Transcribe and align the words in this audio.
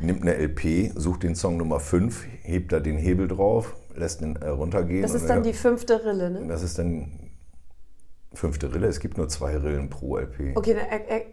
nimmt 0.00 0.22
eine 0.22 0.34
LP, 0.36 0.92
sucht 0.94 1.22
den 1.22 1.34
Song 1.34 1.56
Nummer 1.56 1.80
5, 1.80 2.24
hebt 2.42 2.72
da 2.72 2.80
den 2.80 2.96
Hebel 2.96 3.28
drauf, 3.28 3.74
lässt 3.94 4.22
ihn 4.22 4.36
äh, 4.36 4.48
runtergehen. 4.48 5.02
Das 5.02 5.14
ist 5.14 5.28
dann 5.28 5.42
die 5.42 5.52
fünfte 5.52 6.04
Rille, 6.04 6.30
ne? 6.30 6.46
Das 6.48 6.62
ist 6.62 6.78
dann 6.78 7.28
fünfte 8.32 8.72
Rille. 8.72 8.86
Es 8.86 9.00
gibt 9.00 9.16
nur 9.18 9.28
zwei 9.28 9.56
Rillen 9.56 9.90
pro 9.90 10.18
LP. 10.18 10.56
Okay, 10.56 10.76
na, 10.76 10.96
äh, 10.96 11.18
äh. 11.18 11.24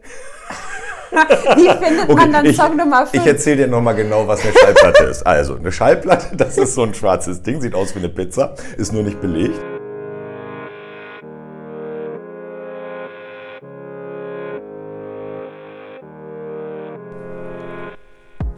Wie 1.55 1.85
findet 1.85 2.15
man 2.15 2.31
dann 2.31 2.45
ich, 2.45 2.57
Song 2.57 2.75
Nummer 2.75 3.05
5? 3.05 3.13
Ich 3.13 3.27
erzähle 3.27 3.57
dir 3.57 3.67
nochmal 3.67 3.95
genau, 3.95 4.27
was 4.27 4.43
eine 4.43 4.53
Schallplatte 4.53 5.03
ist. 5.05 5.23
Also, 5.23 5.55
eine 5.55 5.71
Schallplatte, 5.71 6.35
das 6.37 6.57
ist 6.57 6.73
so 6.73 6.83
ein 6.83 6.93
schwarzes 6.93 7.41
Ding, 7.41 7.61
sieht 7.61 7.75
aus 7.75 7.95
wie 7.95 7.99
eine 7.99 8.09
Pizza, 8.09 8.55
ist 8.77 8.91
nur 8.91 9.03
nicht 9.03 9.21
belegt. 9.21 9.59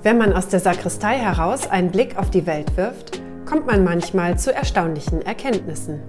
Wenn 0.08 0.20
man 0.20 0.32
aus 0.32 0.48
der 0.48 0.62
Sakristei 0.62 1.18
heraus 1.18 1.70
einen 1.70 1.92
Blick 1.92 2.18
auf 2.18 2.30
die 2.30 2.48
Welt 2.48 2.78
wirft, 2.78 3.20
kommt 3.46 3.68
man 3.68 3.84
manchmal 3.84 4.40
zu 4.40 4.56
erstaunlichen 4.56 5.22
Erkenntnissen. 5.22 6.00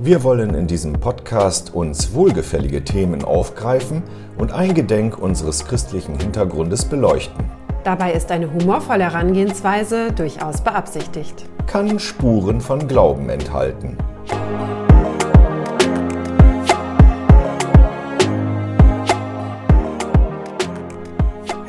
Wir 0.00 0.24
wollen 0.24 0.56
in 0.56 0.66
diesem 0.66 0.94
Podcast 0.94 1.72
uns 1.72 2.14
wohlgefällige 2.14 2.82
Themen 2.82 3.24
aufgreifen 3.24 4.02
und 4.38 4.50
eingedenk 4.50 5.18
unseres 5.18 5.64
christlichen 5.64 6.18
Hintergrundes 6.18 6.84
beleuchten. 6.84 7.44
Dabei 7.84 8.14
ist 8.14 8.32
eine 8.32 8.52
humorvolle 8.52 9.04
Herangehensweise 9.04 10.10
durchaus 10.10 10.60
beabsichtigt. 10.60 11.44
Kann 11.68 12.00
Spuren 12.00 12.60
von 12.60 12.88
Glauben 12.88 13.28
enthalten. 13.28 13.96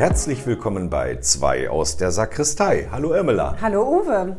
Herzlich 0.07 0.45
willkommen 0.45 0.91
bei 0.91 1.19
zwei 1.21 1.67
aus 1.67 1.97
der 1.97 2.11
Sakristei. 2.11 2.89
Hallo 2.91 3.15
Irmela. 3.15 3.57
Hallo 3.59 4.01
Uwe. 4.01 4.37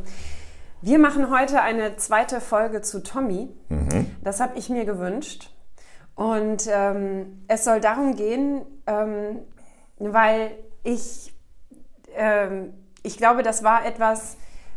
Wir 0.80 1.00
machen 1.00 1.28
heute 1.28 1.60
eine 1.60 1.96
zweite 1.96 2.41
Folge 2.41 2.82
zu 2.82 3.02
Tommy. 3.02 3.48
Mhm. 3.68 4.14
Das 4.22 4.38
habe 4.38 4.56
ich 4.56 4.70
mir 4.70 4.84
gewünscht. 4.84 5.50
Und 6.14 6.68
ähm, 6.72 7.42
es 7.48 7.64
soll 7.64 7.80
darum 7.80 8.14
gehen, 8.14 8.64
ähm, 8.86 9.41
weil 9.98 10.52
ich, 10.84 11.34
ähm, 12.14 12.72
ich 13.02 13.16
glaube, 13.16 13.42
das 13.42 13.64
war 13.64 13.84
etwas, 13.84 14.36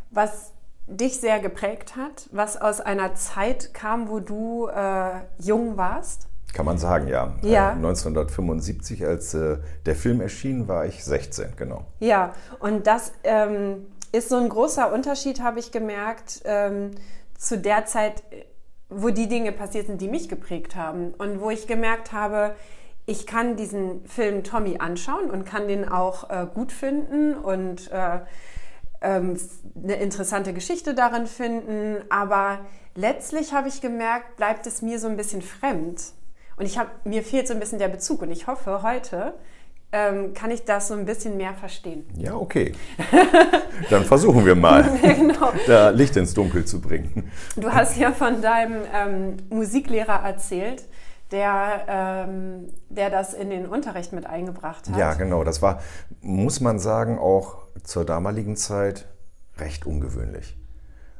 was 0.09 0.53
dich 0.87 1.19
sehr 1.19 1.39
geprägt 1.39 1.97
hat, 1.97 2.27
was 2.31 2.59
aus 2.59 2.81
einer 2.81 3.13
Zeit 3.13 3.75
kam, 3.75 4.09
wo 4.09 4.21
du 4.21 4.65
äh, 4.69 5.21
jung 5.37 5.77
warst. 5.77 6.28
Kann 6.53 6.65
man 6.65 6.77
sagen, 6.77 7.07
ja. 7.07 7.35
Ja. 7.41 7.71
Äh, 7.71 7.73
1975, 7.73 9.05
als 9.05 9.33
äh, 9.33 9.57
der 9.85 9.95
Film 9.95 10.21
erschien, 10.21 10.67
war 10.67 10.85
ich 10.85 11.03
16, 11.03 11.53
genau. 11.55 11.85
Ja, 11.99 12.33
und 12.59 12.87
das 12.87 13.11
ähm, 13.23 13.85
ist 14.11 14.29
so 14.29 14.37
ein 14.37 14.49
großer 14.49 14.91
Unterschied, 14.91 15.41
habe 15.41 15.59
ich 15.59 15.71
gemerkt, 15.71 16.41
ähm, 16.45 16.91
zu 17.37 17.57
der 17.57 17.85
Zeit, 17.85 18.23
wo 18.89 19.09
die 19.09 19.27
Dinge 19.27 19.51
passiert 19.51 19.87
sind, 19.87 20.01
die 20.01 20.07
mich 20.07 20.27
geprägt 20.27 20.75
haben. 20.75 21.13
Und 21.13 21.39
wo 21.41 21.49
ich 21.49 21.67
gemerkt 21.67 22.11
habe, 22.11 22.55
ich 23.05 23.25
kann 23.25 23.55
diesen 23.55 24.05
Film 24.05 24.43
Tommy 24.43 24.77
anschauen 24.79 25.29
und 25.29 25.45
kann 25.45 25.67
den 25.67 25.87
auch 25.87 26.29
äh, 26.29 26.47
gut 26.53 26.71
finden 26.71 27.35
und 27.35 27.91
äh, 27.91 28.19
ähm, 29.01 29.39
eine 29.81 29.95
interessante 29.95 30.53
Geschichte 30.53 30.93
darin 30.93 31.27
finden. 31.27 32.03
Aber 32.09 32.59
letztlich 32.95 33.53
habe 33.53 33.67
ich 33.67 33.81
gemerkt, 33.81 34.37
bleibt 34.37 34.67
es 34.67 34.81
mir 34.81 34.99
so 34.99 35.07
ein 35.07 35.17
bisschen 35.17 35.41
fremd. 35.41 36.13
Und 36.59 36.65
ich 36.65 36.77
habe, 36.77 36.89
mir 37.05 37.23
fehlt 37.23 37.47
so 37.47 37.53
ein 37.53 37.59
bisschen 37.59 37.79
der 37.79 37.87
Bezug. 37.87 38.21
Und 38.21 38.31
ich 38.31 38.45
hoffe, 38.45 38.83
heute 38.83 39.33
ähm, 39.93 40.33
kann 40.33 40.51
ich 40.51 40.65
das 40.65 40.89
so 40.89 40.93
ein 40.93 41.05
bisschen 41.05 41.37
mehr 41.37 41.53
verstehen. 41.53 42.05
Ja, 42.15 42.35
okay. 42.35 42.73
Dann 43.89 44.03
versuchen 44.03 44.45
wir 44.45 44.55
mal, 44.55 44.83
genau. 45.01 45.53
da 45.65 45.89
Licht 45.89 46.17
ins 46.17 46.33
Dunkel 46.33 46.65
zu 46.65 46.81
bringen. 46.81 47.31
Du 47.55 47.71
hast 47.71 47.97
ja 47.97 48.11
von 48.11 48.41
deinem 48.41 48.83
ähm, 48.93 49.37
Musiklehrer 49.49 50.21
erzählt, 50.23 50.83
der, 51.31 51.85
ähm, 51.87 52.73
der 52.89 53.09
das 53.09 53.33
in 53.33 53.49
den 53.49 53.65
Unterricht 53.65 54.11
mit 54.11 54.25
eingebracht 54.25 54.89
hat. 54.89 54.97
Ja, 54.97 55.13
genau. 55.13 55.45
Das 55.45 55.61
war, 55.61 55.81
muss 56.21 56.59
man 56.59 56.77
sagen, 56.77 57.17
auch 57.17 57.57
zur 57.83 58.03
damaligen 58.03 58.57
Zeit 58.57 59.07
recht 59.57 59.85
ungewöhnlich. 59.85 60.57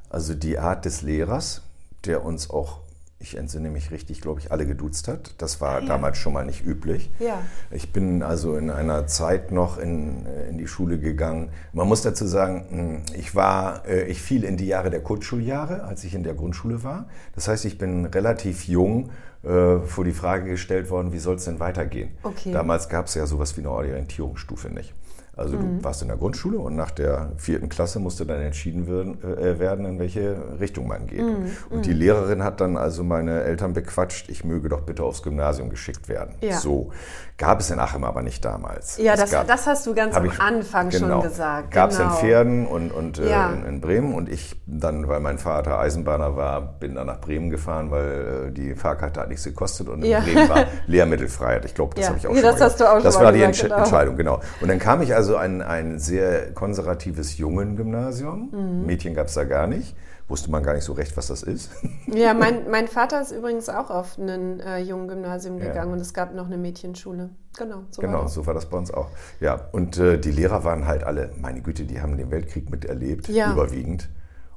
Also 0.10 0.34
die 0.34 0.60
Art 0.60 0.84
des 0.84 1.02
Lehrers, 1.02 1.62
der 2.06 2.26
uns 2.26 2.50
auch 2.50 2.82
ich 3.22 3.36
entsinne 3.36 3.70
mich 3.70 3.92
richtig, 3.92 4.22
glaube 4.22 4.40
ich, 4.40 4.52
alle 4.52 4.66
geduzt 4.66 5.10
hat. 5.10 5.34
Das 5.40 5.60
war 5.60 5.82
ja. 5.82 5.86
damals 5.86 6.18
schon 6.18 6.32
mal 6.32 6.46
nicht 6.46 6.66
üblich. 6.66 7.12
Ja. 7.20 7.42
Ich 7.70 7.92
bin 7.92 8.24
also 8.24 8.56
in 8.56 8.70
einer 8.70 9.08
Zeit 9.08 9.52
noch 9.52 9.78
in, 9.78 10.26
in 10.50 10.58
die 10.58 10.68
Schule 10.68 11.00
gegangen. 11.00 11.50
Man 11.74 11.88
muss 11.88 12.02
dazu 12.02 12.26
sagen, 12.26 12.66
hm, 12.70 13.02
ich 13.18 13.36
war, 13.36 13.86
äh, 13.86 14.06
ich 14.06 14.22
fiel 14.22 14.46
in 14.46 14.56
die 14.56 14.68
Jahre 14.68 14.90
der 14.90 15.02
Kurzschuljahre, 15.02 15.84
als 15.84 16.06
ich 16.06 16.16
in 16.16 16.24
der 16.24 16.34
Grundschule 16.34 16.84
war. 16.84 17.08
Das 17.36 17.50
heißt, 17.50 17.66
ich 17.66 17.78
bin 17.78 18.06
relativ 18.06 18.68
jung 18.68 19.10
äh, 19.44 19.80
vor 19.80 20.06
die 20.06 20.14
Frage 20.14 20.50
gestellt 20.50 20.90
worden, 20.90 21.12
wie 21.12 21.20
soll 21.20 21.36
es 21.36 21.46
denn 21.46 21.60
weitergehen? 21.60 22.12
Okay. 22.24 22.54
Damals 22.54 22.88
gab 22.88 23.08
es 23.08 23.16
ja 23.16 23.26
sowas 23.26 23.58
wie 23.58 23.62
eine 23.62 23.72
Orientierungsstufe 23.72 24.70
nicht. 24.70 24.94
Also 25.40 25.58
mhm. 25.58 25.80
du 25.80 25.84
warst 25.84 26.02
in 26.02 26.10
der 26.10 26.18
Grundschule 26.18 26.60
und 26.60 26.76
nach 26.76 26.92
der 26.92 27.32
vierten 27.38 27.70
Klasse 27.70 28.00
musste 28.00 28.26
dann 28.26 28.42
entschieden 28.42 28.88
werden, 28.88 29.18
äh, 29.24 29.58
werden 29.60 29.86
in 29.86 30.00
welche 30.00 30.36
Richtung 30.60 30.88
man 30.88 31.08
geht. 31.08 31.22
Mhm. 31.22 31.52
Und 31.70 31.86
die 31.86 31.94
Lehrerin 31.94 32.44
hat 32.44 32.62
dann 32.62 32.78
also 32.78 33.04
meine 33.04 33.42
Eltern 33.44 33.74
bequatscht, 33.74 34.30
ich 34.30 34.44
möge 34.44 34.70
doch 34.70 34.82
bitte 34.82 35.04
aufs 35.04 35.24
Gymnasium 35.24 35.70
geschickt 35.70 36.10
werden. 36.10 36.36
Ja. 36.42 36.58
So. 36.58 36.92
Gab 37.38 37.62
es 37.62 37.72
in 37.72 37.80
Achim 37.80 38.04
aber 38.04 38.22
nicht 38.22 38.44
damals. 38.44 38.98
Ja, 38.98 39.16
das, 39.16 39.32
gab, 39.32 39.48
das 39.48 39.66
hast 39.66 39.88
du 39.88 39.94
ganz 39.96 40.14
am 40.14 40.26
ich- 40.26 40.42
Anfang 40.42 40.90
genau, 40.90 41.22
schon 41.22 41.30
gesagt. 41.30 41.72
Gab 41.72 41.92
es 41.92 41.98
genau. 41.98 42.10
in 42.10 42.16
Pferden 42.18 42.68
und, 42.68 42.92
und 42.92 43.18
äh, 43.18 43.30
Ja. 43.30 43.50
in, 43.52 43.66
in 43.66 43.82
Bremen 43.82 44.14
und 44.14 44.28
ich 44.28 44.60
dann, 44.66 45.08
weil 45.08 45.22
mein 45.22 45.38
Vater 45.38 45.80
Eisenbahner 45.80 46.36
war, 46.36 46.62
bin 46.62 46.96
dann 46.96 47.08
nach 47.08 47.22
Bremen 47.22 47.50
gefahren, 47.50 47.92
weil 47.92 48.48
äh, 48.50 48.52
die 48.52 48.76
Fahrkarte 48.76 49.22
hat 49.22 49.30
nichts 49.30 49.46
gekostet 49.46 49.88
und 49.88 50.04
in 50.04 50.12
Ja. 50.12 50.20
Bremen 50.20 50.50
war 50.50 50.66
Lehrmittelfreiheit. 50.88 51.64
Ich 51.64 51.76
glaube, 51.76 51.96
das 51.96 52.10
habe 52.10 52.18
ich 52.18 52.28
auch 52.28 52.32
Ja, 52.36 52.42
schon 52.42 52.46
das 52.52 52.60
mal 52.60 52.66
hast 52.66 52.80
du 52.82 52.86
auch 52.86 52.94
schon 52.96 53.04
Das 53.04 53.16
mal 53.16 53.24
war 53.24 53.32
die 53.32 53.40
gesagt, 53.40 53.56
Entsch 53.56 53.64
genau. 53.70 53.78
Entscheidung, 53.84 54.18
genau. 54.18 54.42
Und 54.60 54.68
dann 54.68 54.80
kam 54.80 55.02
ich 55.02 55.16
also 55.16 55.29
an 55.38 55.62
ein 55.62 56.00
sehr 56.00 56.54
konservatives 56.54 57.38
Jungen-Gymnasium. 57.38 58.50
Mhm. 58.52 58.86
Mädchen 58.86 59.14
gab 59.14 59.28
es 59.28 59.34
da 59.34 59.44
gar 59.44 59.68
nicht. 59.68 59.96
Wusste 60.28 60.52
man 60.52 60.62
gar 60.62 60.74
nicht 60.76 60.84
so 60.84 60.94
recht, 60.94 61.18
was 61.18 61.28
das 61.28 61.42
ist. 61.44 61.72
Ja, 62.14 62.34
mein, 62.34 62.70
mein 62.70 62.88
Vater 62.88 63.22
ist 63.22 63.32
übrigens 63.32 63.68
auch 63.70 63.90
auf 63.90 64.18
ein 64.18 64.60
äh, 64.60 64.80
jungen 64.80 65.08
Gymnasium 65.08 65.58
Ja. 65.60 65.66
gegangen 65.68 65.92
und 65.94 66.00
es 66.00 66.14
gab 66.14 66.34
noch 66.36 66.46
eine 66.48 66.58
Mädchenschule. 66.58 67.30
Genau, 67.58 67.84
so 67.90 68.02
war 68.02 68.10
Genau, 68.10 68.22
das. 68.24 68.34
so 68.34 68.46
war 68.48 68.54
das 68.54 68.68
bei 68.68 68.78
uns 68.78 68.92
auch. 68.92 69.10
Ja, 69.40 69.70
und 69.72 69.98
äh, 69.98 70.20
die 70.20 70.32
Lehrer 70.32 70.64
waren 70.64 70.86
halt 70.88 71.04
alle, 71.04 71.32
meine 71.40 71.62
Güte, 71.62 71.84
die 71.86 72.00
haben 72.02 72.18
den 72.18 72.30
Weltkrieg 72.32 72.70
miterlebt, 72.70 73.28
Ja. 73.28 73.52
überwiegend. 73.54 74.10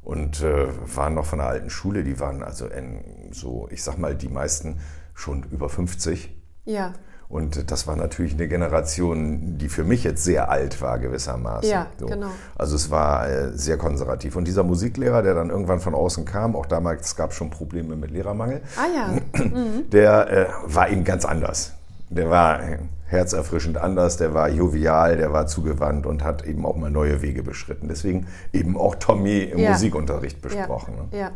Und 0.02 0.42
äh, 0.42 0.66
waren 0.96 1.14
noch 1.14 1.24
von 1.26 1.38
der 1.38 1.48
alten 1.48 1.70
Schule, 1.70 2.04
die 2.04 2.18
waren 2.20 2.42
also 2.42 2.66
in, 2.66 3.30
so, 3.32 3.68
ich 3.70 3.82
sag 3.84 3.98
mal, 3.98 4.14
die 4.16 4.28
meisten 4.28 4.80
schon 5.14 5.44
über 5.44 5.68
50. 5.68 6.34
Ja, 6.64 6.92
Und 7.32 7.70
das 7.70 7.86
war 7.86 7.96
natürlich 7.96 8.34
eine 8.34 8.46
Generation, 8.46 9.56
die 9.56 9.70
für 9.70 9.84
mich 9.84 10.04
jetzt 10.04 10.22
sehr 10.22 10.50
alt 10.50 10.82
war, 10.82 10.98
gewissermaßen. 10.98 11.70
Ja, 11.70 11.86
genau. 11.98 12.26
Also 12.56 12.76
es 12.76 12.90
war 12.90 13.26
äh, 13.26 13.56
sehr 13.56 13.78
konservativ. 13.78 14.36
Und 14.36 14.44
dieser 14.46 14.62
Musiklehrer, 14.64 15.22
der 15.22 15.32
dann 15.32 15.48
irgendwann 15.48 15.80
von 15.80 15.94
außen 15.94 16.26
kam, 16.26 16.54
auch 16.54 16.66
damals 16.66 17.16
gab 17.16 17.30
es 17.30 17.36
schon 17.36 17.48
Probleme 17.48 17.96
mit 17.96 18.10
Lehrermangel, 18.10 18.60
ah 18.76 18.84
ja, 18.94 19.42
der 19.92 20.30
äh, 20.30 20.46
war 20.66 20.90
eben 20.90 21.04
ganz 21.04 21.24
anders. 21.24 21.72
Der 22.10 22.28
war 22.28 22.62
äh, 22.62 22.76
herzerfrischend 23.06 23.78
anders, 23.78 24.18
der 24.18 24.34
war 24.34 24.50
jovial, 24.50 25.16
der 25.16 25.32
war 25.32 25.46
zugewandt 25.46 26.04
und 26.04 26.22
hat 26.22 26.44
eben 26.44 26.66
auch 26.66 26.76
mal 26.76 26.90
neue 26.90 27.22
Wege 27.22 27.42
beschritten. 27.42 27.88
Deswegen 27.88 28.26
eben 28.52 28.76
auch 28.76 28.96
Tommy 28.96 29.38
im 29.44 29.58
Ja. 29.58 29.70
Musikunterricht 29.70 30.42
besprochen. 30.42 30.96
ne? 31.10 31.18
ja, 31.18 31.30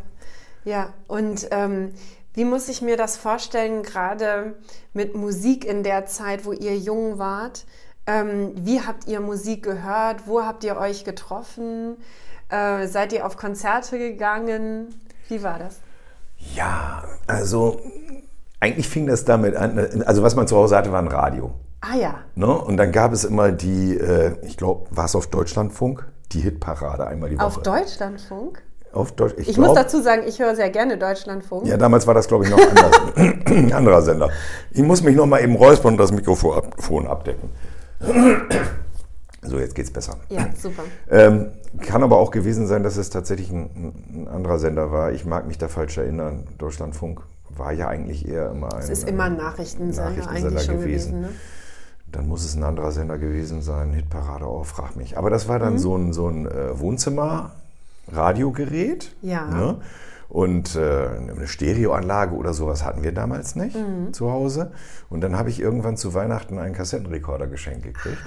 ja. 0.67 0.89
Und 1.07 1.49
ähm, 1.53 1.93
wie 2.37 2.45
muss 2.45 2.69
ich 2.69 2.83
mir 2.83 2.99
das 2.99 3.17
vorstellen, 3.17 3.83
gerade 3.83 4.55
mit 4.93 5.17
Musik 5.17 5.65
in 5.65 5.83
der 5.83 6.05
Zeit, 6.05 6.45
wo 6.45 6.53
ihr 6.53 6.77
jung 6.77 7.19
wart? 7.19 7.65
Ähm, 8.07 8.53
wie 8.57 8.83
habt 8.83 9.09
ihr 9.09 9.21
Musik 9.21 9.65
gehört? 9.65 10.27
Wo 10.27 10.45
habt 10.45 10.63
ihr 10.63 10.77
euch 10.77 11.05
getroffen? 11.05 11.97
Äh, 12.51 12.87
seid 12.87 13.15
ihr 13.15 13.27
auf 13.27 13.39
Konzerte 13.39 13.99
gegangen? 13.99 14.95
Wie 15.29 15.43
war 15.43 15.59
das? 15.59 15.81
Ja, 16.55 17.05
also 17.27 17.81
eigentlich 18.61 18.89
fing 18.89 19.07
das 19.07 19.25
damit 19.25 19.57
an, 19.57 20.03
also 20.05 20.23
was 20.23 20.37
man 20.37 20.47
zu 20.47 20.57
Hause 20.57 20.77
hatte, 20.77 20.93
war 20.93 21.01
ein 21.01 21.09
Radio. 21.09 21.53
Ah 21.81 21.97
ja, 21.97 22.17
Ne? 22.35 22.47
Und 22.47 22.77
dann 22.77 22.93
gab 22.93 23.13
es 23.13 23.25
immer 23.25 23.51
die, 23.51 23.97
äh, 23.97 24.37
ich 24.43 24.59
glaube, 24.59 24.89
war 24.91 25.07
es 25.07 25.15
auf 25.15 25.29
Deutschlandfunk, 25.29 26.07
die 26.33 26.41
Hitparade 26.41 27.07
einmal 27.07 27.31
die 27.31 27.39
Woche. 27.39 27.47
auf 27.47 27.63
Deutschlandfunk? 27.63 28.63
Auf 28.97 29.13
Deutsch, 29.13 29.35
ich, 29.37 29.51
Ich 29.51 29.59
muss 29.59 29.67
glaub- 29.67 29.77
dazu 29.77 30.01
sagen, 30.01 30.23
ich 30.27 30.39
höre 30.39 30.57
sehr 30.57 30.71
gerne 30.71 30.97
Deutschlandfunk. 30.97 31.67
Ja, 31.67 31.77
damals 31.77 32.07
war 32.07 32.15
das, 32.15 32.27
glaube 32.27 32.45
ich, 32.45 32.51
noch 32.51 32.59
anders, 32.59 32.93
ein 33.47 33.73
anderer 33.75 34.01
Sender. 34.01 34.31
Ich 34.71 34.83
muss 34.83 35.03
mich 35.03 35.15
noch 35.15 35.27
mal 35.27 35.43
eben 35.43 35.55
räuspern 35.55 35.93
und 35.93 35.99
das 35.99 36.13
Mikrofon 36.13 37.07
abdecken. 37.07 37.51
So, 39.43 39.59
jetzt 39.59 39.75
geht's 39.75 39.91
besser. 39.91 40.17
Ja, 40.31 40.49
super. 40.59 40.83
Ähm, 41.11 41.49
kann 41.81 42.03
aber 42.03 42.17
auch 42.17 42.31
gewesen 42.31 42.67
sein, 42.67 42.83
dass 42.83 42.97
es 42.97 43.11
tatsächlich 43.11 43.51
ein, 43.51 43.93
ein 44.15 44.29
anderer 44.29 44.59
Sender 44.59 44.91
war. 44.91 45.13
Ich 45.13 45.27
mag 45.27 45.47
mich 45.47 45.59
da 45.59 45.69
falsch 45.69 45.99
erinnern. 45.99 46.45
Deutschlandfunk 46.59 47.21
war 47.51 47.73
ja 47.73 47.89
eigentlich 47.89 48.27
eher 48.27 48.51
immer 48.51 48.73
ein, 48.73 48.81
Es 48.81 48.89
ist 48.89 49.09
immer 49.09 49.25
ein 49.25 49.37
Nachrichtensender, 49.37 50.11
Nachrichtensender 50.11 50.49
eigentlich 50.49 50.65
schon 50.65 50.81
gewesen. 50.81 51.21
ne? 51.21 51.29
dann 52.13 52.29
muss 52.29 52.45
es 52.45 52.55
ein 52.55 52.63
anderer 52.63 52.93
Sender 52.93 53.19
gewesen 53.19 53.63
sein, 53.63 53.93
Hitparade 53.93 54.47
auch, 54.47 54.65
frag 54.65 54.97
mich. 54.97 55.19
Aber 55.19 55.29
das 55.29 55.49
war 55.49 55.59
dann 55.59 55.75
mhm. 55.75 55.79
so 55.79 55.97
ein, 55.97 56.13
so 56.13 56.29
ein 56.29 56.47
äh, 56.47 56.81
Wohnzimmer-Radiogerät. 58.07 59.15
Ja. 59.23 59.47
Ne? 59.47 59.81
Und 60.29 60.75
äh, 60.75 60.81
eine 60.81 61.47
Stereoanlage 61.47 62.35
oder 62.35 62.53
sowas 62.53 62.85
hatten 62.85 63.05
wir 63.05 63.13
damals 63.13 63.55
nicht 63.55 63.77
mhm. 63.77 64.13
zu 64.13 64.31
Hause. 64.31 64.73
Und 65.09 65.21
dann 65.21 65.37
habe 65.37 65.51
ich 65.51 65.61
irgendwann 65.61 65.97
zu 65.97 66.15
Weihnachten 66.15 66.59
einen 66.59 66.75
Kassettenrekorder 66.75 67.47
geschenkt 67.47 67.85
gekriegt. 67.85 68.19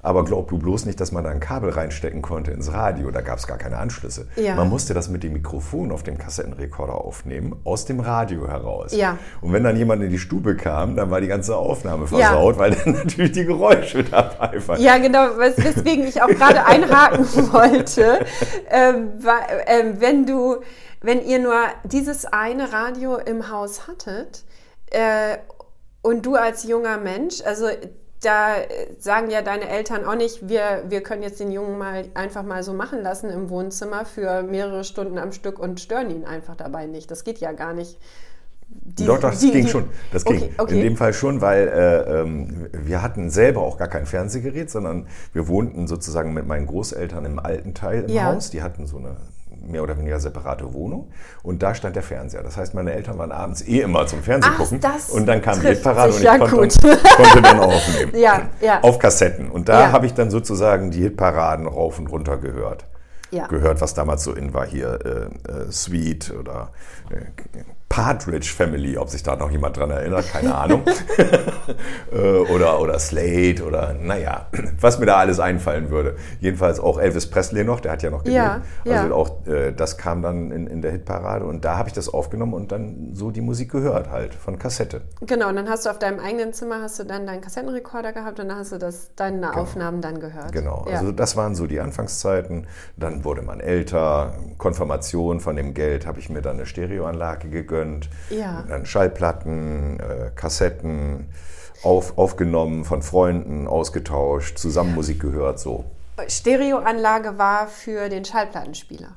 Aber 0.00 0.24
glaub 0.24 0.48
du 0.48 0.58
bloß 0.58 0.86
nicht, 0.86 1.00
dass 1.00 1.10
man 1.10 1.24
da 1.24 1.30
ein 1.30 1.40
Kabel 1.40 1.70
reinstecken 1.70 2.22
konnte 2.22 2.52
ins 2.52 2.72
Radio. 2.72 3.10
Da 3.10 3.20
gab 3.20 3.38
es 3.38 3.46
gar 3.46 3.58
keine 3.58 3.78
Anschlüsse. 3.78 4.28
Ja. 4.36 4.54
Man 4.54 4.68
musste 4.68 4.94
das 4.94 5.08
mit 5.08 5.22
dem 5.22 5.32
Mikrofon 5.32 5.90
auf 5.90 6.02
dem 6.02 6.18
Kassettenrekorder 6.18 6.94
aufnehmen, 6.94 7.60
aus 7.64 7.84
dem 7.84 8.00
Radio 8.00 8.46
heraus. 8.46 8.92
Ja. 8.94 9.18
Und 9.40 9.52
wenn 9.52 9.64
dann 9.64 9.76
jemand 9.76 10.02
in 10.02 10.10
die 10.10 10.18
Stube 10.18 10.56
kam, 10.56 10.94
dann 10.94 11.10
war 11.10 11.20
die 11.20 11.26
ganze 11.26 11.56
Aufnahme 11.56 12.06
versaut, 12.06 12.54
ja. 12.54 12.60
weil 12.60 12.70
dann 12.72 12.92
natürlich 13.04 13.32
die 13.32 13.44
Geräusche 13.44 14.04
dabei 14.04 14.60
waren. 14.66 14.80
Ja, 14.80 14.98
genau, 14.98 15.36
weswegen 15.36 16.06
ich 16.06 16.22
auch 16.22 16.28
gerade 16.28 16.64
einhaken 16.64 17.24
wollte. 17.52 18.24
Ähm, 18.70 19.10
ähm, 19.66 19.96
wenn 19.98 20.26
du, 20.26 20.58
wenn 21.00 21.24
ihr 21.24 21.40
nur 21.40 21.56
dieses 21.84 22.24
eine 22.24 22.72
Radio 22.72 23.16
im 23.16 23.50
Haus 23.50 23.88
hattet, 23.88 24.44
äh, 24.90 25.38
und 26.02 26.24
du 26.24 26.36
als 26.36 26.64
junger 26.64 26.96
Mensch, 26.98 27.42
also 27.44 27.66
da 28.20 28.56
sagen 28.98 29.30
ja 29.30 29.42
deine 29.42 29.68
Eltern 29.68 30.04
auch 30.04 30.16
nicht, 30.16 30.48
wir, 30.48 30.84
wir 30.88 31.02
können 31.02 31.22
jetzt 31.22 31.40
den 31.40 31.52
Jungen 31.52 31.78
mal 31.78 32.06
einfach 32.14 32.42
mal 32.42 32.62
so 32.62 32.72
machen 32.72 33.02
lassen 33.02 33.30
im 33.30 33.48
Wohnzimmer 33.48 34.04
für 34.04 34.42
mehrere 34.42 34.84
Stunden 34.84 35.18
am 35.18 35.32
Stück 35.32 35.58
und 35.58 35.80
stören 35.80 36.10
ihn 36.10 36.24
einfach 36.24 36.56
dabei 36.56 36.86
nicht. 36.86 37.10
Das 37.10 37.24
geht 37.24 37.38
ja 37.38 37.52
gar 37.52 37.72
nicht. 37.72 37.98
Die, 38.70 39.06
Doch, 39.06 39.18
das 39.18 39.38
die, 39.38 39.50
ging 39.50 39.64
die, 39.64 39.70
schon. 39.70 39.88
Das 40.12 40.26
okay, 40.26 40.38
ging 40.38 40.50
okay. 40.58 40.74
in 40.74 40.80
dem 40.82 40.96
Fall 40.96 41.14
schon, 41.14 41.40
weil 41.40 41.68
äh, 41.68 42.20
ähm, 42.20 42.68
wir 42.72 43.02
hatten 43.02 43.30
selber 43.30 43.62
auch 43.62 43.78
gar 43.78 43.88
kein 43.88 44.04
Fernsehgerät, 44.04 44.70
sondern 44.70 45.06
wir 45.32 45.48
wohnten 45.48 45.86
sozusagen 45.86 46.34
mit 46.34 46.46
meinen 46.46 46.66
Großeltern 46.66 47.24
im 47.24 47.38
alten 47.38 47.72
Teil 47.72 48.04
im 48.04 48.10
ja. 48.10 48.24
Haus. 48.24 48.50
Die 48.50 48.62
hatten 48.62 48.86
so 48.86 48.98
eine 48.98 49.16
mehr 49.60 49.82
oder 49.82 49.98
weniger 49.98 50.20
separate 50.20 50.72
Wohnung 50.72 51.10
und 51.42 51.62
da 51.62 51.74
stand 51.74 51.96
der 51.96 52.02
Fernseher. 52.02 52.42
Das 52.42 52.56
heißt, 52.56 52.74
meine 52.74 52.92
Eltern 52.92 53.18
waren 53.18 53.32
abends 53.32 53.62
eh 53.66 53.80
immer 53.80 54.06
zum 54.06 54.22
Fernsehen 54.22 54.52
Ach, 54.54 54.58
gucken 54.58 54.80
und 55.12 55.26
dann 55.26 55.42
kam 55.42 55.60
die 55.60 55.68
Hitparade 55.68 56.12
und 56.12 56.18
ich 56.18 56.24
ja 56.24 56.38
konnte, 56.38 56.78
konnte, 57.16 57.42
dann 57.42 57.60
aufnehmen. 57.60 58.12
ja, 58.16 58.42
ja. 58.60 58.80
Auf 58.82 58.98
Kassetten. 58.98 59.50
Und 59.50 59.68
da 59.68 59.92
habe 59.92 60.06
ich 60.06 60.14
dann 60.14 60.30
sozusagen 60.30 60.90
die 60.90 61.02
Hitparaden 61.02 61.66
rauf 61.66 61.98
und 61.98 62.08
runter 62.08 62.38
gehört. 62.38 62.86
Ja. 63.30 63.46
Gehört, 63.46 63.80
was 63.80 63.92
damals 63.94 64.24
so 64.24 64.32
in 64.32 64.54
war 64.54 64.66
hier, 64.66 64.98
äh, 65.04 65.50
äh, 65.50 65.70
Sweet 65.70 66.32
oder 66.38 66.72
äh, 67.10 67.60
Partridge 67.98 68.52
Family, 68.56 68.96
ob 68.96 69.08
sich 69.08 69.24
da 69.24 69.34
noch 69.34 69.50
jemand 69.50 69.76
dran 69.76 69.90
erinnert, 69.90 70.30
keine 70.30 70.54
Ahnung. 70.54 70.82
Äh, 72.10 72.38
oder, 72.52 72.80
oder 72.80 72.98
Slade 72.98 73.62
oder 73.66 73.92
naja, 73.92 74.46
was 74.80 74.98
mir 74.98 75.04
da 75.04 75.16
alles 75.16 75.38
einfallen 75.40 75.90
würde. 75.90 76.16
Jedenfalls 76.40 76.80
auch 76.80 76.98
Elvis 76.98 77.28
Presley 77.28 77.64
noch, 77.64 77.80
der 77.80 77.92
hat 77.92 78.02
ja 78.02 78.10
noch 78.10 78.24
gelebt. 78.24 78.36
Ja, 78.36 78.62
ja. 78.84 79.02
Also 79.02 79.14
auch 79.14 79.46
äh, 79.46 79.72
das 79.72 79.98
kam 79.98 80.22
dann 80.22 80.50
in, 80.50 80.66
in 80.66 80.80
der 80.80 80.92
Hitparade 80.92 81.44
und 81.44 81.64
da 81.66 81.76
habe 81.76 81.88
ich 81.88 81.92
das 81.92 82.08
aufgenommen 82.08 82.54
und 82.54 82.72
dann 82.72 83.10
so 83.12 83.30
die 83.30 83.42
Musik 83.42 83.70
gehört 83.72 84.10
halt 84.10 84.34
von 84.34 84.58
Kassette. 84.58 85.02
Genau, 85.20 85.50
und 85.50 85.56
dann 85.56 85.68
hast 85.68 85.84
du 85.84 85.90
auf 85.90 85.98
deinem 85.98 86.18
eigenen 86.18 86.54
Zimmer 86.54 86.80
hast 86.80 86.98
du 86.98 87.04
dann 87.04 87.26
deinen 87.26 87.42
Kassettenrekorder 87.42 88.12
gehabt 88.12 88.40
und 88.40 88.48
dann 88.48 88.58
hast 88.58 88.72
du 88.72 88.78
das, 88.78 89.10
deine 89.14 89.40
genau. 89.40 89.52
Aufnahmen 89.52 90.00
dann 90.00 90.18
gehört. 90.18 90.52
Genau, 90.52 90.86
ja. 90.88 90.98
also 90.98 91.12
das 91.12 91.36
waren 91.36 91.54
so 91.54 91.66
die 91.66 91.80
Anfangszeiten. 91.80 92.66
Dann 92.96 93.24
wurde 93.24 93.42
man 93.42 93.60
älter, 93.60 94.34
Konfirmation 94.56 95.40
von 95.40 95.56
dem 95.56 95.74
Geld 95.74 96.06
habe 96.06 96.18
ich 96.18 96.30
mir 96.30 96.40
dann 96.40 96.56
eine 96.56 96.66
Stereoanlage 96.66 97.50
gegönnt 97.50 97.87
gegönnt. 97.88 98.08
Ja. 98.30 98.64
Dann 98.68 98.86
Schallplatten, 98.86 100.00
äh, 100.00 100.30
Kassetten 100.34 101.26
auf, 101.82 102.18
aufgenommen, 102.18 102.84
von 102.84 103.02
Freunden 103.02 103.66
ausgetauscht, 103.66 104.58
zusammen 104.58 104.94
Musik 104.94 105.20
gehört, 105.20 105.58
so. 105.58 105.84
Stereoanlage 106.26 107.38
war 107.38 107.68
für 107.68 108.08
den 108.08 108.24
Schallplattenspieler. 108.24 109.14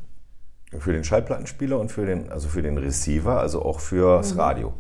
Für 0.77 0.93
den 0.93 1.03
Schallplattenspieler 1.03 1.79
und 1.79 1.91
für 1.91 2.05
den, 2.05 2.31
also 2.31 2.47
für 2.47 2.61
den 2.61 2.77
Receiver, 2.77 3.39
also 3.39 3.63
auch 3.63 3.79
fürs 3.79 4.35
mhm. 4.35 4.39
Radio. 4.39 4.73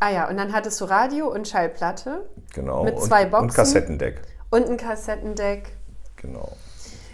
Ah 0.00 0.10
ja, 0.10 0.28
und 0.28 0.36
dann 0.36 0.52
hattest 0.52 0.80
du 0.80 0.84
Radio 0.84 1.28
und 1.28 1.48
Schallplatte. 1.48 2.28
Genau. 2.54 2.84
Mit 2.84 3.00
zwei 3.00 3.24
und, 3.24 3.30
Boxen. 3.30 3.48
Und 3.48 3.54
Kassettendeck. 3.54 4.22
Und 4.50 4.68
ein 4.68 4.76
Kassettendeck. 4.76 5.72
Genau. 6.16 6.56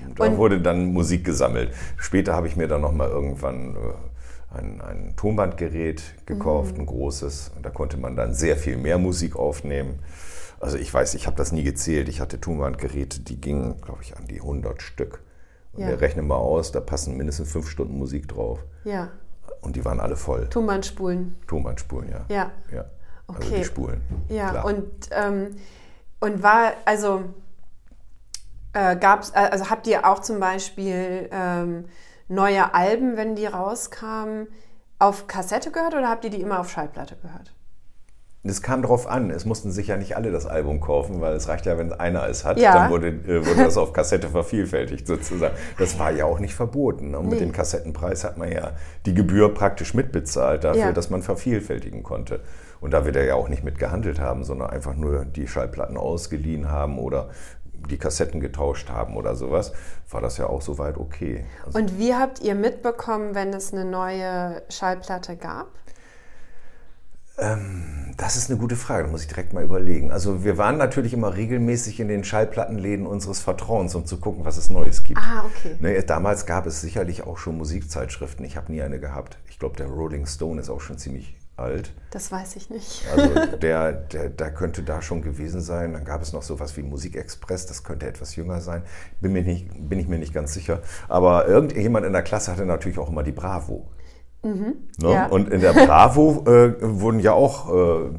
Und 0.06 0.18
da 0.18 0.24
und 0.24 0.36
wurde 0.36 0.60
dann 0.60 0.92
Musik 0.92 1.24
gesammelt. 1.24 1.72
Später 1.96 2.34
habe 2.34 2.46
ich 2.46 2.56
mir 2.56 2.68
dann 2.68 2.80
nochmal 2.80 3.08
irgendwann 3.08 3.76
äh, 3.76 3.78
ein, 4.54 4.80
ein 4.80 5.14
Tonbandgerät 5.16 6.02
gekauft, 6.26 6.74
mhm. 6.74 6.82
ein 6.82 6.86
großes. 6.86 7.52
Da 7.62 7.70
konnte 7.70 7.96
man 7.96 8.16
dann 8.16 8.34
sehr 8.34 8.56
viel 8.56 8.76
mehr 8.76 8.98
Musik 8.98 9.36
aufnehmen. 9.36 9.98
Also 10.60 10.78
ich 10.78 10.92
weiß, 10.92 11.14
ich 11.14 11.26
habe 11.26 11.36
das 11.36 11.52
nie 11.52 11.62
gezählt. 11.62 12.08
Ich 12.08 12.20
hatte 12.20 12.40
Tonbandgeräte, 12.40 13.20
die 13.20 13.40
gingen, 13.40 13.80
glaube 13.80 14.02
ich, 14.02 14.16
an 14.16 14.26
die 14.26 14.40
100 14.40 14.80
Stück. 14.80 15.22
Und 15.72 15.82
ja. 15.82 15.88
wir 15.88 16.00
rechnen 16.00 16.26
mal 16.26 16.36
aus, 16.36 16.72
da 16.72 16.80
passen 16.80 17.16
mindestens 17.16 17.50
fünf 17.50 17.68
Stunden 17.68 17.98
Musik 17.98 18.28
drauf. 18.28 18.64
Ja. 18.84 19.10
Und 19.60 19.76
die 19.76 19.84
waren 19.84 20.00
alle 20.00 20.16
voll. 20.16 20.48
Tonbandspulen. 20.48 21.36
Tonbandspulen, 21.46 22.10
ja. 22.10 22.24
Ja. 22.28 22.50
ja. 22.72 22.84
Okay. 23.26 23.42
Also 23.42 23.56
die 23.56 23.64
Spulen. 23.64 24.00
Ja, 24.28 24.50
Klar. 24.50 24.64
und, 24.66 24.90
ähm, 25.10 25.56
und 26.20 26.42
war, 26.42 26.74
also 26.84 27.24
äh, 28.74 28.96
gab's, 28.96 29.30
äh, 29.30 29.48
also 29.50 29.70
habt 29.70 29.86
ihr 29.86 30.06
auch 30.06 30.20
zum 30.20 30.40
Beispiel 30.40 31.28
ähm, 31.32 31.86
neue 32.28 32.74
Alben, 32.74 33.16
wenn 33.16 33.34
die 33.34 33.46
rauskamen, 33.46 34.48
auf 34.98 35.26
Kassette 35.26 35.70
gehört 35.70 35.94
oder 35.94 36.08
habt 36.08 36.24
ihr 36.24 36.30
die 36.30 36.40
immer 36.40 36.60
auf 36.60 36.70
Schallplatte 36.70 37.16
gehört? 37.16 37.54
Es 38.46 38.60
kam 38.60 38.82
drauf 38.82 39.06
an. 39.06 39.30
Es 39.30 39.46
mussten 39.46 39.72
sich 39.72 39.86
ja 39.86 39.96
nicht 39.96 40.16
alle 40.16 40.30
das 40.30 40.44
Album 40.44 40.78
kaufen, 40.78 41.22
weil 41.22 41.34
es 41.34 41.48
reicht 41.48 41.64
ja, 41.64 41.78
wenn 41.78 41.94
einer 41.94 42.28
es 42.28 42.44
hat, 42.44 42.60
ja. 42.60 42.74
dann 42.74 42.90
wurde, 42.90 43.08
äh, 43.08 43.46
wurde 43.46 43.64
das 43.64 43.78
auf 43.78 43.94
Kassette 43.94 44.28
vervielfältigt 44.28 45.06
sozusagen. 45.06 45.54
Das 45.78 45.98
war 45.98 46.10
ja 46.10 46.26
auch 46.26 46.38
nicht 46.38 46.54
verboten. 46.54 47.14
Und 47.14 47.24
nee. 47.24 47.30
mit 47.30 47.40
dem 47.40 47.52
Kassettenpreis 47.52 48.22
hat 48.22 48.36
man 48.36 48.52
ja 48.52 48.72
die 49.06 49.14
Gebühr 49.14 49.52
praktisch 49.54 49.94
mitbezahlt 49.94 50.64
dafür, 50.64 50.82
ja. 50.82 50.92
dass 50.92 51.08
man 51.08 51.22
vervielfältigen 51.22 52.02
konnte. 52.02 52.40
Und 52.82 52.90
da 52.92 53.06
wir 53.06 53.12
da 53.12 53.22
ja 53.22 53.34
auch 53.34 53.48
nicht 53.48 53.64
mit 53.64 53.78
gehandelt 53.78 54.20
haben, 54.20 54.44
sondern 54.44 54.68
einfach 54.68 54.94
nur 54.94 55.24
die 55.24 55.48
Schallplatten 55.48 55.96
ausgeliehen 55.96 56.70
haben 56.70 56.98
oder 56.98 57.30
die 57.86 57.98
Kassetten 57.98 58.40
getauscht 58.40 58.90
haben 58.90 59.16
oder 59.16 59.34
sowas, 59.34 59.72
war 60.10 60.20
das 60.20 60.38
ja 60.38 60.46
auch 60.46 60.62
soweit 60.62 60.96
okay. 60.96 61.44
Also 61.64 61.78
und 61.78 61.98
wie 61.98 62.14
habt 62.14 62.40
ihr 62.40 62.54
mitbekommen, 62.54 63.34
wenn 63.34 63.52
es 63.52 63.72
eine 63.72 63.84
neue 63.84 64.62
Schallplatte 64.68 65.36
gab? 65.36 65.68
Ähm, 67.36 68.14
das 68.16 68.36
ist 68.36 68.48
eine 68.48 68.60
gute 68.60 68.76
Frage, 68.76 69.04
da 69.04 69.10
muss 69.10 69.22
ich 69.22 69.28
direkt 69.28 69.52
mal 69.52 69.64
überlegen. 69.64 70.12
Also 70.12 70.44
wir 70.44 70.56
waren 70.56 70.76
natürlich 70.76 71.12
immer 71.12 71.34
regelmäßig 71.34 71.98
in 71.98 72.06
den 72.06 72.22
Schallplattenläden 72.22 73.06
unseres 73.06 73.40
Vertrauens, 73.40 73.94
um 73.96 74.06
zu 74.06 74.18
gucken, 74.18 74.44
was 74.44 74.56
es 74.56 74.70
Neues 74.70 75.02
gibt. 75.02 75.20
Ah, 75.20 75.44
okay. 75.44 75.76
Ne, 75.80 76.00
damals 76.02 76.46
gab 76.46 76.66
es 76.66 76.80
sicherlich 76.80 77.24
auch 77.24 77.38
schon 77.38 77.56
Musikzeitschriften. 77.58 78.44
Ich 78.44 78.56
habe 78.56 78.70
nie 78.70 78.82
eine 78.82 79.00
gehabt. 79.00 79.38
Ich 79.48 79.58
glaube, 79.58 79.76
der 79.76 79.88
Rolling 79.88 80.26
Stone 80.26 80.60
ist 80.60 80.70
auch 80.70 80.80
schon 80.80 80.96
ziemlich 80.96 81.36
alt. 81.56 81.92
Das 82.10 82.32
weiß 82.32 82.56
ich 82.56 82.70
nicht. 82.70 83.04
Also 83.14 83.56
der, 83.62 83.92
der, 83.92 84.28
der 84.30 84.52
könnte 84.52 84.82
da 84.82 85.02
schon 85.02 85.22
gewesen 85.22 85.60
sein. 85.60 85.92
Dann 85.92 86.04
gab 86.04 86.22
es 86.22 86.32
noch 86.32 86.42
sowas 86.42 86.76
wie 86.76 86.82
Musikexpress, 86.82 87.66
das 87.66 87.84
könnte 87.84 88.06
etwas 88.06 88.36
jünger 88.36 88.60
sein. 88.60 88.82
Bin, 89.20 89.32
mir 89.32 89.42
nicht, 89.42 89.68
bin 89.88 89.98
ich 89.98 90.08
mir 90.08 90.18
nicht 90.18 90.34
ganz 90.34 90.54
sicher. 90.54 90.80
Aber 91.08 91.46
irgendjemand 91.46 92.06
in 92.06 92.12
der 92.12 92.22
Klasse 92.22 92.52
hatte 92.52 92.66
natürlich 92.66 92.98
auch 92.98 93.08
immer 93.08 93.22
die 93.22 93.32
Bravo. 93.32 93.88
Mhm, 94.44 94.74
ne? 94.98 95.12
ja. 95.12 95.26
Und 95.26 95.48
in 95.48 95.60
der 95.60 95.72
Bravo 95.72 96.44
äh, 96.46 96.74
wurden 96.80 97.18
ja 97.18 97.32
auch 97.32 97.74
äh, 97.74 98.10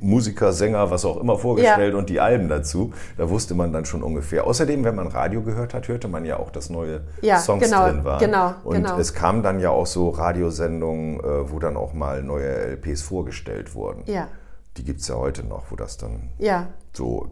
Musiker, 0.00 0.52
Sänger, 0.52 0.90
was 0.90 1.04
auch 1.04 1.20
immer 1.20 1.36
vorgestellt 1.36 1.92
ja. 1.92 1.98
und 1.98 2.08
die 2.08 2.18
Alben 2.18 2.48
dazu. 2.48 2.92
Da 3.18 3.28
wusste 3.28 3.54
man 3.54 3.72
dann 3.72 3.84
schon 3.84 4.02
ungefähr. 4.02 4.46
Außerdem, 4.46 4.84
wenn 4.84 4.94
man 4.94 5.06
Radio 5.06 5.42
gehört 5.42 5.74
hat, 5.74 5.88
hörte 5.88 6.08
man 6.08 6.24
ja 6.24 6.38
auch, 6.38 6.50
dass 6.50 6.70
neue 6.70 7.02
ja, 7.20 7.38
Songs 7.38 7.64
genau, 7.64 7.86
drin 7.86 8.04
waren. 8.04 8.18
Genau, 8.18 8.54
und 8.64 8.76
genau. 8.76 8.98
es 8.98 9.12
kamen 9.12 9.42
dann 9.42 9.60
ja 9.60 9.70
auch 9.70 9.86
so 9.86 10.08
Radiosendungen, 10.08 11.20
äh, 11.20 11.50
wo 11.50 11.58
dann 11.58 11.76
auch 11.76 11.92
mal 11.92 12.22
neue 12.22 12.48
LPs 12.48 13.02
vorgestellt 13.02 13.74
wurden. 13.74 14.02
Ja. 14.06 14.28
Die 14.76 14.84
gibt 14.84 15.00
es 15.00 15.08
ja 15.08 15.16
heute 15.16 15.42
noch, 15.44 15.70
wo 15.70 15.76
das 15.76 15.96
dann 15.96 16.30
ja. 16.38 16.68
so, 16.92 17.28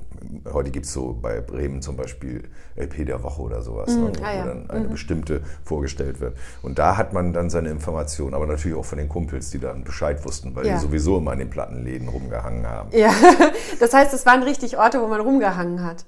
heute 0.53 0.71
gibt 0.71 0.87
es 0.87 0.93
so 0.93 1.19
bei 1.21 1.41
Bremen 1.41 1.83
zum 1.83 1.97
Beispiel 1.97 2.49
LP 2.77 3.07
der 3.07 3.23
Woche 3.23 3.43
oder 3.43 3.61
sowas, 3.61 3.91
mhm. 3.91 4.05
ne, 4.05 4.13
wo 4.19 4.25
ah, 4.25 4.35
ja. 4.35 4.45
dann 4.47 4.71
eine 4.71 4.87
mhm. 4.87 4.93
bestimmte 4.93 5.43
vorgestellt 5.63 6.21
wird. 6.21 6.37
Und 6.63 6.79
da 6.79 6.97
hat 6.97 7.13
man 7.13 7.33
dann 7.33 7.51
seine 7.51 7.69
Informationen, 7.71 8.35
aber 8.35 8.47
natürlich 8.47 8.77
auch 8.77 8.85
von 8.85 8.99
den 8.99 9.09
Kumpels, 9.09 9.51
die 9.51 9.59
dann 9.59 9.85
Bescheid 9.85 10.25
wussten, 10.25 10.57
weil 10.57 10.67
ja. 10.67 10.75
die 10.75 10.81
sowieso 10.81 11.19
immer 11.19 11.35
in 11.35 11.41
den 11.41 11.51
Plattenläden 11.51 12.09
rumgehangen 12.09 12.67
haben. 12.67 12.91
Ja, 12.97 13.13
das 13.81 13.93
heißt, 13.93 14.15
es 14.15 14.25
waren 14.25 14.43
richtig 14.43 14.79
Orte, 14.79 15.03
wo 15.03 15.07
man 15.07 15.21
rumgehangen 15.21 15.85
hat. 15.85 16.07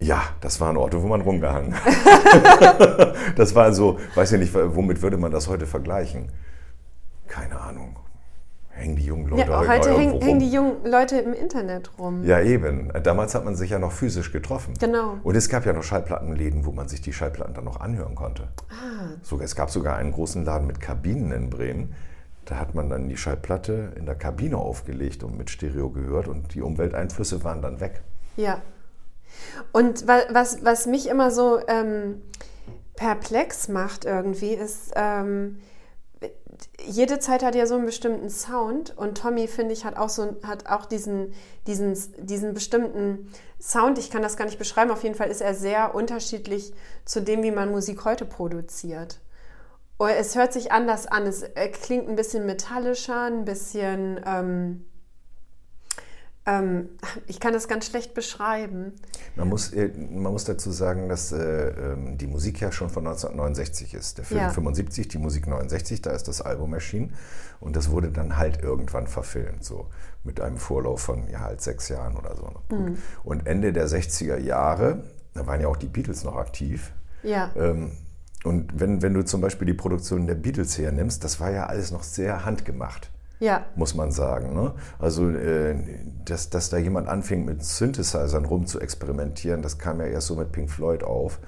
Ja, 0.00 0.22
das 0.40 0.60
waren 0.60 0.76
Orte, 0.76 1.02
wo 1.02 1.06
man 1.08 1.20
rumgehangen 1.20 1.74
hat. 1.74 3.14
das 3.36 3.54
war 3.54 3.72
so, 3.72 3.98
weiß 4.14 4.32
ich 4.32 4.38
nicht, 4.38 4.54
womit 4.54 5.02
würde 5.02 5.16
man 5.16 5.32
das 5.32 5.48
heute 5.48 5.66
vergleichen? 5.66 6.30
Keine 7.26 7.60
Ahnung 7.60 7.96
hängen 8.78 8.96
die 8.96 9.04
jungen 9.04 9.26
Leute 9.28 9.50
ja, 9.50 9.66
heute 9.66 9.96
hängen, 9.96 10.20
hängen 10.20 10.38
die 10.38 10.50
jungen 10.50 10.84
Leute 10.84 11.18
im 11.18 11.32
Internet 11.32 11.90
rum. 11.98 12.24
Ja, 12.24 12.40
eben. 12.40 12.90
Damals 13.02 13.34
hat 13.34 13.44
man 13.44 13.56
sich 13.56 13.70
ja 13.70 13.78
noch 13.78 13.92
physisch 13.92 14.32
getroffen. 14.32 14.74
Genau. 14.78 15.18
Und 15.22 15.34
es 15.34 15.48
gab 15.48 15.66
ja 15.66 15.72
noch 15.72 15.82
Schallplattenläden, 15.82 16.64
wo 16.64 16.72
man 16.72 16.88
sich 16.88 17.00
die 17.00 17.12
Schallplatten 17.12 17.54
dann 17.54 17.64
noch 17.64 17.80
anhören 17.80 18.14
konnte. 18.14 18.48
Ah. 18.70 19.08
Sogar, 19.22 19.44
es 19.44 19.56
gab 19.56 19.70
sogar 19.70 19.96
einen 19.96 20.12
großen 20.12 20.44
Laden 20.44 20.66
mit 20.66 20.80
Kabinen 20.80 21.32
in 21.32 21.50
Bremen. 21.50 21.94
Da 22.44 22.58
hat 22.58 22.74
man 22.74 22.88
dann 22.88 23.08
die 23.08 23.16
Schallplatte 23.16 23.92
in 23.96 24.06
der 24.06 24.14
Kabine 24.14 24.56
aufgelegt 24.56 25.22
und 25.22 25.36
mit 25.36 25.50
Stereo 25.50 25.90
gehört 25.90 26.28
und 26.28 26.54
die 26.54 26.62
Umwelteinflüsse 26.62 27.44
waren 27.44 27.60
dann 27.60 27.80
weg. 27.80 28.00
Ja. 28.36 28.62
Und 29.72 30.06
was, 30.06 30.64
was 30.64 30.86
mich 30.86 31.08
immer 31.08 31.30
so 31.30 31.60
ähm, 31.68 32.22
perplex 32.96 33.68
macht 33.68 34.04
irgendwie, 34.06 34.54
ist, 34.54 34.92
ähm, 34.96 35.58
jede 36.84 37.18
Zeit 37.18 37.42
hat 37.42 37.54
ja 37.54 37.66
so 37.66 37.74
einen 37.74 37.86
bestimmten 37.86 38.30
Sound 38.30 38.96
und 38.96 39.18
Tommy, 39.18 39.46
finde 39.46 39.72
ich, 39.72 39.84
hat 39.84 39.96
auch 39.96 40.08
so 40.08 40.36
hat 40.42 40.66
auch 40.66 40.86
diesen, 40.86 41.32
diesen, 41.66 41.96
diesen 42.18 42.54
bestimmten 42.54 43.32
Sound. 43.60 43.98
Ich 43.98 44.10
kann 44.10 44.22
das 44.22 44.36
gar 44.36 44.46
nicht 44.46 44.58
beschreiben. 44.58 44.90
Auf 44.90 45.02
jeden 45.02 45.14
Fall 45.14 45.30
ist 45.30 45.40
er 45.40 45.54
sehr 45.54 45.94
unterschiedlich 45.94 46.72
zu 47.04 47.20
dem, 47.20 47.42
wie 47.42 47.50
man 47.50 47.70
Musik 47.70 48.04
heute 48.04 48.24
produziert. 48.24 49.20
Und 49.98 50.10
es 50.10 50.36
hört 50.36 50.52
sich 50.52 50.72
anders 50.72 51.06
an. 51.06 51.26
Es 51.26 51.44
klingt 51.82 52.08
ein 52.08 52.16
bisschen 52.16 52.46
metallischer, 52.46 53.24
ein 53.24 53.44
bisschen 53.44 54.20
ähm, 54.24 54.84
ähm, 56.48 56.88
ich 57.26 57.40
kann 57.40 57.52
das 57.52 57.68
ganz 57.68 57.86
schlecht 57.86 58.14
beschreiben. 58.14 58.92
Man 59.36 59.48
muss, 59.48 59.72
äh, 59.72 59.88
man 59.88 60.32
muss 60.32 60.44
dazu 60.44 60.70
sagen, 60.70 61.08
dass 61.08 61.32
äh, 61.32 61.68
ähm, 61.68 62.18
die 62.18 62.26
Musik 62.26 62.60
ja 62.60 62.72
schon 62.72 62.90
von 62.90 63.06
1969 63.06 63.94
ist. 63.94 64.18
Der 64.18 64.24
Film 64.24 64.40
ja. 64.40 64.50
75, 64.50 65.08
die 65.08 65.18
Musik 65.18 65.46
69, 65.46 66.02
da 66.02 66.10
ist 66.10 66.28
das 66.28 66.40
Album 66.40 66.74
erschienen. 66.74 67.14
Und 67.60 67.76
das 67.76 67.90
wurde 67.90 68.10
dann 68.10 68.36
halt 68.36 68.62
irgendwann 68.62 69.06
verfilmt, 69.06 69.64
so 69.64 69.86
mit 70.24 70.40
einem 70.40 70.56
Vorlauf 70.56 71.00
von 71.00 71.28
ja, 71.28 71.40
halt 71.40 71.60
sechs 71.60 71.88
Jahren 71.88 72.16
oder 72.16 72.36
so. 72.36 72.74
Mhm. 72.74 72.98
Und 73.24 73.46
Ende 73.46 73.72
der 73.72 73.88
60er 73.88 74.38
Jahre, 74.38 75.04
da 75.34 75.46
waren 75.46 75.60
ja 75.60 75.68
auch 75.68 75.76
die 75.76 75.88
Beatles 75.88 76.24
noch 76.24 76.36
aktiv. 76.36 76.92
Ja. 77.22 77.50
Ähm, 77.56 77.92
und 78.44 78.78
wenn, 78.78 79.02
wenn 79.02 79.14
du 79.14 79.24
zum 79.24 79.40
Beispiel 79.40 79.66
die 79.66 79.74
Produktion 79.74 80.26
der 80.28 80.36
Beatles 80.36 80.78
hernimmst, 80.78 81.24
das 81.24 81.40
war 81.40 81.50
ja 81.50 81.66
alles 81.66 81.90
noch 81.90 82.04
sehr 82.04 82.44
handgemacht 82.44 83.10
ja. 83.40 83.64
muss 83.74 83.94
man 83.94 84.10
sagen. 84.10 84.54
Ne? 84.54 84.72
Also, 84.98 85.28
äh, 85.30 85.76
dass, 86.24 86.50
dass 86.50 86.70
da 86.70 86.78
jemand 86.78 87.08
anfing, 87.08 87.44
mit 87.44 87.64
Synthesizern 87.64 88.44
rum 88.44 88.66
zu 88.66 88.80
experimentieren, 88.80 89.62
das 89.62 89.78
kam 89.78 90.00
ja 90.00 90.06
erst 90.06 90.28
so 90.28 90.36
mit 90.36 90.52
Pink 90.52 90.70
Floyd 90.70 91.02
auf. 91.02 91.38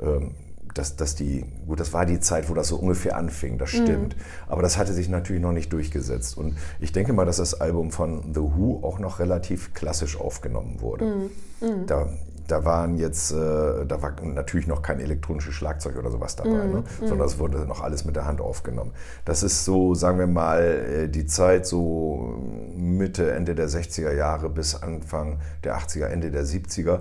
Ähm, 0.00 0.34
dass, 0.74 0.96
dass 0.96 1.14
die, 1.14 1.44
gut, 1.66 1.80
das 1.80 1.92
war 1.92 2.06
die 2.06 2.20
Zeit, 2.20 2.48
wo 2.48 2.54
das 2.54 2.68
so 2.68 2.76
ungefähr 2.76 3.16
anfing, 3.16 3.58
das 3.58 3.72
mhm. 3.72 3.82
stimmt. 3.82 4.16
Mhm. 4.16 4.22
Aber 4.48 4.62
das 4.62 4.78
hatte 4.78 4.92
sich 4.92 5.08
natürlich 5.08 5.42
noch 5.42 5.52
nicht 5.52 5.72
durchgesetzt. 5.72 6.36
Und 6.36 6.56
ich 6.80 6.92
denke 6.92 7.12
mal, 7.12 7.26
dass 7.26 7.36
das 7.36 7.60
Album 7.60 7.90
von 7.90 8.32
The 8.34 8.40
Who 8.40 8.80
auch 8.82 8.98
noch 8.98 9.18
relativ 9.18 9.74
klassisch 9.74 10.18
aufgenommen 10.18 10.80
wurde. 10.80 11.04
Mhm. 11.04 11.30
Mhm. 11.68 11.86
Da, 11.86 12.08
da 12.48 12.64
waren 12.64 12.96
jetzt, 12.96 13.32
äh, 13.32 13.86
da 13.86 14.02
war 14.02 14.14
natürlich 14.22 14.66
noch 14.66 14.82
kein 14.82 15.00
elektronisches 15.00 15.54
Schlagzeug 15.54 15.96
oder 15.96 16.10
sowas 16.10 16.36
dabei, 16.36 16.50
mm, 16.50 16.72
ne? 16.72 16.84
mm. 17.00 17.06
sondern 17.06 17.26
es 17.26 17.38
wurde 17.38 17.58
noch 17.66 17.82
alles 17.82 18.04
mit 18.04 18.16
der 18.16 18.26
Hand 18.26 18.40
aufgenommen. 18.40 18.92
Das 19.24 19.42
ist 19.42 19.64
so, 19.64 19.94
sagen 19.94 20.18
wir 20.18 20.26
mal, 20.26 20.62
äh, 20.62 21.08
die 21.08 21.26
Zeit 21.26 21.66
so 21.66 22.38
Mitte, 22.74 23.32
Ende 23.32 23.54
der 23.54 23.68
60er 23.68 24.12
Jahre 24.12 24.48
bis 24.50 24.74
Anfang 24.74 25.38
der 25.64 25.76
80er, 25.78 26.06
Ende 26.06 26.30
der 26.30 26.44
70er. 26.44 27.00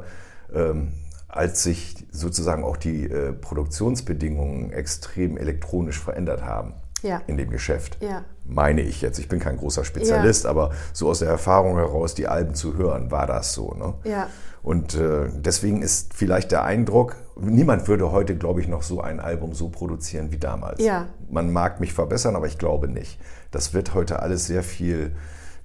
Ähm, 0.53 0.93
als 1.27 1.63
sich 1.63 2.05
sozusagen 2.11 2.65
auch 2.65 2.75
die 2.75 3.09
äh, 3.09 3.31
Produktionsbedingungen 3.31 4.73
extrem 4.73 5.37
elektronisch 5.37 5.97
verändert 5.97 6.43
haben 6.43 6.73
ja. 7.03 7.21
in 7.27 7.37
dem 7.37 7.49
Geschäft. 7.49 7.97
Ja. 8.01 8.23
Meine 8.45 8.81
ich 8.81 9.01
jetzt. 9.01 9.19
Ich 9.19 9.29
bin 9.29 9.39
kein 9.39 9.57
großer 9.57 9.85
Spezialist, 9.85 10.43
ja. 10.43 10.49
aber 10.49 10.71
so 10.93 11.09
aus 11.09 11.19
der 11.19 11.29
Erfahrung 11.29 11.77
heraus, 11.77 12.15
die 12.15 12.27
Alben 12.27 12.55
zu 12.55 12.75
hören, 12.75 13.11
war 13.11 13.27
das 13.27 13.53
so. 13.53 13.73
Ne? 13.73 13.93
Ja. 14.03 14.29
Und 14.63 14.95
äh, 14.95 15.29
deswegen 15.33 15.81
ist 15.81 16.13
vielleicht 16.13 16.51
der 16.51 16.63
Eindruck, 16.63 17.15
niemand 17.35 17.87
würde 17.87 18.11
heute, 18.11 18.35
glaube 18.35 18.61
ich, 18.61 18.67
noch 18.67 18.83
so 18.83 19.01
ein 19.01 19.19
Album 19.19 19.53
so 19.53 19.69
produzieren 19.69 20.31
wie 20.31 20.37
damals. 20.37 20.83
Ja. 20.83 21.07
Man 21.29 21.51
mag 21.51 21.79
mich 21.79 21.93
verbessern, 21.93 22.35
aber 22.35 22.45
ich 22.45 22.57
glaube 22.57 22.87
nicht. 22.87 23.19
Das 23.49 23.73
wird 23.73 23.93
heute 23.93 24.21
alles 24.21 24.45
sehr 24.45 24.63
viel 24.63 25.15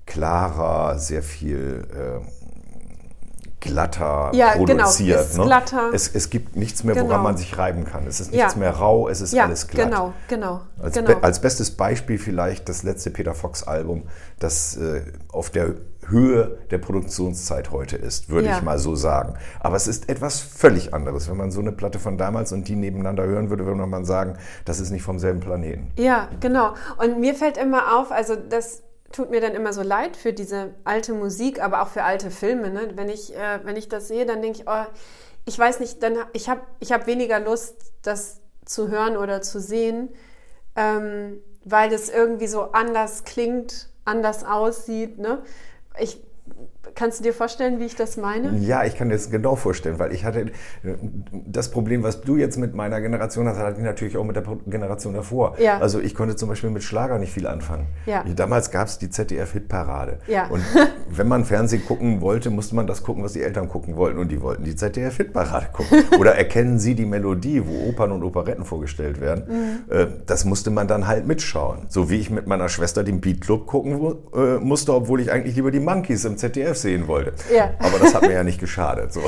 klarer, 0.06 0.98
sehr 0.98 1.22
viel 1.22 1.86
äh, 1.92 2.26
glatter 3.60 4.30
ja, 4.32 4.52
produziert. 4.52 5.30
Genau, 5.32 5.42
ne? 5.42 5.48
glatter. 5.48 5.90
Es, 5.92 6.08
es, 6.08 6.30
gibt 6.30 6.56
nichts 6.56 6.84
mehr, 6.84 6.94
woran 6.94 7.08
genau. 7.08 7.22
man 7.22 7.36
sich 7.36 7.58
reiben 7.58 7.84
kann. 7.84 8.06
Es 8.06 8.20
ist 8.20 8.32
nichts 8.32 8.54
ja. 8.54 8.58
mehr 8.58 8.70
rau, 8.70 9.08
es 9.08 9.20
ist 9.20 9.32
ja, 9.32 9.44
alles 9.44 9.66
glatt. 9.68 9.90
Genau, 9.90 10.12
genau. 10.28 10.60
Als, 10.80 10.94
genau. 10.94 11.06
Be 11.08 11.22
als 11.22 11.40
bestes 11.40 11.70
Beispiel 11.72 12.18
vielleicht 12.18 12.68
das 12.68 12.82
letzte 12.82 13.10
Peter 13.10 13.34
Fox-Album, 13.34 14.04
das 14.38 14.76
äh, 14.76 15.02
auf 15.28 15.50
der 15.50 15.74
Höhe 16.08 16.58
der 16.70 16.78
Produktionszeit 16.78 17.70
heute 17.70 17.96
ist, 17.96 18.28
würde 18.28 18.48
ja. 18.48 18.56
ich 18.56 18.62
mal 18.62 18.78
so 18.78 18.94
sagen. 18.94 19.34
Aber 19.60 19.76
es 19.76 19.86
ist 19.86 20.08
etwas 20.08 20.40
völlig 20.40 20.94
anderes. 20.94 21.28
Wenn 21.28 21.36
man 21.36 21.50
so 21.50 21.60
eine 21.60 21.72
Platte 21.72 21.98
von 21.98 22.18
damals 22.18 22.52
und 22.52 22.68
die 22.68 22.76
nebeneinander 22.76 23.24
hören 23.24 23.50
würde, 23.50 23.66
würde 23.66 23.86
man 23.86 24.04
sagen, 24.04 24.38
das 24.64 24.80
ist 24.80 24.90
nicht 24.90 25.02
vom 25.02 25.18
selben 25.18 25.40
Planeten. 25.40 25.90
Ja, 25.96 26.28
genau. 26.40 26.74
Und 26.98 27.20
mir 27.20 27.34
fällt 27.34 27.56
immer 27.56 27.98
auf, 27.98 28.12
also 28.12 28.36
das 28.36 28.82
tut 29.12 29.30
mir 29.30 29.40
dann 29.40 29.54
immer 29.54 29.72
so 29.72 29.82
leid 29.82 30.16
für 30.16 30.32
diese 30.32 30.74
alte 30.84 31.12
Musik, 31.12 31.62
aber 31.62 31.82
auch 31.82 31.88
für 31.88 32.02
alte 32.02 32.30
Filme. 32.30 32.70
Ne? 32.70 32.92
Wenn, 32.94 33.08
ich, 33.08 33.34
äh, 33.34 33.60
wenn 33.64 33.76
ich 33.76 33.88
das 33.88 34.08
sehe, 34.08 34.26
dann 34.26 34.42
denke 34.42 34.60
ich, 34.60 34.68
oh, 34.68 34.84
ich 35.44 35.58
weiß 35.58 35.80
nicht, 35.80 36.02
dann, 36.02 36.16
ich 36.32 36.48
habe 36.48 36.60
ich 36.80 36.92
hab 36.92 37.06
weniger 37.06 37.40
Lust, 37.40 37.92
das 38.02 38.40
zu 38.64 38.88
hören 38.88 39.16
oder 39.16 39.42
zu 39.42 39.60
sehen, 39.60 40.10
ähm, 40.74 41.40
weil 41.64 41.92
es 41.92 42.08
irgendwie 42.08 42.48
so 42.48 42.72
anders 42.72 43.24
klingt, 43.24 43.88
anders 44.04 44.44
aussieht. 44.44 45.18
Ne? 45.18 45.42
Ich 45.98 46.25
Kannst 46.96 47.20
du 47.20 47.24
dir 47.24 47.34
vorstellen, 47.34 47.78
wie 47.78 47.84
ich 47.84 47.94
das 47.94 48.16
meine? 48.16 48.56
Ja, 48.56 48.84
ich 48.84 48.96
kann 48.96 49.10
dir 49.10 49.16
das 49.16 49.30
genau 49.30 49.54
vorstellen, 49.54 49.98
weil 49.98 50.14
ich 50.14 50.24
hatte 50.24 50.46
das 51.46 51.70
Problem, 51.70 52.02
was 52.02 52.22
du 52.22 52.36
jetzt 52.36 52.56
mit 52.56 52.74
meiner 52.74 53.02
Generation 53.02 53.46
hast, 53.46 53.58
hatte 53.58 53.78
ich 53.78 53.84
natürlich 53.84 54.16
auch 54.16 54.24
mit 54.24 54.34
der 54.34 54.44
Generation 54.66 55.12
davor. 55.12 55.56
Ja. 55.58 55.78
Also 55.78 56.00
ich 56.00 56.14
konnte 56.14 56.36
zum 56.36 56.48
Beispiel 56.48 56.70
mit 56.70 56.82
Schlager 56.82 57.18
nicht 57.18 57.34
viel 57.34 57.46
anfangen. 57.46 57.88
Ja. 58.06 58.24
Damals 58.24 58.70
gab 58.70 58.88
es 58.88 58.96
die 58.96 59.10
ZDF-Hitparade. 59.10 60.20
Ja. 60.26 60.46
Und 60.48 60.62
wenn 61.10 61.28
man 61.28 61.44
Fernsehen 61.44 61.84
gucken 61.84 62.22
wollte, 62.22 62.48
musste 62.48 62.74
man 62.74 62.86
das 62.86 63.02
gucken, 63.02 63.22
was 63.22 63.34
die 63.34 63.42
Eltern 63.42 63.68
gucken 63.68 63.96
wollten. 63.96 64.18
Und 64.18 64.28
die 64.32 64.40
wollten 64.40 64.64
die 64.64 64.74
ZDF-Hitparade 64.74 65.66
gucken. 65.74 66.02
Oder 66.18 66.36
erkennen 66.36 66.78
sie 66.78 66.94
die 66.94 67.04
Melodie, 67.04 67.62
wo 67.66 67.90
Opern 67.90 68.12
und 68.12 68.22
Operetten 68.22 68.64
vorgestellt 68.64 69.20
werden. 69.20 69.44
Mhm. 69.46 69.92
Äh, 69.92 70.06
das 70.24 70.46
musste 70.46 70.70
man 70.70 70.88
dann 70.88 71.06
halt 71.06 71.26
mitschauen. 71.26 71.86
So 71.90 72.08
wie 72.08 72.16
ich 72.16 72.30
mit 72.30 72.46
meiner 72.46 72.70
Schwester 72.70 73.04
den 73.04 73.20
Beat 73.20 73.42
Club 73.42 73.66
gucken 73.66 74.16
äh, 74.34 74.58
musste, 74.60 74.94
obwohl 74.94 75.20
ich 75.20 75.30
eigentlich 75.30 75.56
lieber 75.56 75.70
die 75.70 75.80
Monkeys 75.80 76.24
im 76.24 76.38
ZDF 76.38 76.85
sehen 76.86 77.08
wollte. 77.08 77.32
Ja. 77.52 77.70
Aber 77.80 77.98
das 77.98 78.14
hat 78.14 78.22
mir 78.22 78.32
ja 78.32 78.44
nicht 78.44 78.60
geschadet. 78.60 79.12
So. 79.12 79.20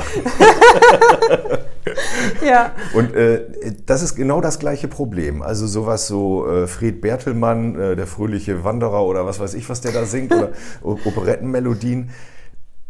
ja. 2.45 2.71
Und 2.93 3.13
äh, 3.13 3.73
das 3.85 4.01
ist 4.01 4.15
genau 4.15 4.39
das 4.39 4.59
gleiche 4.59 4.87
Problem. 4.87 5.41
Also 5.41 5.67
sowas 5.67 6.07
so 6.07 6.47
äh, 6.47 6.67
Fred 6.67 7.01
Bertelmann, 7.01 7.77
äh, 7.77 7.97
der 7.97 8.07
fröhliche 8.07 8.63
Wanderer 8.63 9.03
oder 9.03 9.25
was 9.25 9.41
weiß 9.41 9.55
ich, 9.55 9.69
was 9.69 9.81
der 9.81 9.91
da 9.91 10.05
singt, 10.05 10.33
oder 10.33 10.51
Operettenmelodien. 10.81 12.11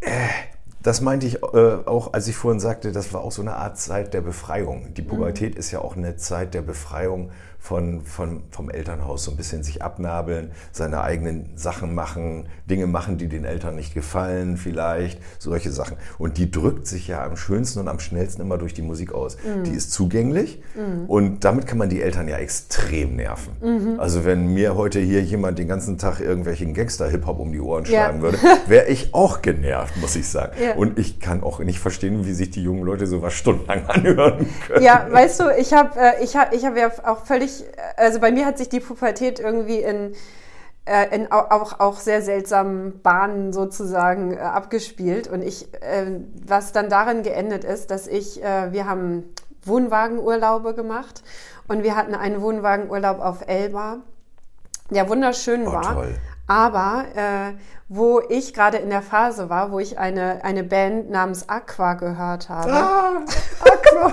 Äh, 0.00 0.10
das 0.82 1.00
meinte 1.00 1.26
ich 1.26 1.42
äh, 1.42 1.78
auch, 1.84 2.12
als 2.12 2.28
ich 2.28 2.36
vorhin 2.36 2.60
sagte, 2.60 2.92
das 2.92 3.12
war 3.12 3.22
auch 3.22 3.32
so 3.32 3.42
eine 3.42 3.56
Art 3.56 3.76
Zeit 3.76 4.14
der 4.14 4.20
Befreiung. 4.20 4.94
Die 4.94 5.02
Pubertät 5.02 5.54
mhm. 5.54 5.58
ist 5.58 5.72
ja 5.72 5.80
auch 5.80 5.96
eine 5.96 6.16
Zeit 6.16 6.54
der 6.54 6.62
Befreiung 6.62 7.32
von, 7.60 8.00
von, 8.00 8.42
vom 8.50 8.70
Elternhaus, 8.70 9.24
so 9.24 9.30
ein 9.30 9.36
bisschen 9.36 9.62
sich 9.62 9.82
abnabeln, 9.82 10.50
seine 10.72 11.02
eigenen 11.02 11.50
Sachen 11.56 11.94
machen, 11.94 12.46
Dinge 12.68 12.86
machen, 12.86 13.18
die 13.18 13.28
den 13.28 13.44
Eltern 13.44 13.76
nicht 13.76 13.94
gefallen, 13.94 14.56
vielleicht, 14.56 15.20
solche 15.38 15.70
Sachen. 15.70 15.96
Und 16.18 16.38
die 16.38 16.50
drückt 16.50 16.86
sich 16.86 17.06
ja 17.06 17.24
am 17.24 17.36
schönsten 17.36 17.80
und 17.80 17.88
am 17.88 18.00
schnellsten 18.00 18.40
immer 18.40 18.56
durch 18.56 18.72
die 18.72 18.82
Musik 18.82 19.12
aus. 19.12 19.36
Mhm. 19.44 19.64
Die 19.64 19.72
ist 19.72 19.92
zugänglich 19.92 20.62
mhm. 20.74 21.04
und 21.06 21.44
damit 21.44 21.66
kann 21.66 21.76
man 21.76 21.90
die 21.90 22.00
Eltern 22.00 22.28
ja 22.28 22.38
extrem 22.38 23.16
nerven. 23.16 23.52
Mhm. 23.60 24.00
Also 24.00 24.24
wenn 24.24 24.46
mir 24.54 24.74
heute 24.74 24.98
hier 24.98 25.22
jemand 25.22 25.58
den 25.58 25.68
ganzen 25.68 25.98
Tag 25.98 26.20
irgendwelchen 26.20 26.72
Gangster-Hip-Hop 26.72 27.38
um 27.38 27.52
die 27.52 27.60
Ohren 27.60 27.84
schlagen 27.84 28.18
ja. 28.18 28.22
würde, 28.22 28.38
wäre 28.66 28.86
ich 28.86 29.12
auch 29.12 29.42
genervt, 29.42 29.96
muss 29.98 30.16
ich 30.16 30.28
sagen. 30.28 30.52
Ja. 30.60 30.74
Und 30.76 30.98
ich 30.98 31.20
kann 31.20 31.42
auch 31.42 31.58
nicht 31.58 31.78
verstehen, 31.78 32.24
wie 32.24 32.32
sich 32.32 32.50
die 32.50 32.62
jungen 32.62 32.84
Leute 32.84 33.06
sowas 33.06 33.34
stundenlang 33.34 33.86
anhören 33.88 34.46
können. 34.66 34.82
Ja, 34.82 35.06
weißt 35.10 35.40
du, 35.40 35.44
ich 35.58 35.74
habe 35.74 35.90
äh, 36.00 36.24
ich 36.24 36.36
hab, 36.36 36.54
ich 36.54 36.64
hab 36.64 36.76
ja 36.76 36.90
auch 37.04 37.26
völlig 37.26 37.49
völlig, 37.50 37.78
also 37.96 38.20
bei 38.20 38.30
mir 38.30 38.46
hat 38.46 38.58
sich 38.58 38.68
die 38.68 38.80
Pubertät 38.80 39.38
irgendwie 39.38 39.78
in, 39.78 40.14
äh, 40.84 41.14
in 41.14 41.30
auch, 41.32 41.80
auch 41.80 41.98
sehr 41.98 42.22
seltsamen 42.22 43.00
Bahnen 43.02 43.52
sozusagen 43.52 44.34
äh, 44.34 44.38
abgespielt. 44.38 45.28
Und 45.28 45.42
ich, 45.42 45.72
äh, 45.82 46.20
was 46.46 46.72
dann 46.72 46.88
darin 46.88 47.22
geendet 47.22 47.64
ist, 47.64 47.90
dass 47.90 48.06
ich, 48.06 48.40
wir 48.40 48.86
haben 48.86 49.24
Wohnwagenurlaube 49.64 50.74
gemacht 50.74 51.22
und 51.68 51.82
wir 51.82 51.94
hatten 51.94 52.14
einen 52.14 52.40
Wohnwagenurlaub 52.40 53.20
auf 53.20 53.46
Elba, 53.46 53.98
der 54.90 55.08
wunderschön 55.08 55.66
oh, 55.66 55.72
war. 55.72 55.94
Toll. 55.94 56.14
Aber 56.46 57.04
äh, 57.14 57.52
wo 57.88 58.20
ich 58.28 58.54
gerade 58.54 58.78
in 58.78 58.90
der 58.90 59.02
Phase 59.02 59.50
war, 59.50 59.70
wo 59.70 59.78
ich 59.78 59.98
eine, 59.98 60.44
eine 60.44 60.64
Band 60.64 61.10
namens 61.10 61.48
Aqua 61.48 61.94
gehört 61.94 62.48
habe. 62.48 62.72
Ah, 62.72 63.24
Aqua! 63.60 64.12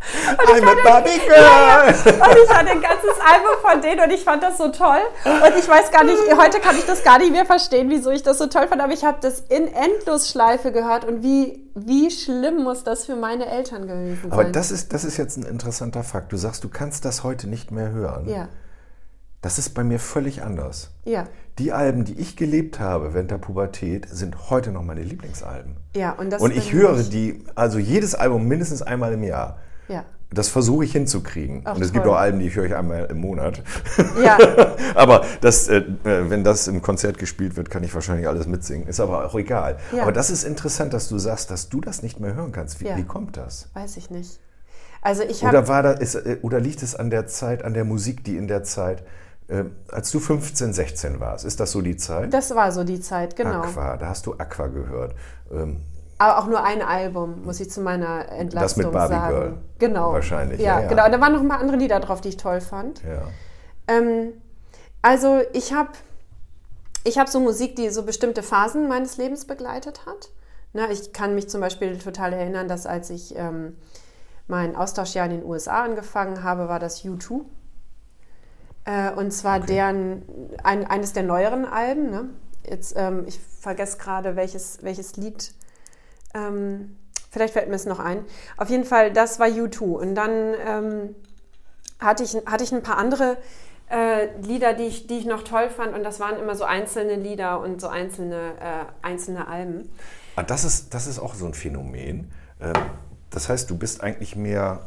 I'm 0.00 0.64
a 0.64 0.74
Barbie 0.84 1.18
Girl! 1.26 1.36
Ja, 1.36 1.86
ja. 1.86 1.88
Und 1.88 2.38
ich 2.44 2.50
hatte 2.50 2.70
ein 2.70 2.80
ganzes 2.80 3.18
Album 3.20 3.60
von 3.60 3.82
denen 3.82 4.00
und 4.00 4.10
ich 4.10 4.24
fand 4.24 4.42
das 4.42 4.56
so 4.56 4.68
toll. 4.68 5.00
Und 5.24 5.58
ich 5.58 5.68
weiß 5.68 5.90
gar 5.90 6.04
nicht, 6.04 6.18
heute 6.36 6.60
kann 6.60 6.76
ich 6.76 6.86
das 6.86 7.02
gar 7.04 7.18
nicht 7.18 7.32
mehr 7.32 7.44
verstehen, 7.44 7.90
wieso 7.90 8.10
ich 8.10 8.22
das 8.22 8.38
so 8.38 8.46
toll 8.46 8.68
fand, 8.68 8.80
aber 8.80 8.92
ich 8.92 9.04
habe 9.04 9.18
das 9.20 9.40
in 9.40 9.68
Endlosschleife 9.68 10.72
gehört 10.72 11.04
und 11.04 11.22
wie, 11.22 11.68
wie 11.74 12.10
schlimm 12.10 12.62
muss 12.62 12.84
das 12.84 13.06
für 13.06 13.16
meine 13.16 13.46
Eltern 13.46 13.86
gewesen 13.86 14.22
sein. 14.22 14.32
Aber 14.32 14.44
das 14.44 14.70
ist, 14.70 14.92
das 14.92 15.04
ist 15.04 15.16
jetzt 15.16 15.36
ein 15.36 15.44
interessanter 15.44 16.02
Fakt. 16.04 16.32
Du 16.32 16.36
sagst, 16.36 16.64
du 16.64 16.68
kannst 16.68 17.04
das 17.04 17.24
heute 17.24 17.48
nicht 17.48 17.70
mehr 17.70 17.90
hören. 17.90 18.28
Ja. 18.28 18.48
Das 19.40 19.58
ist 19.58 19.70
bei 19.70 19.84
mir 19.84 20.00
völlig 20.00 20.42
anders. 20.42 20.90
Ja. 21.04 21.24
Die 21.58 21.72
Alben, 21.72 22.04
die 22.04 22.18
ich 22.18 22.36
gelebt 22.36 22.80
habe 22.80 23.14
während 23.14 23.30
der 23.30 23.38
Pubertät, 23.38 24.08
sind 24.10 24.50
heute 24.50 24.72
noch 24.72 24.82
meine 24.82 25.02
Lieblingsalben. 25.02 25.76
Ja, 25.94 26.12
und 26.12 26.30
das 26.30 26.42
Und 26.42 26.56
ich 26.56 26.72
höre 26.72 27.02
die, 27.02 27.44
also 27.54 27.78
jedes 27.78 28.14
Album 28.14 28.46
mindestens 28.46 28.82
einmal 28.82 29.12
im 29.12 29.22
Jahr. 29.22 29.58
Ja. 29.88 30.04
Das 30.30 30.48
versuche 30.48 30.84
ich 30.84 30.92
hinzukriegen. 30.92 31.62
Ach, 31.64 31.76
und 31.76 31.82
es 31.82 31.92
gibt 31.92 32.04
toll. 32.04 32.14
auch 32.14 32.18
Alben, 32.18 32.38
die 32.38 32.48
ich 32.48 32.54
höre 32.56 32.66
ich 32.66 32.74
einmal 32.76 33.06
im 33.06 33.18
Monat. 33.18 33.62
Ja, 34.22 34.36
aber 34.94 35.24
das, 35.40 35.68
äh, 35.68 35.82
wenn 36.04 36.44
das 36.44 36.68
im 36.68 36.82
Konzert 36.82 37.16
gespielt 37.18 37.56
wird, 37.56 37.70
kann 37.70 37.82
ich 37.82 37.94
wahrscheinlich 37.94 38.28
alles 38.28 38.46
mitsingen. 38.46 38.86
Ist 38.88 39.00
aber 39.00 39.24
auch 39.24 39.34
egal. 39.36 39.78
Ja. 39.90 40.02
Aber 40.02 40.12
das 40.12 40.28
ist 40.28 40.44
interessant, 40.44 40.92
dass 40.92 41.08
du 41.08 41.16
sagst, 41.18 41.50
dass 41.50 41.70
du 41.70 41.80
das 41.80 42.02
nicht 42.02 42.20
mehr 42.20 42.34
hören 42.34 42.52
kannst. 42.52 42.80
Wie, 42.80 42.86
Ja. 42.88 42.96
wie 42.98 43.04
kommt 43.04 43.38
das? 43.38 43.70
weiß 43.72 43.96
ich 43.96 44.10
nicht. 44.10 44.38
Also 45.00 45.22
ich. 45.22 45.42
Oder, 45.42 45.66
war 45.66 45.82
da, 45.82 45.92
ist, 45.92 46.14
äh, 46.16 46.36
oder 46.42 46.60
liegt 46.60 46.82
es 46.82 46.94
an 46.94 47.08
der 47.08 47.26
Zeit, 47.26 47.64
an 47.64 47.72
der 47.72 47.84
Musik, 47.84 48.22
die 48.24 48.36
in 48.36 48.48
der 48.48 48.64
Zeit, 48.64 49.04
äh, 49.48 49.64
als 49.90 50.10
du 50.10 50.20
15, 50.20 50.74
16 50.74 51.20
warst, 51.20 51.46
ist 51.46 51.58
das 51.58 51.72
so 51.72 51.80
die 51.80 51.96
Zeit? 51.96 52.34
Das 52.34 52.54
war 52.54 52.70
so 52.72 52.84
die 52.84 53.00
Zeit, 53.00 53.34
genau. 53.34 53.62
Aqua, 53.62 53.96
da 53.96 54.08
hast 54.08 54.26
du 54.26 54.34
Aqua 54.34 54.66
gehört. 54.66 55.14
Ähm, 55.50 55.80
Aber 56.18 56.38
auch 56.38 56.46
nur 56.46 56.64
ein 56.64 56.82
Album, 56.82 57.44
muss 57.44 57.60
ich 57.60 57.70
zu 57.70 57.80
meiner 57.80 58.28
Entlastung 58.30 58.84
mit 58.84 58.92
Barbie 58.92 59.14
sagen. 59.14 59.34
Girl. 59.36 59.58
Genau. 59.78 60.12
Wahrscheinlich, 60.12 60.60
Ja, 60.60 60.76
ja, 60.76 60.80
ja. 60.82 60.88
genau. 60.88 61.08
Da 61.08 61.20
waren 61.20 61.32
noch 61.32 61.40
ein 61.40 61.48
paar 61.48 61.60
andere 61.60 61.76
Lieder 61.76 62.00
drauf, 62.00 62.20
die 62.20 62.30
ich 62.30 62.36
toll 62.36 62.60
fand. 62.60 63.02
ja. 63.04 63.22
Ähm, 63.86 64.32
also 65.00 65.40
ich 65.52 65.72
habe 65.72 65.90
ich 67.04 67.18
hab 67.18 67.28
so 67.28 67.40
Musik, 67.40 67.76
die 67.76 67.88
so 67.90 68.02
bestimmte 68.02 68.42
Phasen 68.42 68.88
meines 68.88 69.16
Lebens 69.16 69.46
begleitet 69.46 70.04
hat. 70.06 70.30
Na, 70.72 70.90
ich 70.90 71.12
kann 71.12 71.34
mich 71.34 71.48
zum 71.48 71.60
Beispiel 71.60 71.96
total 71.98 72.32
erinnern, 72.32 72.68
dass 72.68 72.84
als 72.84 73.08
ich 73.10 73.34
ähm, 73.36 73.76
mein 74.48 74.76
Austauschjahr 74.76 75.26
in 75.26 75.40
den 75.40 75.44
USA 75.44 75.84
angefangen 75.84 76.42
habe, 76.42 76.68
war 76.68 76.78
das 76.78 77.02
U2. 77.04 77.42
Äh, 78.84 79.12
und 79.12 79.30
zwar 79.30 79.60
deren, 79.60 80.22
ein, 80.64 80.86
eines 80.86 81.12
der 81.12 81.22
neueren 81.22 81.64
Alben. 81.64 82.10
Ne? 82.10 82.24
Jetzt, 82.68 82.94
ähm, 82.96 83.24
ich 83.26 83.38
vergesse 83.38 83.98
gerade, 83.98 84.36
welches, 84.36 84.82
welches 84.82 85.16
Lied. 85.16 85.52
Ähm, 86.34 86.96
vielleicht 87.30 87.52
fällt 87.54 87.68
mir 87.68 87.74
es 87.76 87.86
noch 87.86 87.98
ein. 87.98 88.24
Auf 88.56 88.68
jeden 88.70 88.84
Fall, 88.84 89.12
das 89.12 89.38
war 89.38 89.46
U2. 89.46 89.82
Und 89.82 90.14
dann 90.14 90.30
ähm, 90.66 91.14
hatte, 92.00 92.22
ich, 92.24 92.36
hatte 92.46 92.64
ich 92.64 92.72
ein 92.72 92.82
paar 92.82 92.98
andere 92.98 93.36
äh, 93.90 94.28
Lieder, 94.42 94.74
die 94.74 94.84
ich, 94.84 95.06
die 95.06 95.18
ich 95.18 95.24
noch 95.26 95.42
toll 95.44 95.70
fand. 95.70 95.94
Und 95.96 96.04
das 96.04 96.20
waren 96.20 96.38
immer 96.38 96.54
so 96.54 96.64
einzelne 96.64 97.14
Lieder 97.16 97.60
und 97.60 97.80
so 97.80 97.88
einzelne, 97.88 98.52
äh, 98.60 99.06
einzelne 99.06 99.48
Alben. 99.48 99.88
Ah, 100.36 100.42
das, 100.42 100.64
ist, 100.64 100.94
das 100.94 101.06
ist 101.06 101.18
auch 101.18 101.34
so 101.34 101.46
ein 101.46 101.54
Phänomen. 101.54 102.30
Ähm, 102.60 102.72
Das 103.30 103.48
heißt, 103.48 103.68
du 103.68 103.76
bist 103.76 104.02
eigentlich 104.02 104.36
mehr 104.36 104.86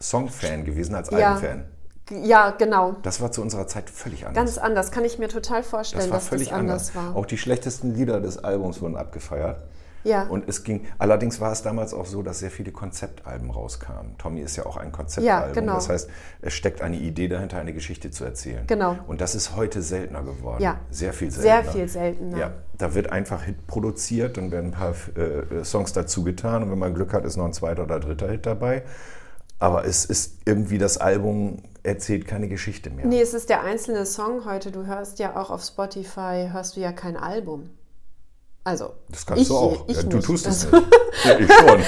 Songfan 0.00 0.64
gewesen 0.64 0.94
als 0.94 1.10
Ja. 1.10 1.34
Albenfan. 1.34 1.64
Ja, 2.10 2.50
genau. 2.52 2.96
Das 3.02 3.20
war 3.20 3.30
zu 3.32 3.42
unserer 3.42 3.66
Zeit 3.66 3.90
völlig 3.90 4.26
anders. 4.26 4.34
Ganz 4.54 4.56
anders. 4.58 4.90
Kann 4.92 5.04
ich 5.04 5.18
mir 5.18 5.28
total 5.28 5.62
vorstellen, 5.62 6.04
das 6.04 6.10
war 6.10 6.18
dass 6.18 6.28
völlig 6.28 6.48
das 6.48 6.58
anders, 6.58 6.88
anders. 6.96 7.14
war. 7.14 7.16
Auch 7.16 7.26
die 7.26 7.36
schlechtesten 7.36 7.94
Lieder 7.94 8.20
des 8.20 8.38
Albums 8.42 8.80
wurden 8.80 8.96
abgefeiert. 8.96 9.62
Ja. 10.04 10.22
Und 10.24 10.48
es 10.48 10.64
ging, 10.64 10.86
allerdings 10.98 11.40
war 11.40 11.52
es 11.52 11.62
damals 11.62 11.92
auch 11.92 12.06
so, 12.06 12.22
dass 12.22 12.38
sehr 12.38 12.50
viele 12.50 12.72
Konzeptalben 12.72 13.50
rauskamen. 13.50 14.16
Tommy 14.18 14.40
ist 14.40 14.56
ja 14.56 14.66
auch 14.66 14.76
ein 14.76 14.92
Konzeptalbum. 14.92 15.48
Ja, 15.48 15.52
genau. 15.52 15.74
Das 15.74 15.88
heißt, 15.88 16.10
es 16.40 16.54
steckt 16.54 16.82
eine 16.82 16.96
Idee 16.96 17.28
dahinter, 17.28 17.58
eine 17.58 17.72
Geschichte 17.72 18.10
zu 18.10 18.24
erzählen. 18.24 18.66
Genau. 18.66 18.96
Und 19.06 19.20
das 19.20 19.34
ist 19.34 19.56
heute 19.56 19.82
seltener 19.82 20.22
geworden. 20.22 20.62
Ja. 20.62 20.80
Sehr 20.90 21.12
viel 21.12 21.30
seltener. 21.30 21.62
Sehr 21.62 21.72
viel 21.72 21.88
seltener. 21.88 22.38
Ja, 22.38 22.52
da 22.76 22.94
wird 22.94 23.10
einfach 23.10 23.42
Hit 23.42 23.66
produziert 23.66 24.38
und 24.38 24.50
werden 24.50 24.72
ein 24.72 24.72
paar 24.72 24.94
äh, 25.16 25.64
Songs 25.64 25.92
dazu 25.92 26.24
getan. 26.24 26.62
Und 26.62 26.70
wenn 26.70 26.78
man 26.78 26.94
Glück 26.94 27.12
hat, 27.12 27.24
ist 27.24 27.36
noch 27.36 27.44
ein 27.44 27.52
zweiter 27.52 27.82
oder 27.84 28.00
dritter 28.00 28.30
Hit 28.30 28.46
dabei. 28.46 28.84
Aber 29.58 29.84
es 29.84 30.04
ist 30.04 30.38
irgendwie 30.44 30.78
das 30.78 30.98
Album 30.98 31.62
erzählt 31.82 32.26
keine 32.26 32.48
Geschichte 32.48 32.90
mehr. 32.90 33.06
Nee, 33.06 33.20
es 33.20 33.34
ist 33.34 33.48
der 33.48 33.64
einzelne 33.64 34.06
Song 34.06 34.44
heute. 34.44 34.70
Du 34.70 34.86
hörst 34.86 35.18
ja 35.18 35.36
auch 35.36 35.50
auf 35.50 35.62
Spotify, 35.62 36.48
hörst 36.52 36.76
du 36.76 36.80
ja 36.80 36.92
kein 36.92 37.16
Album. 37.16 37.70
Also, 38.68 38.90
Das 39.08 39.24
kannst 39.24 39.42
ich, 39.42 39.48
du 39.48 39.56
auch. 39.56 39.84
Ich 39.88 39.96
ja, 39.96 40.02
du 40.02 40.18
tust 40.20 40.46
es 40.46 40.66
Also, 40.66 40.76
nicht. 40.76 40.88
Ja, 41.24 41.38
ich 41.38 41.52
schon. 41.52 41.82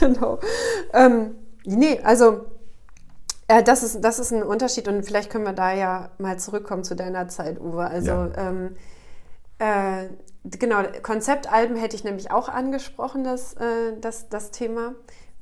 genau. 0.14 0.38
Ähm, 0.94 1.34
nee, 1.64 2.00
also 2.02 2.46
äh, 3.48 3.62
das, 3.62 3.82
ist, 3.82 4.00
das 4.00 4.18
ist 4.18 4.32
ein 4.32 4.42
Unterschied 4.42 4.88
und 4.88 5.04
vielleicht 5.04 5.28
können 5.30 5.44
wir 5.44 5.52
da 5.52 5.72
ja 5.72 6.10
mal 6.18 6.38
zurückkommen 6.38 6.84
zu 6.84 6.96
deiner 6.96 7.28
Zeit, 7.28 7.60
Uwe. 7.60 7.84
Also 7.84 8.10
Ja. 8.10 8.30
ähm, 8.38 8.76
äh, 9.58 10.08
genau, 10.44 10.82
Konzeptalben 11.02 11.76
hätte 11.76 11.96
ich 11.96 12.02
nämlich 12.04 12.30
auch 12.30 12.48
angesprochen, 12.48 13.22
das, 13.24 13.52
äh, 13.54 13.98
das, 14.00 14.30
das 14.30 14.50
Thema. 14.52 14.94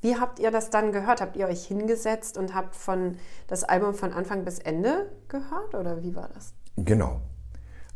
Wie 0.03 0.17
habt 0.17 0.39
ihr 0.41 0.51
das 0.51 0.71
dann 0.71 0.93
gehört? 0.93 1.21
Habt 1.21 1.37
ihr 1.37 1.47
euch 1.47 1.65
hingesetzt 1.67 2.37
und 2.37 2.55
habt 2.55 2.75
von 2.75 3.17
das 3.47 3.63
Album 3.65 3.95
von 3.95 4.13
Anfang 4.13 4.45
bis 4.45 4.59
Ende 4.59 5.11
gehört 5.29 5.75
oder 5.75 6.03
wie 6.03 6.17
war 6.17 6.29
das? 6.35 6.53
Genau. 6.77 7.21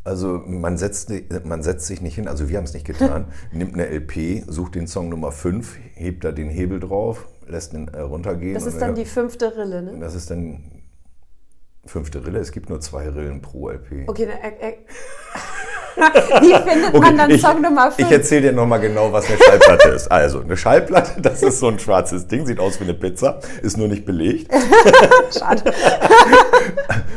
Also 0.04 0.42
man 0.46 0.76
setzt, 0.76 1.10
man 1.44 1.62
setzt 1.62 1.86
sich 1.86 2.02
nicht 2.02 2.14
hin, 2.14 2.28
also 2.28 2.50
wir 2.50 2.58
haben 2.58 2.64
es 2.64 2.74
nicht 2.74 2.86
getan, 2.86 3.26
nimmt 3.52 3.72
eine 3.72 3.88
LP, 3.88 4.44
sucht 4.46 4.74
den 4.74 4.86
Song 4.86 5.08
Nummer 5.08 5.32
5, 5.32 5.78
hebt 5.94 6.24
da 6.24 6.32
den 6.32 6.50
Hebel 6.50 6.78
drauf, 6.78 7.26
lässt 7.46 7.72
ihn 7.72 7.88
äh, 7.88 8.00
runtergehen. 8.00 8.52
Das 8.52 8.66
ist 8.66 8.78
dann 8.78 8.94
die 8.94 9.06
fünfte 9.06 9.56
Rille, 9.56 9.82
ne? 9.82 9.98
Das 9.98 10.14
ist 10.14 10.30
dann 10.30 10.62
fünfte 11.86 12.26
Rille, 12.26 12.38
es 12.38 12.52
gibt 12.52 12.68
nur 12.68 12.80
zwei 12.80 13.08
Rillen 13.08 13.40
pro 13.40 13.70
LP. 13.70 14.06
Okay, 14.06 14.26
dann, 14.26 14.52
wie 16.40 16.70
findet 16.70 16.94
man 16.94 17.16
dann 17.16 17.30
ich, 17.30 17.40
Song 17.40 17.60
Nummer 17.60 17.90
5? 17.90 17.98
Ich 17.98 18.12
erzähle 18.12 18.42
dir 18.42 18.52
nochmal 18.52 18.80
genau, 18.80 19.12
was 19.12 19.26
eine 19.28 19.38
Schallplatte 19.38 19.88
ist. 19.90 20.08
Also, 20.08 20.40
eine 20.40 20.56
Schallplatte, 20.56 21.20
das 21.22 21.42
ist 21.42 21.60
so 21.60 21.68
ein 21.68 21.78
schwarzes 21.78 22.26
Ding, 22.26 22.46
sieht 22.46 22.58
aus 22.58 22.80
wie 22.80 22.84
eine 22.84 22.94
Pizza, 22.94 23.40
ist 23.62 23.76
nur 23.76 23.88
nicht 23.88 24.04
belegt. 24.04 24.52
Schade. 25.38 25.72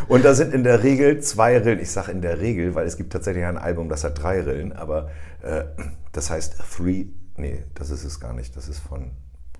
Und 0.07 0.23
da 0.25 0.33
sind 0.33 0.53
in 0.53 0.63
der 0.63 0.83
Regel 0.83 1.19
zwei 1.21 1.57
Rillen. 1.57 1.79
Ich 1.79 1.91
sage 1.91 2.11
in 2.11 2.21
der 2.21 2.39
Regel, 2.39 2.75
weil 2.75 2.85
es 2.85 2.97
gibt 2.97 3.13
tatsächlich 3.13 3.45
ein 3.45 3.57
Album, 3.57 3.89
das 3.89 4.03
hat 4.03 4.21
drei 4.21 4.41
Rillen, 4.41 4.73
aber 4.73 5.09
äh, 5.41 5.63
das 6.11 6.29
heißt 6.29 6.55
Three. 6.75 7.05
Nee, 7.35 7.63
das 7.75 7.89
ist 7.89 8.03
es 8.03 8.19
gar 8.19 8.33
nicht. 8.33 8.55
Das 8.55 8.67
ist 8.67 8.79
von. 8.79 9.11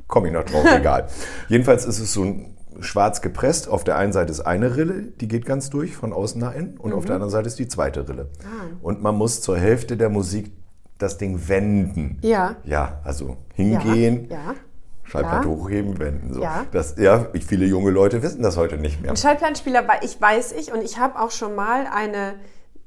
Komme 0.08 0.28
ich 0.28 0.34
noch 0.34 0.46
drauf, 0.46 0.66
egal. 0.74 1.08
Jedenfalls 1.50 1.86
ist 1.86 2.00
es 2.00 2.14
so 2.14 2.24
ein 2.24 2.57
schwarz 2.80 3.22
gepresst. 3.22 3.68
Auf 3.70 3.84
der 3.84 3.98
einen 3.98 4.14
Seite 4.14 4.32
ist 4.32 4.42
eine 4.42 4.76
Rille, 4.76 5.04
die 5.20 5.28
geht 5.28 5.46
ganz 5.46 5.70
durch, 5.70 5.96
von 5.96 6.14
außen 6.14 6.40
nach 6.40 6.54
innen. 6.56 6.78
Und 6.78 6.94
auf 6.94 7.06
der 7.06 7.16
anderen 7.16 7.32
Seite 7.32 7.48
ist 7.48 7.60
die 7.60 7.68
zweite 7.68 8.08
Rille. 8.08 8.30
Und 8.82 9.02
man 9.02 9.16
muss 9.16 9.42
zur 9.42 9.58
Hälfte 9.58 9.98
der 9.98 10.10
Musik 10.10 10.52
das 10.98 11.18
Ding 11.18 11.48
wenden. 11.48 12.18
Ja. 12.22 12.56
Ja, 12.64 13.00
also 13.04 13.38
hingehen, 13.54 14.28
Ja. 14.30 14.56
Schallplatte 15.04 15.48
Ja. 15.48 15.54
hochheben, 15.56 16.00
wenden. 16.00 16.34
So. 16.34 16.42
Ja. 16.42 16.66
Das, 16.72 16.96
ja, 16.98 17.28
viele 17.46 17.66
junge 17.66 17.92
Leute 17.92 18.22
wissen 18.24 18.42
das 18.42 18.58
heute 18.58 18.78
nicht 18.78 19.02
mehr. 19.02 19.12
Ein 19.12 19.18
Schallplattenspieler, 19.18 19.86
ich 20.02 20.20
weiß 20.20 20.52
ich 20.54 20.74
und 20.74 20.82
ich 20.84 20.98
habe 21.00 21.20
auch 21.20 21.32
schon 21.32 21.56
mal 21.56 21.88
eine 21.94 22.34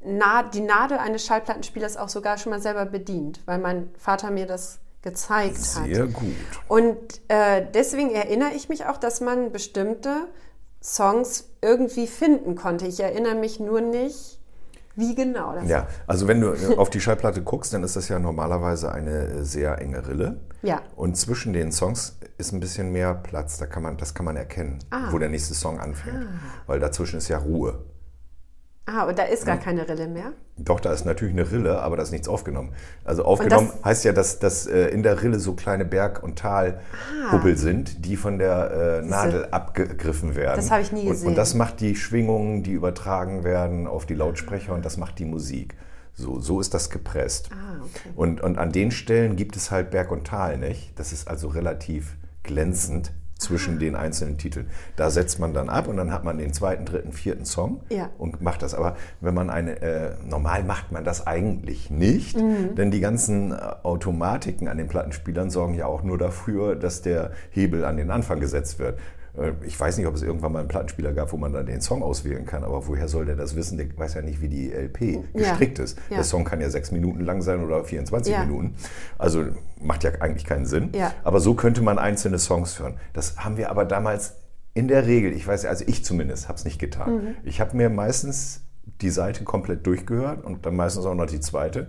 Na 0.05 0.43
die 0.43 0.61
Nadel 0.61 0.97
eines 0.99 1.25
Schallplattenspielers 1.27 1.97
auch 1.99 2.09
sogar 2.09 2.39
schon 2.39 2.51
mal 2.51 2.61
selber 2.61 2.87
bedient, 2.87 3.41
weil 3.47 3.59
mein 3.59 3.91
Vater 3.99 4.31
mir 4.31 4.47
das 4.47 4.79
gezeigt 5.03 5.57
hat. 5.77 5.85
Sehr 5.87 6.07
gut. 6.07 6.35
Und 6.69 6.97
äh, 7.29 7.65
deswegen 7.75 8.11
erinnere 8.11 8.51
ich 8.55 8.69
mich 8.69 8.87
auch, 8.87 8.97
dass 8.99 9.21
man 9.21 9.53
bestimmte 9.53 10.29
Songs 10.83 11.51
irgendwie 11.63 12.07
finden 12.07 12.55
konnte. 12.55 12.87
Ich 12.87 13.01
erinnere 13.01 13.35
mich 13.35 13.61
nur 13.61 13.81
nicht, 13.81 14.39
wie 14.97 15.15
genau 15.15 15.55
das 15.55 15.69
Ja, 15.69 15.87
also 16.07 16.27
wenn 16.29 16.41
du 16.41 16.53
auf 16.79 16.91
die 16.91 17.01
Schallplatte 17.01 17.43
guckst, 17.43 17.73
dann 17.73 17.83
ist 17.85 17.97
das 17.97 18.09
ja 18.09 18.19
normalerweise 18.19 18.93
eine 18.93 19.27
äh, 19.27 19.45
sehr 19.45 19.79
enge 19.81 20.07
Rille. 20.07 20.41
Ja. 20.63 20.83
Und 20.97 21.17
zwischen 21.17 21.53
den 21.53 21.73
Songs 21.73 22.17
ist 22.39 22.53
ein 22.53 22.61
bisschen 22.61 22.93
mehr 22.93 23.15
Platz. 23.15 23.57
Da 23.59 23.67
kann 23.67 23.83
man, 23.83 23.97
das 23.97 24.15
kann 24.15 24.25
man 24.27 24.37
erkennen, 24.37 24.79
Ah. 24.91 25.09
wo 25.11 25.19
der 25.19 25.29
nächste 25.29 25.55
Song 25.55 25.79
anfängt. 25.81 26.27
Weil 26.67 26.81
dazwischen 26.81 27.19
ist 27.19 27.29
ja 27.29 27.39
Ruhe. 27.39 27.79
Ah, 28.93 29.05
und 29.05 29.19
da 29.19 29.23
ist 29.23 29.47
gar 29.47 29.57
keine 29.57 29.89
Rille 29.89 30.09
mehr. 30.09 30.33
Doch, 30.57 30.81
da 30.81 30.93
ist 30.93 31.05
natürlich 31.05 31.35
eine 31.35 31.51
Rille, 31.51 31.81
aber 31.81 31.97
da 31.97 32.03
ist 32.03 32.11
nichts 32.11 32.29
aufgenommen. 32.29 32.73
Also 33.05 33.25
aufgenommen 33.25 33.71
heißt 33.85 34.05
ja, 34.05 34.13
dass, 34.13 34.39
dass 34.39 34.67
äh, 34.67 34.89
in 34.89 35.03
der 35.03 35.23
Rille 35.23 35.39
so 35.39 35.55
kleine 35.55 35.85
Berg- 35.85 36.23
und 36.23 36.39
Talhubbel 36.39 37.57
sind, 37.57 38.05
die 38.05 38.17
von 38.17 38.39
der 38.39 39.01
äh, 39.03 39.07
Nadel 39.07 39.47
abgegriffen 39.51 40.35
werden. 40.35 40.57
Das 40.57 40.71
habe 40.71 40.83
ich 40.83 40.93
nie 40.93 41.03
und, 41.03 41.11
gesehen. 41.11 41.29
Und 41.29 41.39
das 41.39 41.55
macht 41.55 41.81
die 41.81 41.95
Schwingungen, 41.95 42.63
die 42.63 42.73
übertragen 42.73 43.45
werden 43.45 43.87
auf 43.87 44.07
die 44.07 44.15
Lautsprecher 44.15 44.75
und 44.75 44.85
das 44.85 44.97
macht 44.97 45.19
die 45.19 45.25
Musik. 45.25 45.77
So, 46.15 46.41
so 46.41 46.61
ist 46.61 46.75
das 46.75 46.91
gepresst. 46.91 47.51
Ah, 47.53 47.83
okay. 47.83 48.11
Und, 48.17 48.41
und 48.41 48.59
an 48.59 48.73
den 48.73 48.91
Stellen 48.91 49.37
gibt 49.37 49.57
es 49.57 49.71
halt 49.71 49.91
Berg 49.91 50.11
und 50.11 50.27
Tal 50.27 50.59
nicht. 50.59 50.99
Das 50.99 51.13
ist 51.13 51.29
also 51.29 51.49
relativ 51.49 52.17
glänzend 52.43 53.13
zwischen 53.41 53.79
den 53.79 53.97
einzelnen 53.97 54.39
Titeln. 54.39 54.69
Da 54.97 55.11
setzt 55.11 55.39
man 55.39 55.55
dann 55.55 55.69
ab 55.69 55.89
und 55.89 55.97
dann 55.97 56.13
hat 56.13 56.25
man 56.25 56.39
den 56.39 56.53
zweiten, 56.53 56.85
dritten, 56.85 57.13
vierten 57.13 57.45
Song 57.45 57.81
Ja. 57.89 58.11
und 58.19 58.43
macht 58.43 58.63
das. 58.63 58.75
Aber 58.75 58.97
wenn 59.21 59.35
man 59.35 59.51
eine, 59.51 59.81
äh, 59.81 60.11
normal 60.29 60.63
macht 60.63 60.93
man 60.93 61.05
das 61.05 61.27
eigentlich 61.27 61.91
nicht, 61.91 62.37
Mhm. 62.37 62.75
denn 62.77 62.91
die 62.91 63.01
ganzen 63.01 63.53
äh, 63.53 63.57
Automatiken 63.83 64.69
an 64.69 64.77
den 64.77 64.89
Plattenspielern 64.89 65.51
sorgen 65.51 65.75
ja 65.75 65.87
auch 65.87 66.03
nur 66.03 66.19
dafür, 66.19 66.77
dass 66.77 67.03
der 67.03 67.31
Hebel 67.51 67.85
an 67.85 67.97
den 67.97 68.11
Anfang 68.11 68.41
gesetzt 68.41 68.79
wird. 68.79 68.99
Äh, 69.39 69.53
Ich 69.67 69.79
weiß 69.79 69.97
nicht, 69.99 70.07
ob 70.07 70.15
es 70.15 70.23
irgendwann 70.23 70.53
mal 70.53 70.59
einen 70.61 70.69
Plattenspieler 70.69 71.13
gab, 71.13 71.33
wo 71.33 71.37
man 71.37 71.53
dann 71.53 71.67
den 71.67 71.81
Song 71.81 72.03
auswählen 72.03 72.45
kann, 72.47 72.65
aber 72.65 72.87
woher 72.87 73.09
soll 73.09 73.27
der 73.27 73.37
das 73.37 73.57
wissen? 73.57 73.79
Der 73.79 73.87
weiß 73.97 74.15
ja 74.15 74.23
nicht, 74.23 74.41
wie 74.41 74.49
die 74.49 74.73
LP 74.73 75.01
Ja. 75.03 75.21
gestrickt 75.51 75.79
ist. 75.79 75.99
Ja. 76.11 76.17
Der 76.17 76.25
Song 76.25 76.45
kann 76.45 76.61
ja 76.61 76.71
sechs 76.71 76.91
Minuten 76.91 77.21
lang 77.25 77.43
sein 77.43 77.65
oder 77.65 77.85
24 77.85 78.33
Ja. 78.33 78.45
Minuten. 78.45 78.75
Also 79.19 79.45
macht 79.81 80.05
ja 80.05 80.11
eigentlich 80.21 80.45
keinen 80.45 80.67
Sinn. 80.67 80.91
Ja. 80.95 81.13
Aber 81.25 81.41
so 81.41 81.55
könnte 81.55 81.83
man 81.83 81.99
einzelne 81.99 82.39
Songs 82.39 82.79
hören. 82.79 82.95
Das 83.13 83.37
haben 83.39 83.57
wir 83.57 83.71
aber 83.71 83.85
damals 83.85 84.35
in 84.75 84.87
der 84.89 85.07
Regel, 85.07 85.33
ich 85.33 85.47
weiß, 85.47 85.65
also 85.67 85.85
ich 85.89 86.05
zumindest 86.05 86.49
habe 86.49 86.57
es 86.59 86.65
nicht 86.65 86.79
getan. 86.79 87.15
Mhm. 87.15 87.35
Ich 87.45 87.61
habe 87.61 87.77
mir 87.77 87.91
meistens 87.91 88.63
die 89.01 89.11
Seite 89.11 89.45
komplett 89.45 89.87
durchgehört 89.87 90.45
und 90.45 90.65
dann 90.67 90.77
meistens 90.77 91.05
auch 91.07 91.15
noch 91.15 91.27
die 91.27 91.41
zweite. 91.41 91.89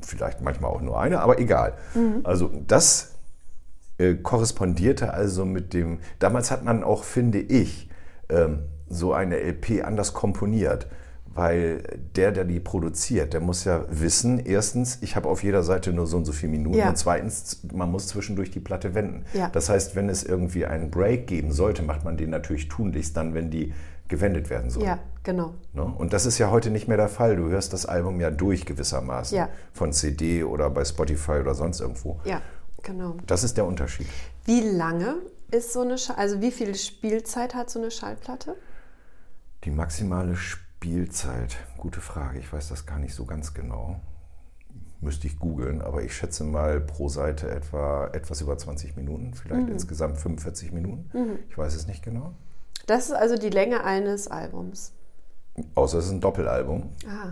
Vielleicht 0.00 0.40
manchmal 0.40 0.70
auch 0.70 0.80
nur 0.80 0.98
eine, 1.00 1.20
aber 1.20 1.38
egal. 1.38 1.74
Mhm. 1.94 2.20
Also 2.24 2.50
das 2.66 3.14
äh, 4.02 4.14
korrespondierte 4.16 5.12
also 5.14 5.44
mit 5.44 5.72
dem, 5.72 5.98
damals 6.18 6.50
hat 6.50 6.64
man 6.64 6.82
auch, 6.82 7.04
finde 7.04 7.38
ich, 7.38 7.88
ähm, 8.28 8.64
so 8.88 9.12
eine 9.12 9.36
LP 9.38 9.84
anders 9.84 10.12
komponiert. 10.12 10.86
Weil 11.34 11.82
der, 12.14 12.30
der 12.30 12.44
die 12.44 12.60
produziert, 12.60 13.32
der 13.32 13.40
muss 13.40 13.64
ja 13.64 13.86
wissen, 13.88 14.38
erstens, 14.38 14.98
ich 15.00 15.16
habe 15.16 15.30
auf 15.30 15.42
jeder 15.42 15.62
Seite 15.62 15.90
nur 15.94 16.06
so 16.06 16.18
und 16.18 16.26
so 16.26 16.32
viele 16.32 16.52
Minuten 16.52 16.76
Ja. 16.76 16.90
und 16.90 16.98
zweitens, 16.98 17.62
man 17.72 17.90
muss 17.90 18.08
zwischendurch 18.08 18.50
die 18.50 18.60
Platte 18.60 18.94
wenden. 18.94 19.24
Ja. 19.32 19.48
Das 19.48 19.70
heißt, 19.70 19.96
wenn 19.96 20.10
es 20.10 20.24
irgendwie 20.24 20.66
einen 20.66 20.90
Break 20.90 21.26
geben 21.26 21.50
sollte, 21.50 21.82
macht 21.82 22.04
man 22.04 22.18
den 22.18 22.28
natürlich 22.28 22.68
tunlichst 22.68 23.16
dann, 23.16 23.32
wenn 23.32 23.48
die 23.50 23.72
gewendet 24.08 24.50
werden 24.50 24.68
soll. 24.68 24.84
Ja, 24.84 24.98
genau. 25.22 25.54
Ne? 25.72 25.84
Und 25.84 26.12
das 26.12 26.26
ist 26.26 26.36
ja 26.36 26.50
heute 26.50 26.68
nicht 26.70 26.86
mehr 26.86 26.98
der 26.98 27.08
Fall. 27.08 27.36
Du 27.36 27.48
hörst 27.48 27.72
das 27.72 27.86
Album 27.86 28.20
ja 28.20 28.30
durch 28.30 28.66
gewissermaßen. 28.66 29.38
Ja. 29.38 29.48
Von 29.72 29.94
CD 29.94 30.44
oder 30.44 30.68
bei 30.68 30.84
Spotify 30.84 31.38
oder 31.40 31.54
sonst 31.54 31.80
irgendwo. 31.80 32.20
Ja, 32.26 32.42
genau. 32.82 33.16
Das 33.26 33.44
ist 33.44 33.56
der 33.56 33.66
Unterschied. 33.66 34.06
Wie 34.44 34.60
lange 34.60 35.16
ist 35.50 35.72
so 35.72 35.80
eine 35.82 35.98
Schall 35.98 36.16
also 36.16 36.40
wie 36.40 36.50
viel 36.50 36.74
Spielzeit 36.74 37.54
hat 37.54 37.70
so 37.70 37.78
eine 37.80 37.90
Schallplatte? 37.90 38.56
Die 39.64 39.70
maximale 39.70 40.34
Spielzeit, 40.36 41.56
gute 41.76 42.00
Frage. 42.00 42.38
Ich 42.38 42.52
weiß 42.52 42.68
das 42.70 42.86
gar 42.86 42.98
nicht 42.98 43.14
so 43.14 43.24
ganz 43.24 43.54
genau. 43.54 44.00
Müsste 45.00 45.26
ich 45.26 45.38
googeln, 45.38 45.82
aber 45.82 46.02
ich 46.02 46.16
schätze 46.16 46.44
mal 46.44 46.80
pro 46.80 47.08
Seite 47.08 47.50
etwa 47.50 48.08
etwas 48.12 48.40
über 48.40 48.56
20 48.56 48.96
Minuten, 48.96 49.34
vielleicht 49.34 49.66
Mhm. 49.66 49.72
insgesamt 49.72 50.18
45 50.18 50.72
Minuten. 50.72 51.10
Ich 51.50 51.58
weiß 51.58 51.74
es 51.74 51.86
nicht 51.86 52.02
genau. 52.04 52.34
Das 52.86 53.06
ist 53.06 53.12
also 53.12 53.36
die 53.36 53.50
Länge 53.50 53.84
eines 53.84 54.28
Albums. 54.28 54.92
Außer 55.74 55.98
es 55.98 56.06
ist 56.06 56.12
ein 56.12 56.20
Doppelalbum, 56.22 56.92
Ah. 57.06 57.30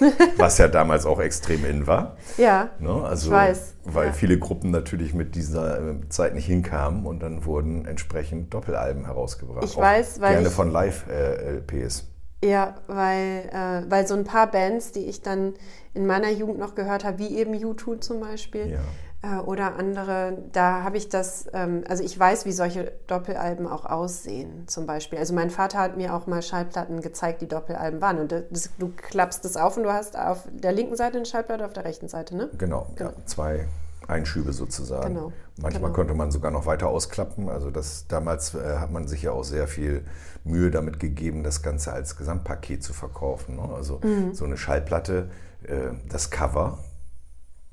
was 0.36 0.58
ja 0.58 0.68
damals 0.68 1.06
auch 1.06 1.20
extrem 1.20 1.64
in 1.64 1.86
war. 1.86 2.16
Ja. 2.36 2.68
Ne? 2.78 2.90
Also, 3.02 3.28
Ich 3.28 3.32
weiß, 3.32 3.74
Weil 3.84 4.08
ja. 4.08 4.12
viele 4.12 4.38
Gruppen 4.38 4.70
natürlich 4.70 5.14
mit 5.14 5.34
dieser 5.34 5.78
äh, 5.80 5.94
Zeit 6.10 6.34
nicht 6.34 6.44
hinkamen 6.46 7.06
und 7.06 7.20
dann 7.20 7.46
wurden 7.46 7.86
entsprechend 7.86 8.52
Doppelalben 8.52 9.06
herausgebracht. 9.06 9.64
Ich 9.64 9.76
weiß, 9.76 10.20
weil 10.20 10.34
Gerne 10.34 10.48
ich- 10.48 10.54
von 10.54 10.70
Live-LPs. 10.70 12.08
Ja, 12.44 12.74
weil, 12.88 13.48
äh, 13.52 13.88
weil 13.90 14.06
so 14.06 14.14
ein 14.16 14.24
paar 14.24 14.50
Bands, 14.50 14.90
die 14.92 15.06
ich 15.06 15.22
dann 15.22 15.54
in 15.94 16.06
meiner 16.06 16.28
Jugend 16.30 16.58
noch 16.58 16.74
gehört 16.74 17.04
habe, 17.04 17.18
wie 17.20 17.36
eben 17.38 17.54
U2 17.54 18.00
zum 18.00 18.20
Beispiel 18.20 18.78
äh, 19.22 19.38
oder 19.38 19.76
andere, 19.76 20.38
da 20.52 20.82
habe 20.82 20.96
ich 20.96 21.08
das, 21.08 21.46
ähm, 21.52 21.84
also 21.88 22.02
ich 22.02 22.18
weiß, 22.18 22.44
wie 22.44 22.52
solche 22.52 22.92
Doppelalben 23.06 23.66
auch 23.66 23.84
aussehen 23.86 24.66
zum 24.66 24.86
Beispiel. 24.86 25.18
Also 25.18 25.34
mein 25.34 25.50
Vater 25.50 25.78
hat 25.78 25.96
mir 25.96 26.14
auch 26.14 26.26
mal 26.26 26.42
Schallplatten 26.42 27.00
gezeigt, 27.00 27.40
die 27.42 27.48
Doppelalben 27.48 28.00
waren 28.00 28.18
und 28.18 28.32
das, 28.32 28.70
du 28.78 28.88
klappst 28.96 29.44
das 29.44 29.56
auf 29.56 29.76
und 29.76 29.84
du 29.84 29.92
hast 29.92 30.18
auf 30.18 30.46
der 30.52 30.72
linken 30.72 30.96
Seite 30.96 31.16
eine 31.18 31.26
Schallplatte, 31.26 31.64
auf 31.64 31.72
der 31.72 31.84
rechten 31.84 32.08
Seite, 32.08 32.36
ne? 32.36 32.50
Genau, 32.58 32.86
Ja, 32.98 33.12
zwei 33.26 33.68
Einschübe 34.08 34.52
sozusagen. 34.52 35.14
Genau, 35.14 35.32
Manchmal 35.60 35.82
genau. 35.84 35.94
konnte 35.94 36.14
man 36.14 36.30
sogar 36.32 36.50
noch 36.50 36.66
weiter 36.66 36.88
ausklappen. 36.88 37.48
Also 37.48 37.70
das, 37.70 38.06
damals 38.08 38.54
äh, 38.54 38.78
hat 38.78 38.90
man 38.90 39.06
sich 39.06 39.22
ja 39.22 39.30
auch 39.30 39.44
sehr 39.44 39.68
viel 39.68 40.04
Mühe 40.44 40.72
damit 40.72 40.98
gegeben, 40.98 41.44
das 41.44 41.62
Ganze 41.62 41.92
als 41.92 42.16
Gesamtpaket 42.16 42.82
zu 42.82 42.92
verkaufen. 42.92 43.56
Ne? 43.56 43.68
Also 43.72 44.00
Mhm. 44.02 44.34
so 44.34 44.44
eine 44.44 44.56
Schallplatte, 44.56 45.30
äh, 45.62 45.92
das 46.08 46.30
Cover, 46.30 46.78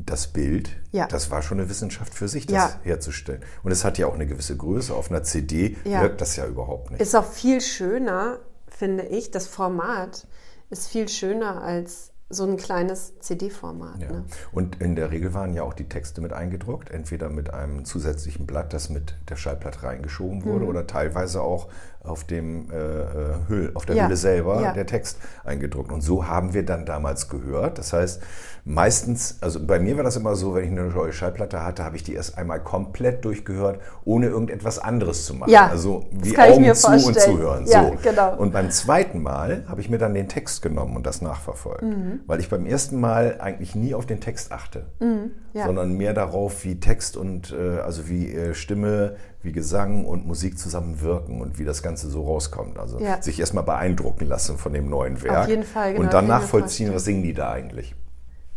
das 0.06 0.28
Bild, 0.28 0.70
Ja. 0.92 1.08
das 1.08 1.30
war 1.32 1.42
schon 1.42 1.60
eine 1.60 1.70
Wissenschaft 1.70 2.14
für 2.14 2.28
sich, 2.28 2.46
das 2.46 2.56
Ja. 2.56 2.80
herzustellen. 2.84 3.42
Und 3.64 3.72
es 3.72 3.84
hat 3.86 3.98
ja 3.98 4.08
auch 4.08 4.14
eine 4.16 4.28
gewisse 4.28 4.56
Größe. 4.58 4.94
Auf 4.94 5.10
einer 5.12 5.24
CD 5.24 5.76
Ja. 5.84 6.02
wirkt 6.02 6.22
das 6.22 6.36
ja 6.36 6.46
überhaupt 6.46 6.92
nicht. 6.92 7.02
Ist 7.02 7.16
auch 7.16 7.26
viel 7.26 7.62
schöner, 7.62 8.40
finde 8.68 9.04
ich, 9.06 9.32
das 9.32 9.48
Format 9.48 10.28
ist 10.70 10.88
viel 10.88 11.08
schöner 11.10 11.62
als 11.64 12.12
so 12.32 12.44
ein 12.46 12.58
kleines 12.58 13.18
CD-Format. 13.22 14.02
Ja. 14.02 14.12
Ne? 14.12 14.26
Und 14.52 14.80
in 14.82 14.96
der 14.96 15.10
Regel 15.10 15.34
waren 15.34 15.54
ja 15.56 15.64
auch 15.64 15.74
die 15.74 15.90
Texte 15.90 16.22
mit 16.22 16.32
eingedruckt, 16.32 16.92
entweder 16.92 17.28
mit 17.30 17.52
einem 17.52 17.86
zusätzlichen 17.86 18.46
Blatt, 18.46 18.72
das 18.72 18.92
mit 18.92 19.16
der 19.30 19.36
Schallplatte 19.36 19.82
reingeschoben 19.82 20.46
wurde, 20.46 20.66
Mhm. 20.66 20.70
oder 20.70 20.86
teilweise 20.86 21.42
auch 21.42 21.70
auf, 22.04 22.24
dem, 22.24 22.72
äh, 22.72 22.76
äh, 22.76 23.06
Hüll, 23.48 23.72
auf 23.74 23.86
der 23.86 23.96
Ja, 23.96 24.06
Hülle 24.06 24.16
selber 24.16 24.62
ja. 24.62 24.74
der 24.74 24.86
Text 24.86 25.18
eingedruckt. 25.44 25.92
Und 25.92 26.02
so 26.02 26.28
haben 26.28 26.54
wir 26.54 26.66
dann 26.66 26.86
damals 26.86 27.28
gehört. 27.30 27.78
Das 27.78 27.92
heißt, 27.94 28.22
meistens, 28.64 29.38
also 29.42 29.66
bei 29.66 29.80
mir 29.80 29.98
war 29.98 30.04
das 30.04 30.16
immer 30.16 30.36
so, 30.36 30.56
wenn 30.56 30.64
ich 30.64 30.72
eine 30.72 30.84
neue 30.90 31.12
Schallplatte 31.12 31.64
hatte, 31.64 31.84
habe 31.84 31.96
ich 31.98 32.04
die 32.04 32.14
erst 32.14 32.38
einmal 32.38 32.62
komplett 32.62 33.26
durchgehört, 33.26 33.80
ohne 34.06 34.28
irgendetwas 34.28 34.80
anderes 34.80 35.26
zu 35.26 35.34
machen. 35.34 35.52
Ja, 35.52 35.68
also 35.68 36.06
wie 36.12 36.38
Augen 36.38 36.74
zu 36.74 36.88
und 36.92 37.20
zuhören. 37.20 37.66
Ja, 37.68 37.84
so. 37.90 37.98
genau. 38.02 38.36
Und 38.38 38.54
beim 38.54 38.72
zweiten 38.72 39.22
Mal 39.22 39.66
habe 39.68 39.82
ich 39.82 39.90
mir 39.90 39.98
dann 39.98 40.14
den 40.14 40.30
Text 40.30 40.62
genommen 40.62 40.96
und 40.96 41.06
das 41.06 41.22
nachverfolgt. 41.22 41.82
Mhm. 41.84 42.22
Weil 42.28 42.40
ich 42.40 42.50
beim 42.50 42.66
ersten 42.66 43.00
Mal 43.00 43.38
eigentlich 43.40 43.76
nie 43.76 43.94
auf 43.94 44.06
den 44.06 44.22
Text 44.22 44.52
achte, 44.52 44.86
Mhm, 45.00 45.32
ja. 45.54 45.66
sondern 45.66 45.94
mehr 45.98 46.14
darauf, 46.14 46.64
wie 46.64 46.80
Text 46.80 47.18
und 47.18 47.52
äh, 47.52 47.80
also 47.80 48.08
wie 48.08 48.34
äh, 48.34 48.54
Stimme, 48.54 49.16
wie 49.42 49.52
Gesang 49.54 50.06
und 50.06 50.26
Musik 50.28 50.60
zusammenwirken 50.60 51.42
und 51.42 51.60
wie 51.60 51.66
das 51.66 51.82
Ganze 51.82 52.10
so 52.10 52.24
rauskommt. 52.26 52.78
Also 52.78 53.00
Ja. 53.00 53.22
sich 53.22 53.40
erstmal 53.40 53.64
beeindrucken 53.64 54.26
lassen 54.28 54.58
von 54.58 54.74
dem 54.74 54.90
neuen 54.90 55.22
Werk. 55.24 55.48
jeden 55.48 55.64
Fall, 55.64 55.94
genau, 55.94 56.04
Und 56.04 56.14
dann 56.14 56.28
nachvollziehen, 56.28 56.94
was 56.94 57.06
singen 57.06 57.24
die 57.24 57.34
da 57.34 57.52
eigentlich. 57.52 57.96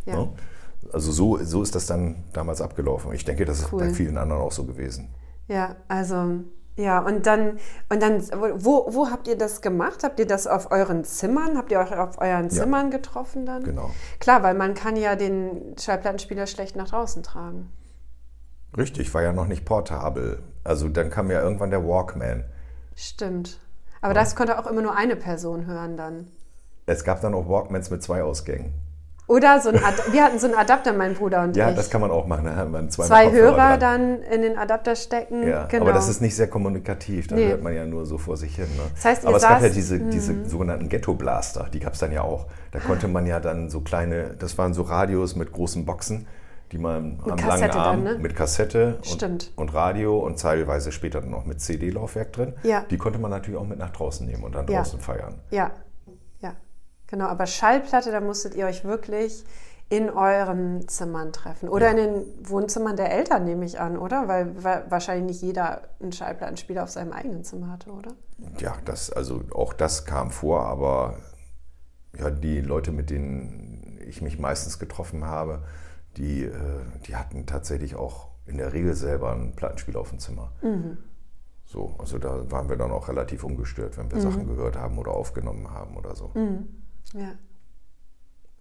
Ja. 0.06 0.16
Ne? 0.16 0.28
Also 0.92 1.12
so, 1.12 1.38
so 1.44 1.62
ist 1.62 1.74
das 1.76 1.86
dann 1.86 2.24
damals 2.32 2.60
abgelaufen. 2.60 3.12
Ich 3.12 3.24
denke, 3.24 3.44
das 3.44 3.60
ist 3.60 3.72
Cool. 3.72 3.80
bei 3.80 3.90
vielen 3.90 4.18
anderen 4.18 4.42
auch 4.42 4.50
so 4.52 4.64
gewesen. 4.64 5.14
Ja, 5.46 5.76
also 5.86 6.40
ja, 6.74 7.00
und 7.00 7.26
dann, 7.26 7.58
und 7.90 8.02
dann, 8.02 8.20
wo, 8.64 8.86
wo 8.92 9.10
habt 9.10 9.28
ihr 9.28 9.36
das 9.36 9.60
gemacht? 9.60 10.02
Habt 10.02 10.18
ihr 10.18 10.26
das 10.26 10.46
auf 10.46 10.72
euren 10.72 11.04
Zimmern? 11.04 11.56
Habt 11.58 11.70
ihr 11.70 11.78
euch 11.78 11.94
auf 11.96 12.18
euren 12.20 12.44
Ja. 12.44 12.48
Zimmern 12.48 12.90
getroffen 12.90 13.46
dann? 13.46 13.62
Genau. 13.62 13.90
Klar, 14.18 14.42
weil 14.42 14.54
man 14.54 14.74
kann 14.74 14.96
ja 14.96 15.14
den 15.14 15.76
Schallplattenspieler 15.78 16.46
schlecht 16.48 16.74
nach 16.74 16.88
draußen 16.88 17.22
tragen. 17.22 17.70
Richtig, 18.76 19.12
war 19.14 19.22
ja 19.22 19.32
noch 19.32 19.46
nicht 19.46 19.64
portabel. 19.64 20.42
Also 20.64 20.88
dann 20.88 21.10
kam 21.10 21.30
ja 21.30 21.42
irgendwann 21.42 21.70
der 21.70 21.84
Walkman. 21.86 22.44
Stimmt. 22.94 23.58
Aber 24.00 24.14
das 24.14 24.34
konnte 24.36 24.58
auch 24.58 24.66
immer 24.66 24.82
nur 24.82 24.96
eine 24.96 25.16
Person 25.16 25.66
hören 25.66 25.96
dann. 25.96 26.28
Es 26.86 27.04
gab 27.04 27.20
dann 27.20 27.34
auch 27.34 27.48
Walkmans 27.48 27.90
mit 27.90 28.02
zwei 28.02 28.22
Ausgängen. 28.22 28.74
Oder 29.28 29.60
so 29.60 29.68
ein 29.70 29.76
Ad 29.76 29.96
wir 30.10 30.24
hatten 30.24 30.38
so 30.40 30.46
einen 30.48 30.56
Adapter, 30.56 30.92
mein 30.92 31.14
Bruder 31.14 31.44
und 31.44 31.56
Ja, 31.56 31.70
ich. 31.70 31.76
das 31.76 31.88
kann 31.90 32.00
man 32.00 32.10
auch 32.10 32.26
machen. 32.26 32.44
Da 32.44 32.56
hat 32.56 32.68
man 32.70 32.90
zwei, 32.90 33.06
Zwei 33.06 33.30
Hörer 33.30 33.78
dran. 33.78 33.80
dann 33.80 34.22
in 34.22 34.42
den 34.42 34.58
Adapter 34.58 34.96
stecken. 34.96 35.46
Ja, 35.46 35.64
genau. 35.66 35.84
aber 35.84 35.92
das 35.92 36.08
ist 36.08 36.20
nicht 36.20 36.34
sehr 36.34 36.48
kommunikativ. 36.48 37.28
Da 37.28 37.36
Nee. 37.36 37.48
hört 37.48 37.62
man 37.62 37.72
ja 37.72 37.86
nur 37.86 38.04
so 38.04 38.18
vor 38.18 38.36
sich 38.36 38.56
hin. 38.56 38.66
Ne? 38.76 38.82
Das 38.94 39.04
heißt, 39.04 39.24
aber 39.26 39.36
es 39.36 39.42
gab 39.44 39.62
ja 39.62 39.68
saßt- 39.68 39.74
diese, 39.74 39.98
Mhm. 40.00 40.10
diese 40.10 40.44
sogenannten 40.44 40.88
Ghetto-Blaster, 40.88 41.68
die 41.72 41.78
gab 41.78 41.92
es 41.94 42.00
dann 42.00 42.10
ja 42.12 42.22
auch. 42.22 42.46
Da 42.72 42.80
konnte 42.80 43.06
man 43.08 43.24
ja 43.24 43.38
dann 43.38 43.70
so 43.70 43.80
kleine, 43.80 44.34
das 44.38 44.58
waren 44.58 44.74
so 44.74 44.82
Radios 44.82 45.36
mit 45.36 45.52
großen 45.52 45.86
Boxen, 45.86 46.26
die 46.72 46.78
man 46.78 47.20
am 47.22 47.36
langen 47.38 47.70
Arm 47.70 48.04
dann, 48.04 48.14
ne? 48.14 48.18
mit 48.18 48.34
Kassette 48.34 48.98
und, 49.22 49.52
und 49.56 49.74
Radio 49.74 50.18
und 50.18 50.40
teilweise 50.40 50.90
später 50.90 51.20
dann 51.20 51.30
noch 51.30 51.44
mit 51.44 51.60
CD-Laufwerk 51.60 52.32
drin. 52.32 52.54
Ja. 52.62 52.84
Die 52.90 52.96
konnte 52.96 53.18
man 53.18 53.30
natürlich 53.30 53.60
auch 53.60 53.66
mit 53.66 53.78
nach 53.78 53.90
draußen 53.90 54.26
nehmen 54.26 54.42
und 54.42 54.54
dann 54.54 54.66
Ja. 54.68 54.78
draußen 54.78 54.98
feiern. 55.00 55.34
Ja, 55.50 55.70
ja, 56.40 56.54
genau. 57.06 57.26
Aber 57.26 57.46
Schallplatte, 57.46 58.10
da 58.10 58.20
musstet 58.20 58.54
ihr 58.54 58.66
euch 58.66 58.84
wirklich 58.84 59.44
in 59.90 60.08
euren 60.08 60.88
Zimmern 60.88 61.34
treffen. 61.34 61.68
Oder 61.68 61.86
Ja. 61.86 61.90
in 61.90 61.96
den 61.98 62.24
Wohnzimmern 62.48 62.96
der 62.96 63.12
Eltern, 63.12 63.44
nehme 63.44 63.66
ich 63.66 63.78
an, 63.78 63.98
oder? 63.98 64.26
Weil 64.26 64.64
wa- 64.64 64.82
wahrscheinlich 64.88 65.26
nicht 65.26 65.42
jeder 65.42 65.82
einen 66.00 66.12
Schallplattenspieler 66.12 66.84
auf 66.84 66.90
seinem 66.90 67.12
eigenen 67.12 67.44
Zimmer 67.44 67.70
hatte, 67.70 67.90
oder? 67.90 68.12
Ja, 68.58 68.74
das, 68.86 69.12
also 69.12 69.42
auch 69.54 69.74
das 69.74 70.06
kam 70.06 70.30
vor, 70.30 70.62
aber 70.64 71.18
ja, 72.18 72.30
die 72.30 72.62
Leute, 72.62 72.90
mit 72.92 73.10
denen 73.10 73.98
ich 74.06 74.22
mich 74.22 74.38
meistens 74.38 74.78
getroffen 74.78 75.26
habe, 75.26 75.62
die, 76.16 76.44
äh, 76.44 76.52
die 77.06 77.16
hatten 77.16 77.46
tatsächlich 77.46 77.96
auch 77.96 78.30
in 78.46 78.58
der 78.58 78.72
Regel 78.72 78.94
selber 78.94 79.32
einen 79.32 79.54
Plattenspieler 79.54 80.00
auf 80.00 80.10
dem 80.10 80.18
Zimmer. 80.18 80.52
So, 81.64 81.94
also 81.98 82.18
da 82.18 82.50
waren 82.50 82.68
wir 82.68 82.76
dann 82.76 82.90
auch 82.90 83.08
relativ 83.08 83.44
ungestört, 83.44 83.96
wenn 83.96 84.10
wir 84.10 84.20
Sachen 84.20 84.46
gehört 84.46 84.76
haben 84.76 84.98
oder 84.98 85.12
aufgenommen 85.12 85.70
haben 85.70 85.96
oder 85.96 86.14
so. 86.16 86.32
Ja. 87.14 87.32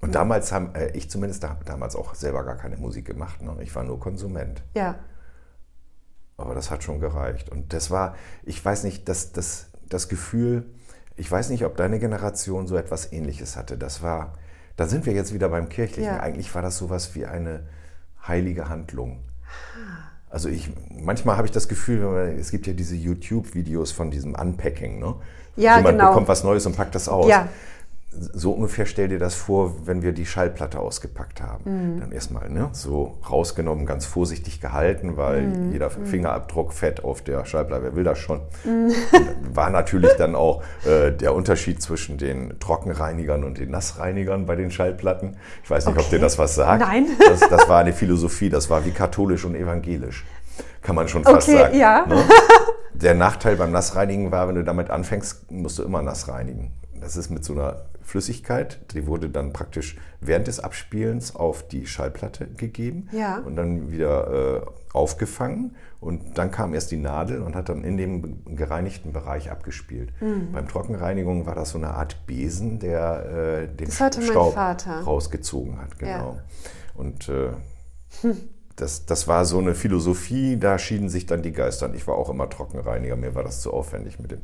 Und 0.01 0.15
damals 0.15 0.51
haben, 0.51 0.73
äh, 0.75 0.89
ich 0.97 1.09
zumindest 1.09 1.47
habe 1.47 1.63
damals 1.63 1.95
auch 1.95 2.15
selber 2.15 2.43
gar 2.43 2.55
keine 2.55 2.77
Musik 2.77 3.05
gemacht. 3.05 3.41
Ne? 3.41 3.55
Ich 3.61 3.73
war 3.75 3.83
nur 3.83 3.99
Konsument. 3.99 4.63
Ja, 4.75 4.95
Aber 6.37 6.55
das 6.55 6.71
hat 6.71 6.83
schon 6.83 6.99
gereicht. 6.99 7.49
Und 7.49 7.71
das 7.71 7.91
war, 7.91 8.15
ich 8.43 8.63
weiß 8.63 8.83
nicht, 8.83 9.07
das, 9.07 9.31
das, 9.31 9.67
das 9.87 10.09
Gefühl, 10.09 10.65
ich 11.15 11.31
weiß 11.31 11.49
nicht, 11.49 11.65
ob 11.65 11.77
deine 11.77 11.99
Generation 11.99 12.65
so 12.65 12.75
etwas 12.77 13.11
Ähnliches 13.11 13.55
hatte. 13.55 13.77
Das 13.77 14.01
war, 14.01 14.37
da 14.75 14.87
sind 14.87 15.05
wir 15.05 15.13
jetzt 15.13 15.33
wieder 15.33 15.49
beim 15.49 15.69
Kirchlichen. 15.69 16.13
Ja. 16.13 16.19
Eigentlich 16.19 16.53
war 16.55 16.61
das 16.61 16.77
sowas 16.77 17.15
wie 17.15 17.25
eine 17.25 17.61
heilige 18.27 18.69
Handlung. 18.69 19.23
Also 20.29 20.47
ich, 20.47 20.71
manchmal 20.89 21.35
habe 21.37 21.47
ich 21.47 21.51
das 21.51 21.67
Gefühl, 21.67 22.35
es 22.39 22.51
gibt 22.51 22.65
ja 22.65 22.73
diese 22.73 22.95
YouTube-Videos 22.95 23.91
von 23.91 24.11
diesem 24.11 24.33
Unpacking, 24.35 24.99
ne? 24.99 25.15
Ja, 25.57 25.77
Jemand 25.77 25.97
genau. 25.97 26.09
bekommt 26.09 26.29
was 26.29 26.45
Neues 26.45 26.65
und 26.65 26.77
packt 26.77 26.95
das 26.95 27.09
aus. 27.09 27.27
Ja. 27.27 27.49
So 28.13 28.51
ungefähr 28.51 28.85
stell 28.85 29.07
dir 29.07 29.19
das 29.19 29.35
vor, 29.35 29.87
wenn 29.87 30.01
wir 30.01 30.11
die 30.11 30.25
Schallplatte 30.25 30.79
ausgepackt 30.79 31.41
haben. 31.41 31.63
Mhm. 31.95 31.99
Dann 32.01 32.11
erstmal 32.11 32.49
ne, 32.49 32.69
so 32.73 33.17
rausgenommen, 33.29 33.85
ganz 33.85 34.05
vorsichtig 34.05 34.59
gehalten, 34.59 35.15
weil 35.15 35.43
mhm. 35.43 35.71
jeder 35.71 35.89
mhm. 35.89 36.05
Fingerabdruck 36.05 36.73
fett 36.73 37.05
auf 37.05 37.21
der 37.21 37.45
Schallplatte, 37.45 37.83
wer 37.83 37.95
will 37.95 38.03
das 38.03 38.19
schon? 38.19 38.41
Mhm. 38.65 38.91
War 39.53 39.69
natürlich 39.69 40.11
dann 40.17 40.35
auch 40.35 40.61
äh, 40.85 41.11
der 41.11 41.33
Unterschied 41.33 41.81
zwischen 41.81 42.17
den 42.17 42.59
Trockenreinigern 42.59 43.45
und 43.45 43.57
den 43.57 43.71
Nassreinigern 43.71 44.45
bei 44.45 44.55
den 44.57 44.71
Schallplatten. 44.71 45.37
Ich 45.63 45.69
weiß 45.69 45.85
nicht, 45.85 45.95
okay. 45.95 46.05
ob 46.05 46.09
dir 46.09 46.19
das 46.19 46.37
was 46.37 46.55
sagt. 46.55 46.81
Nein. 46.81 47.07
Das, 47.19 47.39
das, 47.39 47.69
war 47.69 47.79
eine 47.79 47.93
Philosophie, 47.93 48.49
das 48.49 48.69
war 48.69 48.85
wie 48.85 48.91
katholisch 48.91 49.45
und 49.45 49.55
evangelisch. 49.55 50.25
Kann 50.81 50.95
man 50.95 51.07
schon 51.07 51.23
fast 51.23 51.47
okay, 51.47 51.57
sagen. 51.57 51.77
Ja. 51.77 52.05
Ne? 52.07 52.23
Der 52.93 53.13
Nachteil 53.15 53.55
beim 53.55 53.71
Nassreinigen 53.71 54.31
war, 54.31 54.47
wenn 54.47 54.55
du 54.55 54.63
damit 54.63 54.89
anfängst, 54.89 55.49
musst 55.51 55.79
du 55.79 55.83
immer 55.83 56.01
nass 56.01 56.27
reinigen. 56.27 56.73
Das 57.01 57.17
ist 57.17 57.29
mit 57.29 57.43
so 57.43 57.53
einer 57.53 57.85
Flüssigkeit, 58.03 58.79
die 58.93 59.07
wurde 59.07 59.29
dann 59.29 59.53
praktisch 59.53 59.97
während 60.19 60.47
des 60.47 60.59
Abspielens 60.59 61.35
auf 61.35 61.67
die 61.67 61.85
Schallplatte 61.85 62.47
gegeben 62.47 63.09
ja. 63.11 63.37
und 63.39 63.55
dann 63.55 63.91
wieder 63.91 64.63
äh, 64.63 64.95
aufgefangen. 64.95 65.75
Und 65.99 66.37
dann 66.37 66.51
kam 66.51 66.73
erst 66.73 66.91
die 66.91 66.97
Nadel 66.97 67.41
und 67.41 67.55
hat 67.55 67.69
dann 67.69 67.83
in 67.83 67.97
dem 67.97 68.55
gereinigten 68.55 69.13
Bereich 69.13 69.51
abgespielt. 69.51 70.11
Mhm. 70.19 70.51
Beim 70.51 70.67
Trockenreinigung 70.67 71.45
war 71.45 71.55
das 71.55 71.71
so 71.71 71.77
eine 71.77 71.91
Art 71.91 72.25
Besen, 72.25 72.79
der 72.79 73.63
äh, 73.63 73.67
den 73.67 73.91
Staub 73.91 74.57
rausgezogen 74.57 75.79
hat. 75.79 75.99
Genau. 75.99 76.11
Ja. 76.11 76.43
Und 76.95 77.29
äh, 77.29 77.49
hm 78.21 78.37
das, 78.75 79.05
das 79.05 79.27
war 79.27 79.45
so 79.45 79.59
eine 79.59 79.75
Philosophie, 79.75 80.57
da 80.57 80.77
schieden 80.79 81.09
sich 81.09 81.25
dann 81.25 81.41
die 81.41 81.51
Geister. 81.51 81.91
Ich 81.93 82.07
war 82.07 82.15
auch 82.15 82.29
immer 82.29 82.49
Trockenreiniger, 82.49 83.15
mir 83.15 83.35
war 83.35 83.43
das 83.43 83.61
zu 83.61 83.71
aufwendig 83.71 84.19
mit 84.19 84.31
dem. 84.31 84.41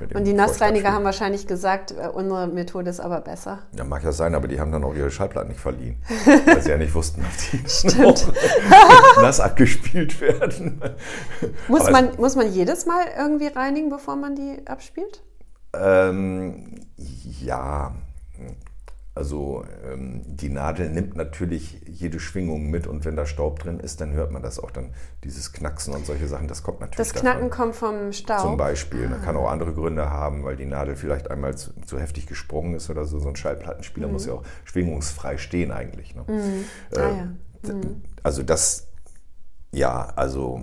Mit 0.00 0.10
dem 0.10 0.18
Und 0.18 0.24
die 0.24 0.32
Nassreiniger 0.32 0.92
haben 0.92 1.04
wahrscheinlich 1.04 1.46
gesagt, 1.46 1.92
äh, 1.92 2.08
unsere 2.08 2.46
Methode 2.48 2.90
ist 2.90 3.00
aber 3.00 3.20
besser. 3.20 3.60
Ja, 3.76 3.84
mag 3.84 4.04
ja 4.04 4.12
sein, 4.12 4.34
aber 4.34 4.48
die 4.48 4.60
haben 4.60 4.72
dann 4.72 4.84
auch 4.84 4.94
ihre 4.94 5.10
Schallplatten 5.10 5.48
nicht 5.48 5.60
verliehen, 5.60 5.96
weil 6.46 6.62
sie 6.62 6.70
ja 6.70 6.76
nicht 6.76 6.94
wussten, 6.94 7.22
ob 7.22 7.50
die 7.50 7.68
Stimmt. 7.68 8.32
nass 9.20 9.40
abgespielt 9.40 10.20
werden. 10.20 10.80
Muss 11.68 11.90
man, 11.90 12.16
muss 12.16 12.36
man 12.36 12.52
jedes 12.52 12.86
Mal 12.86 13.04
irgendwie 13.18 13.48
reinigen, 13.48 13.90
bevor 13.90 14.16
man 14.16 14.34
die 14.34 14.66
abspielt? 14.66 15.22
Ähm, 15.74 16.80
ja, 16.96 17.94
also 19.16 19.64
ähm, 19.90 20.20
die 20.26 20.50
Nadel 20.50 20.90
nimmt 20.90 21.16
natürlich 21.16 21.80
jede 21.88 22.20
Schwingung 22.20 22.68
mit 22.68 22.86
und 22.86 23.06
wenn 23.06 23.16
da 23.16 23.24
Staub 23.24 23.60
drin 23.60 23.80
ist, 23.80 24.02
dann 24.02 24.12
hört 24.12 24.30
man 24.30 24.42
das 24.42 24.58
auch 24.58 24.70
dann, 24.70 24.90
dieses 25.24 25.54
Knacksen 25.54 25.94
und 25.94 26.04
solche 26.04 26.28
Sachen, 26.28 26.48
das 26.48 26.62
kommt 26.62 26.80
natürlich 26.80 27.12
Das 27.12 27.18
Knacken 27.18 27.48
davon. 27.48 27.72
kommt 27.72 27.76
vom 27.76 28.12
Staub? 28.12 28.40
Zum 28.40 28.56
Beispiel. 28.58 29.10
Ah. 29.10 29.24
kann 29.24 29.38
auch 29.38 29.50
andere 29.50 29.72
Gründe 29.72 30.10
haben, 30.10 30.44
weil 30.44 30.56
die 30.56 30.66
Nadel 30.66 30.96
vielleicht 30.96 31.30
einmal 31.30 31.56
zu, 31.56 31.70
zu 31.86 31.98
heftig 31.98 32.26
gesprungen 32.26 32.74
ist 32.74 32.90
oder 32.90 33.06
so. 33.06 33.18
So 33.18 33.30
ein 33.30 33.36
Schallplattenspieler 33.36 34.06
mhm. 34.06 34.12
muss 34.12 34.26
ja 34.26 34.34
auch 34.34 34.42
schwingungsfrei 34.64 35.38
stehen 35.38 35.72
eigentlich. 35.72 36.14
Ne? 36.14 36.24
Mhm. 36.28 36.64
Äh, 36.90 37.00
ah, 37.00 37.28
ja. 37.64 37.72
mhm. 37.72 38.02
Also 38.22 38.42
das, 38.42 38.88
ja, 39.72 40.12
also 40.14 40.62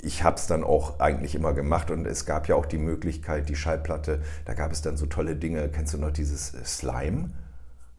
ich 0.00 0.24
habe 0.24 0.36
es 0.36 0.46
dann 0.46 0.64
auch 0.64 1.00
eigentlich 1.00 1.34
immer 1.34 1.52
gemacht 1.52 1.90
und 1.90 2.06
es 2.06 2.24
gab 2.24 2.48
ja 2.48 2.54
auch 2.54 2.66
die 2.66 2.78
Möglichkeit, 2.78 3.50
die 3.50 3.56
Schallplatte, 3.56 4.22
da 4.46 4.54
gab 4.54 4.72
es 4.72 4.80
dann 4.80 4.96
so 4.96 5.04
tolle 5.04 5.36
Dinge, 5.36 5.68
kennst 5.68 5.92
du 5.92 5.98
noch 5.98 6.12
dieses 6.12 6.54
Slime? 6.64 7.28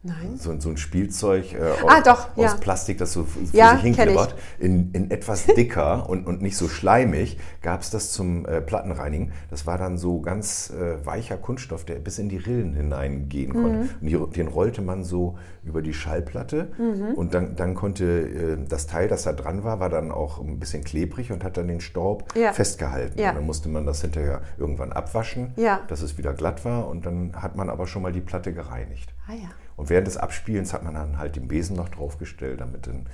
Nein. 0.06 0.36
So, 0.36 0.54
so 0.60 0.68
ein 0.68 0.76
Spielzeug 0.76 1.54
äh, 1.54 1.62
ah, 1.88 2.02
doch, 2.02 2.36
aus 2.36 2.52
ja. 2.52 2.54
Plastik, 2.60 2.98
das 2.98 3.14
so 3.14 3.24
für 3.24 3.56
ja, 3.56 3.72
sich 3.72 3.84
hinklippert. 3.84 4.34
In, 4.58 4.92
in 4.92 5.10
etwas 5.10 5.46
dicker 5.56 6.10
und, 6.10 6.26
und 6.26 6.42
nicht 6.42 6.58
so 6.58 6.68
schleimig 6.68 7.38
gab 7.62 7.80
es 7.80 7.88
das 7.88 8.12
zum 8.12 8.44
äh, 8.44 8.60
Plattenreinigen. 8.60 9.32
Das 9.48 9.66
war 9.66 9.78
dann 9.78 9.96
so 9.96 10.20
ganz 10.20 10.70
äh, 10.70 11.04
weicher 11.06 11.38
Kunststoff, 11.38 11.86
der 11.86 11.94
bis 11.94 12.18
in 12.18 12.28
die 12.28 12.36
Rillen 12.36 12.74
hineingehen 12.74 13.54
konnte. 13.54 13.78
Mhm. 13.78 13.90
Und 14.18 14.32
die, 14.34 14.36
den 14.36 14.48
rollte 14.48 14.82
man 14.82 15.04
so 15.04 15.38
über 15.62 15.80
die 15.80 15.94
Schallplatte 15.94 16.68
mhm. 16.76 17.14
und 17.14 17.32
dann, 17.32 17.56
dann 17.56 17.74
konnte 17.74 18.04
äh, 18.04 18.58
das 18.68 18.86
Teil, 18.86 19.08
das 19.08 19.22
da 19.22 19.32
dran 19.32 19.64
war, 19.64 19.80
war 19.80 19.88
dann 19.88 20.12
auch 20.12 20.38
ein 20.38 20.60
bisschen 20.60 20.84
klebrig 20.84 21.32
und 21.32 21.42
hat 21.44 21.56
dann 21.56 21.66
den 21.66 21.80
Staub 21.80 22.24
ja. 22.36 22.52
festgehalten. 22.52 23.18
Und 23.18 23.36
dann 23.36 23.46
musste 23.46 23.70
man 23.70 23.86
das 23.86 24.02
hinterher 24.02 24.42
irgendwann 24.58 24.92
abwaschen, 24.92 25.54
dass 25.88 26.02
es 26.02 26.18
wieder 26.18 26.34
glatt 26.34 26.66
war 26.66 26.88
und 26.88 27.06
dann 27.06 27.32
hat 27.40 27.56
man 27.56 27.70
aber 27.70 27.86
schon 27.86 28.02
mal 28.02 28.12
die 28.12 28.20
Platte 28.20 28.52
gereinigt. 28.52 29.14
Ah 29.26 29.32
ja. 29.32 29.48
Und 29.76 29.90
während 29.90 30.06
des 30.06 30.16
Abspielens 30.16 30.72
hat 30.72 30.82
man 30.82 30.94
dann 30.94 31.18
halt 31.18 31.36
den 31.36 31.48
Besen 31.48 31.76
noch 31.76 31.88
draufgestellt, 31.88 32.60
damit 32.60 32.86
dann 32.86 33.06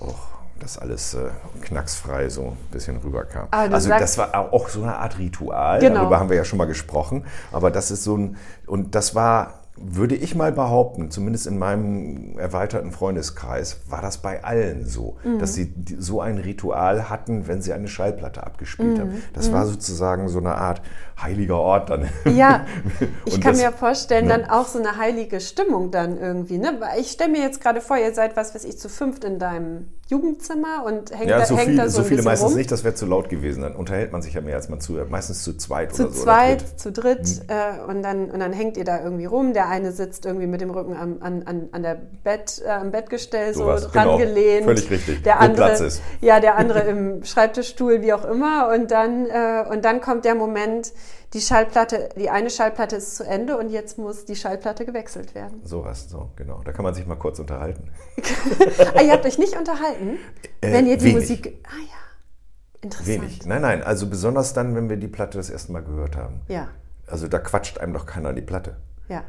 auch 0.00 0.18
das 0.60 0.78
alles 0.78 1.14
äh, 1.14 1.30
knacksfrei 1.62 2.28
so 2.28 2.50
ein 2.50 2.56
bisschen 2.70 2.98
rüberkam. 2.98 3.48
Also 3.50 3.88
das 3.88 4.18
war 4.18 4.52
auch 4.52 4.68
so 4.68 4.82
eine 4.82 4.96
Art 4.96 5.18
Ritual, 5.18 5.80
genau. 5.80 6.00
darüber 6.00 6.20
haben 6.20 6.28
wir 6.28 6.36
ja 6.36 6.44
schon 6.44 6.58
mal 6.58 6.66
gesprochen, 6.66 7.26
aber 7.52 7.70
das 7.70 7.90
ist 7.90 8.04
so 8.04 8.16
ein, 8.16 8.36
und 8.66 8.94
das 8.94 9.14
war 9.14 9.63
würde 9.76 10.14
ich 10.14 10.36
mal 10.36 10.52
behaupten, 10.52 11.10
zumindest 11.10 11.48
in 11.48 11.58
meinem 11.58 12.38
erweiterten 12.38 12.92
Freundeskreis, 12.92 13.80
war 13.88 14.00
das 14.00 14.18
bei 14.18 14.44
allen 14.44 14.86
so, 14.86 15.16
mhm. 15.24 15.40
dass 15.40 15.54
sie 15.54 15.74
so 15.98 16.20
ein 16.20 16.38
Ritual 16.38 17.10
hatten, 17.10 17.48
wenn 17.48 17.60
sie 17.60 17.72
eine 17.72 17.88
Schallplatte 17.88 18.44
abgespielt 18.44 18.98
mhm. 18.98 19.00
haben. 19.00 19.22
Das 19.32 19.48
mhm. 19.48 19.54
war 19.54 19.66
sozusagen 19.66 20.28
so 20.28 20.38
eine 20.38 20.54
Art 20.54 20.80
heiliger 21.20 21.58
Ort 21.58 21.90
dann. 21.90 22.08
Ja, 22.24 22.66
ich 23.24 23.40
kann 23.40 23.52
das, 23.52 23.62
mir 23.62 23.72
vorstellen, 23.72 24.26
ne? 24.26 24.38
dann 24.38 24.50
auch 24.50 24.68
so 24.68 24.78
eine 24.78 24.96
heilige 24.96 25.40
Stimmung 25.40 25.90
dann 25.90 26.18
irgendwie. 26.18 26.58
Ne? 26.58 26.78
Ich 26.98 27.10
stelle 27.10 27.32
mir 27.32 27.40
jetzt 27.40 27.60
gerade 27.60 27.80
vor, 27.80 27.96
ihr 27.96 28.14
seid, 28.14 28.36
was 28.36 28.54
weiß 28.54 28.64
ich, 28.64 28.78
zu 28.78 28.88
fünft 28.88 29.24
in 29.24 29.40
deinem 29.40 29.88
Jugendzimmer 30.08 30.84
und 30.84 31.16
hängt, 31.16 31.30
ja, 31.30 31.38
da, 31.38 31.46
so 31.46 31.56
hängt 31.56 31.68
viel, 31.68 31.76
da 31.78 31.88
so, 31.88 32.02
so 32.02 32.08
viele 32.08 32.22
meistens 32.22 32.50
rum. 32.50 32.58
nicht, 32.58 32.70
das 32.70 32.84
wäre 32.84 32.94
zu 32.94 33.06
laut 33.06 33.30
gewesen. 33.30 33.62
Dann 33.62 33.74
unterhält 33.74 34.12
man 34.12 34.20
sich 34.20 34.34
ja 34.34 34.42
mehr 34.42 34.56
als 34.56 34.68
man 34.68 34.80
zuhört. 34.80 35.10
Meistens 35.10 35.42
zu 35.42 35.56
zweit 35.56 35.94
zu 35.94 36.02
oder 36.02 36.12
so. 36.12 36.18
Zu 36.18 36.24
zweit, 36.24 36.60
dritt. 36.60 36.80
zu 36.80 36.92
dritt. 36.92 37.20
Mhm. 37.20 37.42
Äh, 37.48 37.90
und, 37.90 38.02
dann, 38.02 38.30
und 38.30 38.40
dann 38.40 38.52
hängt 38.52 38.76
ihr 38.76 38.84
da 38.84 39.02
irgendwie 39.02 39.24
rum. 39.24 39.54
Der 39.54 39.68
eine 39.68 39.92
sitzt 39.92 40.26
irgendwie 40.26 40.46
mit 40.46 40.60
dem 40.60 40.70
Rücken 40.70 40.94
am, 40.94 41.16
an, 41.20 41.42
an, 41.44 41.68
an 41.72 41.82
der 41.82 42.00
Bett, 42.22 42.62
äh, 42.64 42.68
am 42.68 42.90
Bettgestell 42.90 43.54
so, 43.54 43.64
so 43.78 43.88
dran 43.88 44.18
genau. 44.18 44.64
Völlig 44.64 44.90
richtig. 44.90 45.22
Der 45.22 45.36
Wo 45.36 45.38
andere, 45.38 45.66
Platz 45.68 45.80
ist. 45.80 46.02
Ja, 46.20 46.38
der 46.38 46.56
andere 46.56 46.80
im 46.80 47.24
Schreibtischstuhl, 47.24 48.02
wie 48.02 48.12
auch 48.12 48.26
immer. 48.26 48.70
Und 48.74 48.90
dann, 48.90 49.26
äh, 49.26 49.64
und 49.70 49.86
dann 49.86 50.02
kommt 50.02 50.26
der 50.26 50.34
Moment, 50.34 50.92
die 51.34 51.40
Schallplatte, 51.40 52.10
die 52.16 52.30
eine 52.30 52.48
Schallplatte 52.48 52.96
ist 52.96 53.16
zu 53.16 53.24
Ende 53.24 53.58
und 53.58 53.68
jetzt 53.68 53.98
muss 53.98 54.24
die 54.24 54.36
Schallplatte 54.36 54.86
gewechselt 54.86 55.34
werden. 55.34 55.60
So 55.64 55.84
was, 55.84 56.08
so, 56.08 56.30
genau. 56.36 56.62
Da 56.64 56.72
kann 56.72 56.84
man 56.84 56.94
sich 56.94 57.06
mal 57.06 57.16
kurz 57.16 57.40
unterhalten. 57.40 57.90
ah, 58.94 59.02
ihr 59.02 59.12
habt 59.12 59.26
euch 59.26 59.36
nicht 59.36 59.56
unterhalten, 59.56 60.18
äh, 60.60 60.72
wenn 60.72 60.86
ihr 60.86 60.96
die 60.96 61.06
wenig. 61.06 61.16
Musik. 61.16 61.64
Ah 61.66 61.80
ja. 61.80 62.80
Interessant. 62.82 63.08
Wenig. 63.08 63.46
Nein, 63.46 63.62
nein, 63.62 63.82
also 63.82 64.08
besonders 64.08 64.52
dann, 64.52 64.76
wenn 64.76 64.88
wir 64.88 64.96
die 64.96 65.08
Platte 65.08 65.38
das 65.38 65.50
erste 65.50 65.72
Mal 65.72 65.82
gehört 65.82 66.16
haben. 66.16 66.42
Ja. 66.48 66.68
Also 67.06 67.26
da 67.26 67.38
quatscht 67.38 67.78
einem 67.78 67.94
doch 67.94 68.06
keiner 68.06 68.28
an 68.28 68.36
die 68.36 68.42
Platte. 68.42 68.76
Ja. 69.08 69.24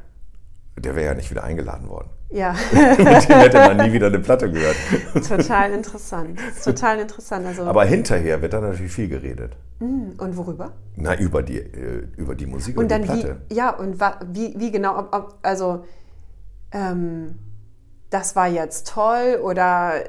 Der 0.78 0.96
wäre 0.96 1.06
ja 1.06 1.14
nicht 1.14 1.32
wieder 1.32 1.44
eingeladen 1.44 1.90
worden. 1.90 2.10
Ja. 2.30 2.54
Mit 2.72 3.30
dem 3.30 3.38
hätte 3.38 3.58
man 3.58 3.78
nie 3.78 3.94
wieder 3.94 4.08
eine 4.08 4.20
Platte 4.20 4.52
gehört. 4.52 4.76
Total 5.28 5.72
interessant. 5.72 6.40
Total 6.64 7.00
interessant. 7.00 7.46
Also 7.46 7.64
Aber 7.64 7.86
hinterher 7.86 8.42
wird 8.42 8.54
dann 8.54 8.64
natürlich 8.64 8.92
viel 8.92 9.08
geredet. 9.08 9.56
Mm, 9.80 10.20
und 10.20 10.36
worüber? 10.36 10.74
Na, 10.98 11.18
über 11.18 11.44
die, 11.44 11.60
äh, 11.60 12.08
über 12.18 12.36
die 12.36 12.46
Musik 12.46 12.78
und, 12.78 12.84
und 12.84 12.92
dann 12.92 13.04
die 13.04 13.08
Platte. 13.08 13.38
Wie, 13.48 13.56
ja, 13.56 13.70
und 13.70 14.02
wie, 14.34 14.54
wie 14.58 14.72
genau, 14.72 15.00
ob, 15.00 15.16
ob, 15.16 15.38
also 15.44 15.86
ähm, 16.72 17.36
das 18.10 18.36
war 18.36 18.48
jetzt 18.48 18.88
toll 18.88 19.40
oder 19.42 20.04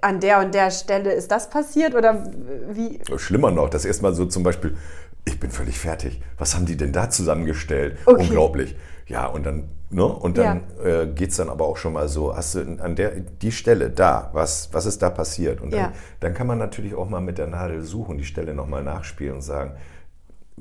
an 0.00 0.20
der 0.20 0.40
und 0.40 0.54
der 0.54 0.70
Stelle 0.70 1.12
ist 1.12 1.30
das 1.30 1.50
passiert 1.50 1.94
oder 1.94 2.24
wie? 2.70 3.00
Schlimmer 3.16 3.50
noch, 3.50 3.68
das 3.68 3.84
erstmal 3.84 4.14
so 4.14 4.26
zum 4.26 4.42
Beispiel, 4.42 4.76
ich 5.24 5.40
bin 5.40 5.50
völlig 5.50 5.78
fertig. 5.78 6.20
Was 6.36 6.54
haben 6.54 6.66
die 6.66 6.76
denn 6.76 6.92
da 6.92 7.10
zusammengestellt? 7.10 7.98
Okay. 8.06 8.22
Unglaublich. 8.22 8.76
Ja, 9.06 9.26
und 9.26 9.44
dann, 9.44 9.68
ne? 9.90 10.04
Und 10.04 10.38
dann 10.38 10.62
ja. 10.82 11.02
äh, 11.02 11.06
geht 11.06 11.30
es 11.30 11.36
dann 11.36 11.48
aber 11.48 11.66
auch 11.66 11.76
schon 11.76 11.92
mal 11.92 12.08
so, 12.08 12.36
hast 12.36 12.54
du 12.54 12.60
an 12.80 12.96
der 12.96 13.20
die 13.20 13.52
Stelle 13.52 13.90
da, 13.90 14.30
was, 14.32 14.68
was 14.72 14.86
ist 14.86 15.02
da 15.02 15.10
passiert? 15.10 15.60
Und 15.60 15.72
dann, 15.72 15.80
ja. 15.80 15.92
dann 16.20 16.34
kann 16.34 16.46
man 16.46 16.58
natürlich 16.58 16.94
auch 16.94 17.08
mal 17.08 17.20
mit 17.20 17.38
der 17.38 17.46
Nadel 17.46 17.82
suchen, 17.82 18.18
die 18.18 18.24
Stelle 18.24 18.54
nochmal 18.54 18.82
nachspielen 18.82 19.36
und 19.36 19.42
sagen, 19.42 19.72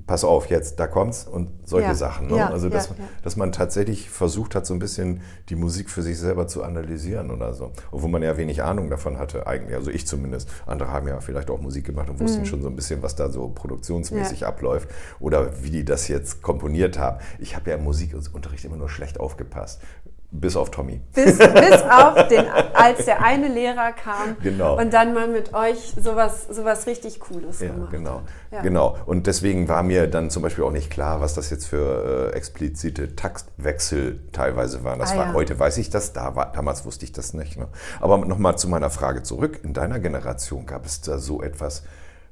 pass 0.05 0.23
auf, 0.23 0.49
jetzt, 0.49 0.79
da 0.79 0.87
kommt's 0.87 1.25
und 1.25 1.49
solche 1.65 1.89
ja, 1.89 1.95
Sachen. 1.95 2.27
Ne? 2.27 2.37
ja, 2.37 2.49
also, 2.49 2.69
dass, 2.69 2.89
ja, 2.89 2.95
dass 3.23 3.35
man 3.35 3.51
tatsächlich 3.51 4.09
versucht 4.09 4.55
hat, 4.55 4.65
so 4.65 4.73
ein 4.73 4.79
bisschen 4.79 5.21
die 5.49 5.55
Musik 5.55 5.89
für 5.89 6.01
sich 6.01 6.17
selber 6.17 6.47
zu 6.47 6.63
analysieren 6.63 7.31
oder 7.31 7.53
so. 7.53 7.71
Obwohl 7.91 8.09
man 8.09 8.23
ja 8.23 8.37
wenig 8.37 8.63
Ahnung 8.63 8.89
davon 8.89 9.17
hatte, 9.17 9.47
eigentlich. 9.47 9.75
Also 9.75 9.91
ich 9.91 10.07
zumindest. 10.07 10.49
Andere 10.65 10.91
haben 10.91 11.07
ja 11.07 11.19
vielleicht 11.19 11.49
auch 11.49 11.61
Musik 11.61 11.85
gemacht 11.85 12.09
und 12.09 12.19
wussten 12.19 12.41
mhm. 12.41 12.45
schon 12.45 12.61
so 12.61 12.69
ein 12.69 12.75
bisschen, 12.75 13.01
was 13.01 13.15
da 13.15 13.29
so 13.29 13.47
produktionsmäßig 13.49 14.45
abläuft 14.45 14.89
oder 15.19 15.63
wie 15.63 15.69
die 15.69 15.85
das 15.85 16.07
jetzt 16.07 16.41
komponiert 16.41 16.97
haben. 16.99 17.19
Ich 17.39 17.55
habe 17.55 17.69
ja 17.69 17.77
im 17.77 17.83
Musikunterricht 17.83 18.65
immer 18.65 18.77
nur 18.77 18.89
schlecht 18.89 19.19
aufgepasst. 19.19 19.81
Bis 20.29 20.57
auf 20.57 20.71
Tommy. 20.71 20.99
Bis, 21.13 21.37
bis 21.37 21.81
auf 21.89 22.27
den, 22.27 22.45
als 22.73 23.05
der 23.05 23.23
eine 23.23 23.47
Lehrer 23.47 23.93
kam 23.93 24.35
genau. 24.43 24.77
und 24.77 24.93
dann 24.93 25.13
mal 25.13 25.29
mit 25.29 25.53
euch 25.53 25.93
sowas, 25.95 26.47
sowas 26.49 26.85
richtig 26.85 27.21
Cooles 27.21 27.61
ja, 27.61 27.69
gemacht 27.69 27.91
genau. 27.91 28.21
Ja. 28.51 28.61
genau. 28.61 28.97
Und 29.05 29.25
deswegen 29.25 29.69
war 29.69 29.83
mir 29.83 30.07
dann 30.07 30.29
zum 30.29 30.43
Beispiel 30.43 30.65
auch 30.65 30.71
nicht 30.71 30.89
klar, 30.89 31.21
was 31.21 31.33
das 31.33 31.49
jetzt 31.49 31.67
für 31.67 32.31
äh, 32.33 32.35
explizite 32.35 33.15
Taktwechsel 33.15 34.19
teilweise 34.33 34.83
waren. 34.83 34.99
Das 34.99 35.13
ah, 35.13 35.17
war, 35.17 35.25
ja. 35.27 35.33
heute 35.33 35.57
weiß 35.57 35.77
ich 35.77 35.89
das, 35.89 36.11
da 36.11 36.35
war, 36.35 36.51
damals 36.51 36.85
wusste 36.85 37.05
ich 37.05 37.13
das 37.13 37.33
nicht. 37.33 37.57
Ne? 37.57 37.69
Aber 38.01 38.17
nochmal 38.17 38.57
zu 38.57 38.67
meiner 38.67 38.89
Frage 38.89 39.23
zurück. 39.23 39.61
In 39.63 39.73
deiner 39.73 39.99
Generation 39.99 40.65
gab 40.65 40.85
es 40.85 40.99
da 40.99 41.19
so 41.19 41.41
etwas, 41.41 41.83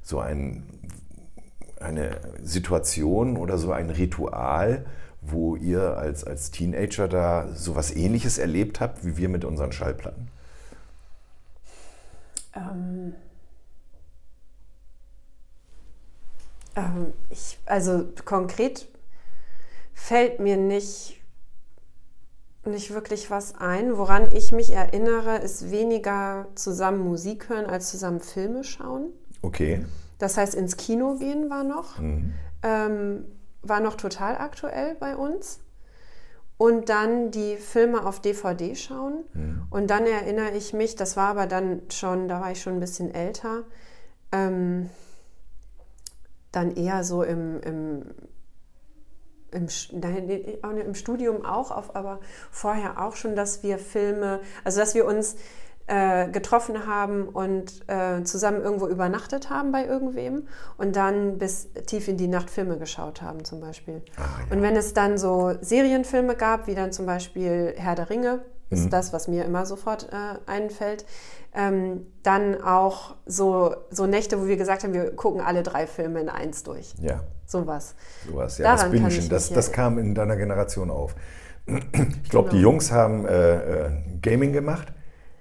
so 0.02 0.20
ein, 0.20 0.64
eine 1.80 2.18
Situation 2.42 3.38
oder 3.38 3.56
so 3.56 3.72
ein 3.72 3.88
Ritual, 3.88 4.84
wo 5.30 5.56
ihr 5.56 5.96
als, 5.96 6.24
als 6.24 6.50
Teenager 6.50 7.08
da 7.08 7.48
sowas 7.54 7.94
ähnliches 7.94 8.38
erlebt 8.38 8.80
habt, 8.80 9.04
wie 9.04 9.16
wir 9.16 9.28
mit 9.28 9.44
unseren 9.44 9.72
Schallplatten? 9.72 10.28
Ähm, 12.54 13.14
ähm, 16.74 17.12
ich, 17.30 17.58
also 17.66 18.06
konkret 18.24 18.88
fällt 19.94 20.40
mir 20.40 20.56
nicht, 20.56 21.20
nicht 22.64 22.92
wirklich 22.92 23.30
was 23.30 23.54
ein. 23.56 23.96
Woran 23.96 24.32
ich 24.32 24.52
mich 24.52 24.72
erinnere, 24.72 25.38
ist 25.38 25.70
weniger 25.70 26.46
zusammen 26.54 27.00
Musik 27.00 27.48
hören 27.48 27.66
als 27.66 27.90
zusammen 27.90 28.20
Filme 28.20 28.64
schauen. 28.64 29.08
Okay. 29.42 29.84
Das 30.18 30.36
heißt, 30.36 30.54
ins 30.54 30.76
Kino 30.76 31.16
gehen 31.16 31.50
war 31.50 31.64
noch. 31.64 31.98
Mhm. 31.98 32.32
Ähm, 32.62 33.24
war 33.68 33.80
noch 33.80 33.94
total 33.94 34.36
aktuell 34.38 34.94
bei 34.94 35.16
uns. 35.16 35.60
Und 36.58 36.88
dann 36.88 37.30
die 37.30 37.56
Filme 37.56 38.06
auf 38.06 38.20
DVD 38.20 38.74
schauen. 38.74 39.24
Mhm. 39.34 39.66
Und 39.68 39.90
dann 39.90 40.06
erinnere 40.06 40.52
ich 40.52 40.72
mich, 40.72 40.96
das 40.96 41.16
war 41.16 41.28
aber 41.28 41.46
dann 41.46 41.82
schon, 41.90 42.28
da 42.28 42.40
war 42.40 42.50
ich 42.52 42.62
schon 42.62 42.74
ein 42.74 42.80
bisschen 42.80 43.14
älter, 43.14 43.64
ähm, 44.32 44.88
dann 46.52 46.74
eher 46.74 47.04
so 47.04 47.22
im, 47.22 47.60
im, 47.60 48.02
im, 49.50 49.66
nein, 49.92 50.28
im 50.78 50.94
Studium 50.94 51.44
auch, 51.44 51.70
auf, 51.70 51.94
aber 51.94 52.20
vorher 52.50 53.02
auch 53.04 53.16
schon, 53.16 53.36
dass 53.36 53.62
wir 53.62 53.78
Filme, 53.78 54.40
also 54.64 54.80
dass 54.80 54.94
wir 54.94 55.04
uns 55.04 55.36
äh, 55.86 56.28
getroffen 56.28 56.86
haben 56.86 57.28
und 57.28 57.88
äh, 57.88 58.24
zusammen 58.24 58.60
irgendwo 58.60 58.88
übernachtet 58.88 59.50
haben 59.50 59.70
bei 59.70 59.86
irgendwem 59.86 60.48
und 60.78 60.96
dann 60.96 61.38
bis 61.38 61.68
tief 61.86 62.08
in 62.08 62.16
die 62.16 62.26
Nacht 62.26 62.50
Filme 62.50 62.76
geschaut 62.76 63.22
haben 63.22 63.44
zum 63.44 63.60
Beispiel. 63.60 64.02
Ah, 64.16 64.22
ja. 64.22 64.56
Und 64.56 64.62
wenn 64.62 64.74
es 64.76 64.94
dann 64.94 65.16
so 65.16 65.54
Serienfilme 65.60 66.34
gab, 66.34 66.66
wie 66.66 66.74
dann 66.74 66.92
zum 66.92 67.06
Beispiel 67.06 67.74
Herr 67.76 67.94
der 67.94 68.10
Ringe, 68.10 68.40
ist 68.68 68.86
mhm. 68.86 68.90
das, 68.90 69.12
was 69.12 69.28
mir 69.28 69.44
immer 69.44 69.64
sofort 69.64 70.08
äh, 70.12 70.50
einfällt, 70.50 71.06
ähm, 71.54 72.06
dann 72.24 72.60
auch 72.60 73.14
so, 73.24 73.76
so 73.90 74.06
Nächte, 74.06 74.40
wo 74.42 74.46
wir 74.46 74.56
gesagt 74.56 74.82
haben, 74.82 74.92
wir 74.92 75.14
gucken 75.14 75.40
alle 75.40 75.62
drei 75.62 75.86
Filme 75.86 76.20
in 76.20 76.28
eins 76.28 76.64
durch. 76.64 76.94
Ja. 77.00 77.20
Sowas. 77.46 77.94
Sowas, 78.28 78.58
ja. 78.58 78.64
Daran 78.74 78.90
das 78.92 79.12
Bingen, 79.12 79.28
das, 79.28 79.50
das 79.50 79.70
kam 79.70 79.98
in 79.98 80.16
deiner 80.16 80.36
Generation 80.36 80.90
auf. 80.90 81.14
Ich 81.66 82.30
glaube, 82.30 82.48
genau. 82.48 82.56
die 82.56 82.60
Jungs 82.60 82.90
haben 82.90 83.24
äh, 83.24 83.86
äh, 83.86 83.90
Gaming 84.20 84.52
gemacht 84.52 84.92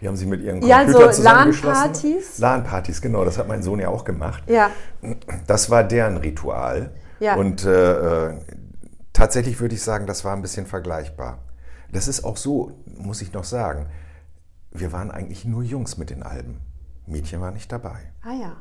die 0.06 0.10
haben 0.10 0.18
sie 0.18 0.28
mit 0.28 0.44
ihren 0.44 0.60
Computer 0.60 1.00
ja, 1.00 1.13
so 1.13 1.24
LAN-Partys. 1.24 2.38
LAN-Partys, 2.38 3.02
genau. 3.02 3.26
Das 3.26 3.39
hat 3.39 3.48
mein 3.48 3.63
Sohn 3.63 3.80
ja 3.80 3.89
auch 3.89 4.06
gemacht. 4.06 4.44
Ja. 4.48 4.70
Das 5.48 5.72
war 5.72 5.84
deren 5.84 6.18
Ritual. 6.18 6.91
Ja. 7.20 7.34
Und 7.34 7.65
äh, 7.65 8.36
tatsächlich 9.13 9.60
würde 9.60 9.74
ich 9.74 9.82
sagen, 9.82 10.06
das 10.06 10.24
war 10.24 10.36
ein 10.36 10.44
bisschen 10.44 10.68
vergleichbar. 10.68 11.39
Das 11.91 12.08
ist 12.08 12.24
auch 12.24 12.38
so, 12.38 12.84
muss 12.86 13.24
ich 13.24 13.34
noch 13.34 13.46
sagen. 13.46 13.88
Wir 14.72 14.91
waren 14.91 15.10
eigentlich 15.10 15.44
nur 15.44 15.63
Jungs 15.63 15.98
mit 15.98 16.12
den 16.12 16.22
Alben. 16.22 16.62
Mädchen 17.08 17.41
waren 17.41 17.56
nicht 17.56 17.72
dabei. 17.72 17.98
Ah 18.22 18.34
ja. 18.39 18.58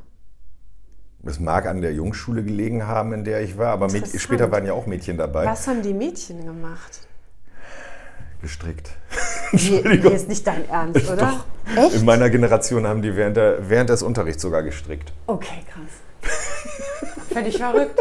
Das 1.18 1.40
mag 1.40 1.66
an 1.66 1.82
der 1.82 1.92
Jungschule 1.92 2.42
gelegen 2.42 2.86
haben, 2.86 3.12
in 3.12 3.24
der 3.24 3.42
ich 3.42 3.58
war, 3.58 3.68
aber 3.68 3.90
später 3.90 4.50
waren 4.50 4.64
ja 4.64 4.72
auch 4.72 4.86
Mädchen 4.86 5.18
dabei. 5.18 5.44
Was 5.44 5.68
haben 5.68 5.82
die 5.82 5.92
Mädchen 5.92 6.46
gemacht? 6.46 7.06
gestrickt. 8.44 8.90
Nee, 9.52 10.14
ist 10.14 10.28
nicht 10.28 10.46
dein 10.46 10.68
Ernst, 10.68 11.10
oder? 11.10 11.16
Doch. 11.16 11.44
Echt? 11.76 11.94
In 11.94 12.04
meiner 12.04 12.30
Generation 12.30 12.86
haben 12.86 13.02
die 13.02 13.16
während, 13.16 13.36
der, 13.36 13.68
während 13.68 13.90
des 13.90 14.02
Unterrichts 14.02 14.42
sogar 14.42 14.62
gestrickt. 14.62 15.12
Okay, 15.26 15.62
krass. 15.70 16.30
Völlig 17.32 17.58
verrückt. 17.58 17.98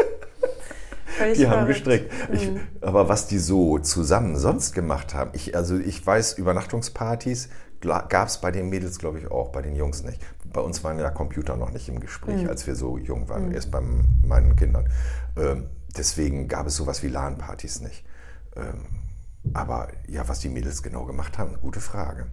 Völlig 1.06 1.38
die 1.38 1.44
verrückt. 1.44 1.60
haben 1.60 1.66
gestrickt. 1.66 2.12
Ich, 2.32 2.50
mhm. 2.50 2.60
Aber 2.80 3.08
was 3.08 3.26
die 3.26 3.38
so 3.38 3.78
zusammen 3.78 4.36
sonst 4.36 4.74
gemacht 4.74 5.14
haben, 5.14 5.30
ich, 5.32 5.56
also 5.56 5.76
ich 5.76 6.04
weiß, 6.04 6.34
Übernachtungspartys 6.34 7.48
gab 7.80 8.28
es 8.28 8.38
bei 8.38 8.50
den 8.50 8.70
Mädels, 8.70 8.98
glaube 8.98 9.18
ich, 9.18 9.30
auch, 9.30 9.50
bei 9.50 9.60
den 9.60 9.76
Jungs 9.76 10.04
nicht. 10.04 10.20
Bei 10.50 10.60
uns 10.60 10.82
waren 10.84 10.98
ja 10.98 11.10
Computer 11.10 11.56
noch 11.56 11.70
nicht 11.70 11.88
im 11.88 12.00
Gespräch, 12.00 12.42
mhm. 12.42 12.48
als 12.48 12.66
wir 12.66 12.76
so 12.76 12.96
jung 12.96 13.28
waren, 13.28 13.48
mhm. 13.48 13.54
erst 13.54 13.70
bei 13.70 13.80
meinen 14.26 14.56
Kindern. 14.56 14.88
Ähm, 15.36 15.66
deswegen 15.96 16.48
gab 16.48 16.66
es 16.66 16.76
sowas 16.76 17.02
wie 17.02 17.08
LAN-Partys 17.08 17.80
nicht. 17.80 18.04
Ähm, 18.56 19.03
aber 19.52 19.88
ja, 20.08 20.26
was 20.28 20.40
die 20.40 20.48
Mädels 20.48 20.82
genau 20.82 21.04
gemacht 21.04 21.38
haben, 21.38 21.58
gute 21.60 21.80
Frage. 21.80 22.26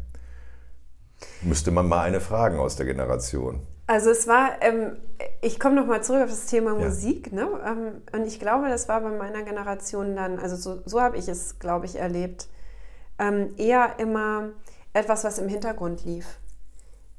Müsste 1.42 1.72
man 1.72 1.88
mal 1.88 2.02
eine 2.02 2.22
fragen 2.22 2.60
aus 2.60 2.76
der 2.76 2.86
Generation. 2.86 3.66
Also 3.88 4.10
es 4.10 4.28
war, 4.28 4.62
ähm, 4.62 4.98
ich 5.42 5.60
komme 5.60 5.76
nochmal 5.76 6.02
zurück 6.02 6.24
auf 6.24 6.30
das 6.30 6.46
Thema 6.46 6.78
ja. 6.80 6.86
Musik, 6.86 7.34
ne? 7.34 7.48
Ähm, 7.66 8.02
und 8.14 8.26
ich 8.26 8.40
glaube, 8.40 8.70
das 8.70 8.88
war 8.88 9.02
bei 9.02 9.12
meiner 9.12 9.44
Generation 9.44 10.16
dann, 10.16 10.40
also 10.40 10.56
so, 10.56 10.82
so 10.86 11.02
habe 11.02 11.18
ich 11.18 11.28
es, 11.28 11.60
glaube 11.60 11.86
ich, 11.86 11.98
erlebt, 11.98 12.48
ähm, 13.20 13.54
eher 13.58 14.00
immer 14.00 14.50
etwas, 14.94 15.24
was 15.24 15.40
im 15.40 15.50
Hintergrund 15.50 16.06
lief. 16.06 16.40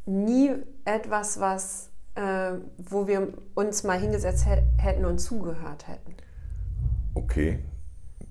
Nie 0.07 0.55
etwas, 0.85 1.41
was, 1.41 1.91
äh, 2.15 2.53
wo 2.79 3.07
wir 3.07 3.35
uns 3.55 3.85
mal 3.85 3.99
hingesetzt 3.99 4.47
hätten 4.79 5.05
und 5.05 5.19
zugehört 5.19 5.87
hätten. 5.89 6.15
Okay, 7.15 7.63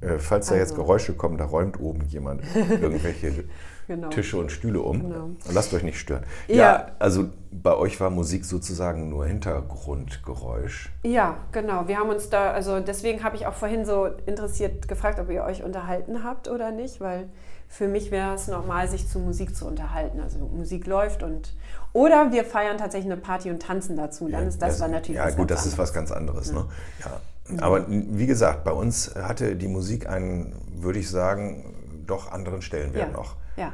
äh, 0.02 0.20
falls 0.20 0.48
da 0.48 0.56
jetzt 0.56 0.72
also. 0.72 0.84
Geräusche 0.84 1.14
kommen, 1.14 1.38
da 1.38 1.46
räumt 1.46 1.80
oben 1.80 2.06
jemand 2.08 2.44
irgendwelche 2.56 3.46
genau. 3.88 4.10
Tische 4.10 4.38
und 4.38 4.52
Stühle 4.52 4.82
um. 4.82 5.02
Genau. 5.02 5.30
Lasst 5.52 5.74
euch 5.74 5.84
nicht 5.84 6.00
stören. 6.00 6.24
Ja. 6.48 6.56
ja. 6.56 6.88
also 7.00 7.30
bei 7.52 7.76
euch 7.76 8.00
war 8.00 8.10
Musik 8.10 8.46
sozusagen 8.46 9.10
nur 9.10 9.26
Hintergrundgeräusch. 9.26 10.92
Ja, 11.04 11.38
genau. 11.52 11.88
Wir 11.88 11.98
haben 11.98 12.10
uns 12.10 12.30
da, 12.30 12.52
also 12.52 12.80
deswegen 12.80 13.24
habe 13.24 13.36
ich 13.36 13.46
auch 13.48 13.54
vorhin 13.54 13.86
so 13.86 14.08
interessiert 14.26 14.88
gefragt, 14.88 15.20
ob 15.20 15.30
ihr 15.30 15.44
euch 15.44 15.64
unterhalten 15.64 16.24
habt 16.24 16.48
oder 16.48 16.72
nicht, 16.72 17.00
weil 17.02 17.30
für 17.68 17.88
mich 17.88 18.12
wäre 18.12 18.36
es 18.36 18.48
normal, 18.48 18.90
sich 18.90 19.08
zu 19.08 19.20
Musik 19.20 19.56
zu 19.56 19.66
unterhalten. 19.66 20.20
Also 20.20 20.40
Musik 20.40 20.88
läuft 20.88 21.24
und 21.24 21.54
oder 21.94 22.32
wir 22.32 22.46
feiern 22.46 22.78
tatsächlich 22.78 23.12
eine 23.12 23.22
Party 23.22 23.50
und 23.50 23.62
tanzen 23.62 23.98
dazu. 23.98 24.28
Dann 24.30 24.44
ja, 24.44 24.48
ist 24.48 24.62
das, 24.62 24.72
das 24.72 24.82
war 24.82 24.88
natürlich 24.88 25.18
ja 25.18 25.30
gut, 25.30 25.52
das 25.52 25.60
anderes. 25.60 25.66
ist 25.66 25.78
was 25.78 25.94
ganz 25.94 26.12
anderes. 26.12 26.52
Ne? 26.54 26.66
Ja. 27.00 27.20
Aber 27.60 27.86
wie 27.90 28.28
gesagt, 28.28 28.64
bei 28.64 28.72
uns 28.72 29.16
hatte 29.16 29.56
die 29.56 29.68
Musik 29.68 30.08
einen, 30.08 30.56
würde 30.74 31.00
ich 31.00 31.10
sagen, 31.10 32.04
doch 32.08 32.32
anderen 32.32 32.62
Stellenwert 32.62 33.12
ja. 33.12 33.18
noch. 33.18 33.36
Ja. 33.58 33.74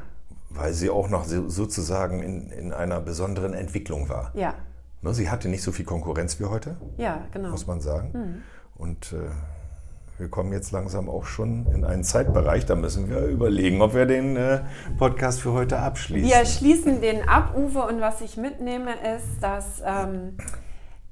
Weil 0.49 0.73
sie 0.73 0.89
auch 0.89 1.09
noch 1.09 1.25
sozusagen 1.25 2.23
in, 2.23 2.49
in 2.49 2.73
einer 2.73 2.99
besonderen 2.99 3.53
Entwicklung 3.53 4.09
war. 4.09 4.31
Ja. 4.33 4.53
Ne, 5.01 5.13
sie 5.13 5.29
hatte 5.29 5.49
nicht 5.49 5.61
so 5.61 5.71
viel 5.71 5.85
Konkurrenz 5.85 6.39
wie 6.39 6.45
heute. 6.45 6.77
Ja, 6.97 7.25
genau. 7.31 7.49
Muss 7.49 7.67
man 7.67 7.81
sagen. 7.81 8.11
Mhm. 8.13 8.41
Und 8.75 9.13
äh, 9.13 9.29
wir 10.19 10.29
kommen 10.29 10.51
jetzt 10.51 10.71
langsam 10.71 11.09
auch 11.09 11.25
schon 11.25 11.67
in 11.67 11.85
einen 11.85 12.03
Zeitbereich, 12.03 12.65
da 12.65 12.75
müssen 12.75 13.09
wir 13.09 13.25
überlegen, 13.25 13.81
ob 13.81 13.93
wir 13.93 14.07
den 14.07 14.35
äh, 14.35 14.61
Podcast 14.97 15.41
für 15.41 15.53
heute 15.53 15.77
abschließen. 15.77 16.27
Wir 16.27 16.45
schließen 16.45 17.01
den 17.01 17.27
ab, 17.29 17.55
Uwe, 17.55 17.81
und 17.83 18.01
was 18.01 18.21
ich 18.21 18.35
mitnehme 18.35 18.91
ist, 19.15 19.41
dass 19.41 19.81
ähm, 19.85 20.37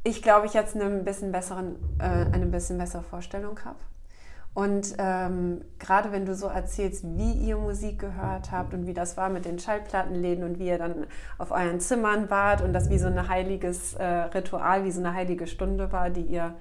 ich 0.05 0.21
glaube, 0.21 0.45
ich 0.45 0.53
jetzt 0.53 0.75
eine 0.75 0.89
bisschen, 0.99 1.31
besseren, 1.31 1.75
äh, 1.99 2.03
eine 2.31 2.45
bisschen 2.45 2.77
bessere 2.77 3.01
Vorstellung 3.01 3.59
habe. 3.65 3.79
Und 4.53 4.95
ähm, 4.99 5.61
gerade 5.79 6.13
wenn 6.13 6.25
du 6.25 6.33
so 6.33 6.47
erzählst, 6.47 7.03
wie 7.03 7.33
ihr 7.33 7.57
Musik 7.57 7.99
gehört 7.99 8.51
habt 8.51 8.73
und 8.73 8.87
wie 8.87 8.93
das 8.93 9.17
war 9.17 9.27
mit 9.29 9.43
den 9.43 9.59
Schallplattenläden 9.59 10.45
und 10.45 10.59
wie 10.59 10.67
ihr 10.67 10.77
dann 10.77 11.07
auf 11.37 11.51
euren 11.51 11.81
Zimmern 11.81 12.29
wart 12.29 12.61
und 12.61 12.71
das 12.71 12.89
wie 12.89 12.97
so 12.97 13.07
ein 13.07 13.27
heiliges 13.27 13.95
äh, 13.95 14.05
Ritual, 14.05 14.85
wie 14.85 14.91
so 14.91 15.01
eine 15.01 15.13
heilige 15.13 15.45
Stunde 15.45 15.91
war, 15.91 16.09
die 16.09 16.21
ihr 16.21 16.53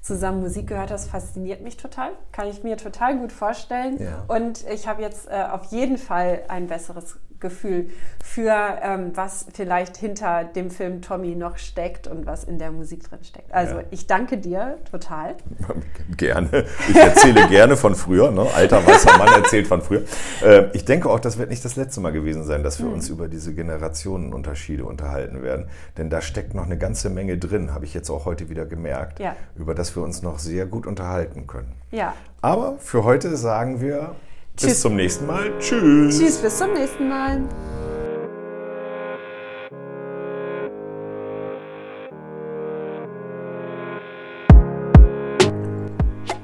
zusammen 0.00 0.42
Musik 0.42 0.68
gehört 0.68 0.92
hast, 0.92 1.10
fasziniert 1.10 1.62
mich 1.62 1.76
total. 1.76 2.12
Kann 2.30 2.46
ich 2.46 2.62
mir 2.62 2.76
total 2.76 3.18
gut 3.18 3.32
vorstellen. 3.32 3.98
Ja. 3.98 4.24
Und 4.28 4.64
ich 4.68 4.86
habe 4.86 5.02
jetzt 5.02 5.28
äh, 5.28 5.44
auf 5.50 5.64
jeden 5.72 5.98
Fall 5.98 6.42
ein 6.46 6.68
besseres 6.68 7.18
Gefühl 7.40 7.90
für, 8.22 8.78
ähm, 8.82 9.12
was 9.14 9.46
vielleicht 9.52 9.96
hinter 9.96 10.44
dem 10.44 10.70
Film 10.70 11.02
Tommy 11.02 11.34
noch 11.34 11.58
steckt 11.58 12.06
und 12.06 12.26
was 12.26 12.44
in 12.44 12.58
der 12.58 12.70
Musik 12.70 13.08
drin 13.08 13.20
steckt. 13.22 13.52
Also 13.52 13.76
ja. 13.76 13.84
ich 13.90 14.06
danke 14.06 14.38
dir 14.38 14.78
total. 14.90 15.36
Gerne. 16.16 16.66
Ich 16.88 16.96
erzähle 16.96 17.48
gerne 17.48 17.76
von 17.76 17.94
früher. 17.94 18.30
Ne? 18.30 18.46
Alter 18.54 18.86
weißer 18.86 19.16
Mann 19.18 19.42
erzählt 19.42 19.66
von 19.66 19.82
früher. 19.82 20.02
Äh, 20.42 20.64
ich 20.72 20.84
denke 20.84 21.08
auch, 21.08 21.20
das 21.20 21.38
wird 21.38 21.50
nicht 21.50 21.64
das 21.64 21.76
letzte 21.76 22.00
Mal 22.00 22.12
gewesen 22.12 22.44
sein, 22.44 22.62
dass 22.62 22.78
wir 22.78 22.86
mhm. 22.86 22.94
uns 22.94 23.08
über 23.08 23.28
diese 23.28 23.54
Generationenunterschiede 23.54 24.84
unterhalten 24.84 25.42
werden. 25.42 25.68
Denn 25.96 26.10
da 26.10 26.20
steckt 26.20 26.54
noch 26.54 26.64
eine 26.64 26.78
ganze 26.78 27.10
Menge 27.10 27.38
drin, 27.38 27.72
habe 27.74 27.84
ich 27.84 27.94
jetzt 27.94 28.10
auch 28.10 28.26
heute 28.26 28.48
wieder 28.48 28.66
gemerkt, 28.66 29.20
ja. 29.20 29.36
über 29.56 29.74
das 29.74 29.96
wir 29.96 30.02
uns 30.02 30.22
noch 30.22 30.38
sehr 30.38 30.66
gut 30.66 30.86
unterhalten 30.86 31.46
können. 31.46 31.72
Ja. 31.90 32.14
Aber 32.42 32.76
für 32.78 33.04
heute 33.04 33.36
sagen 33.36 33.80
wir 33.80 34.14
Tschüss. 34.60 34.72
Bis 34.72 34.80
zum 34.82 34.96
nächsten 34.96 35.26
Mal. 35.26 35.52
Tschüss. 35.58 36.18
Tschüss, 36.18 36.36
bis 36.36 36.58
zum 36.58 36.74
nächsten 36.74 37.08
Mal. 37.08 37.40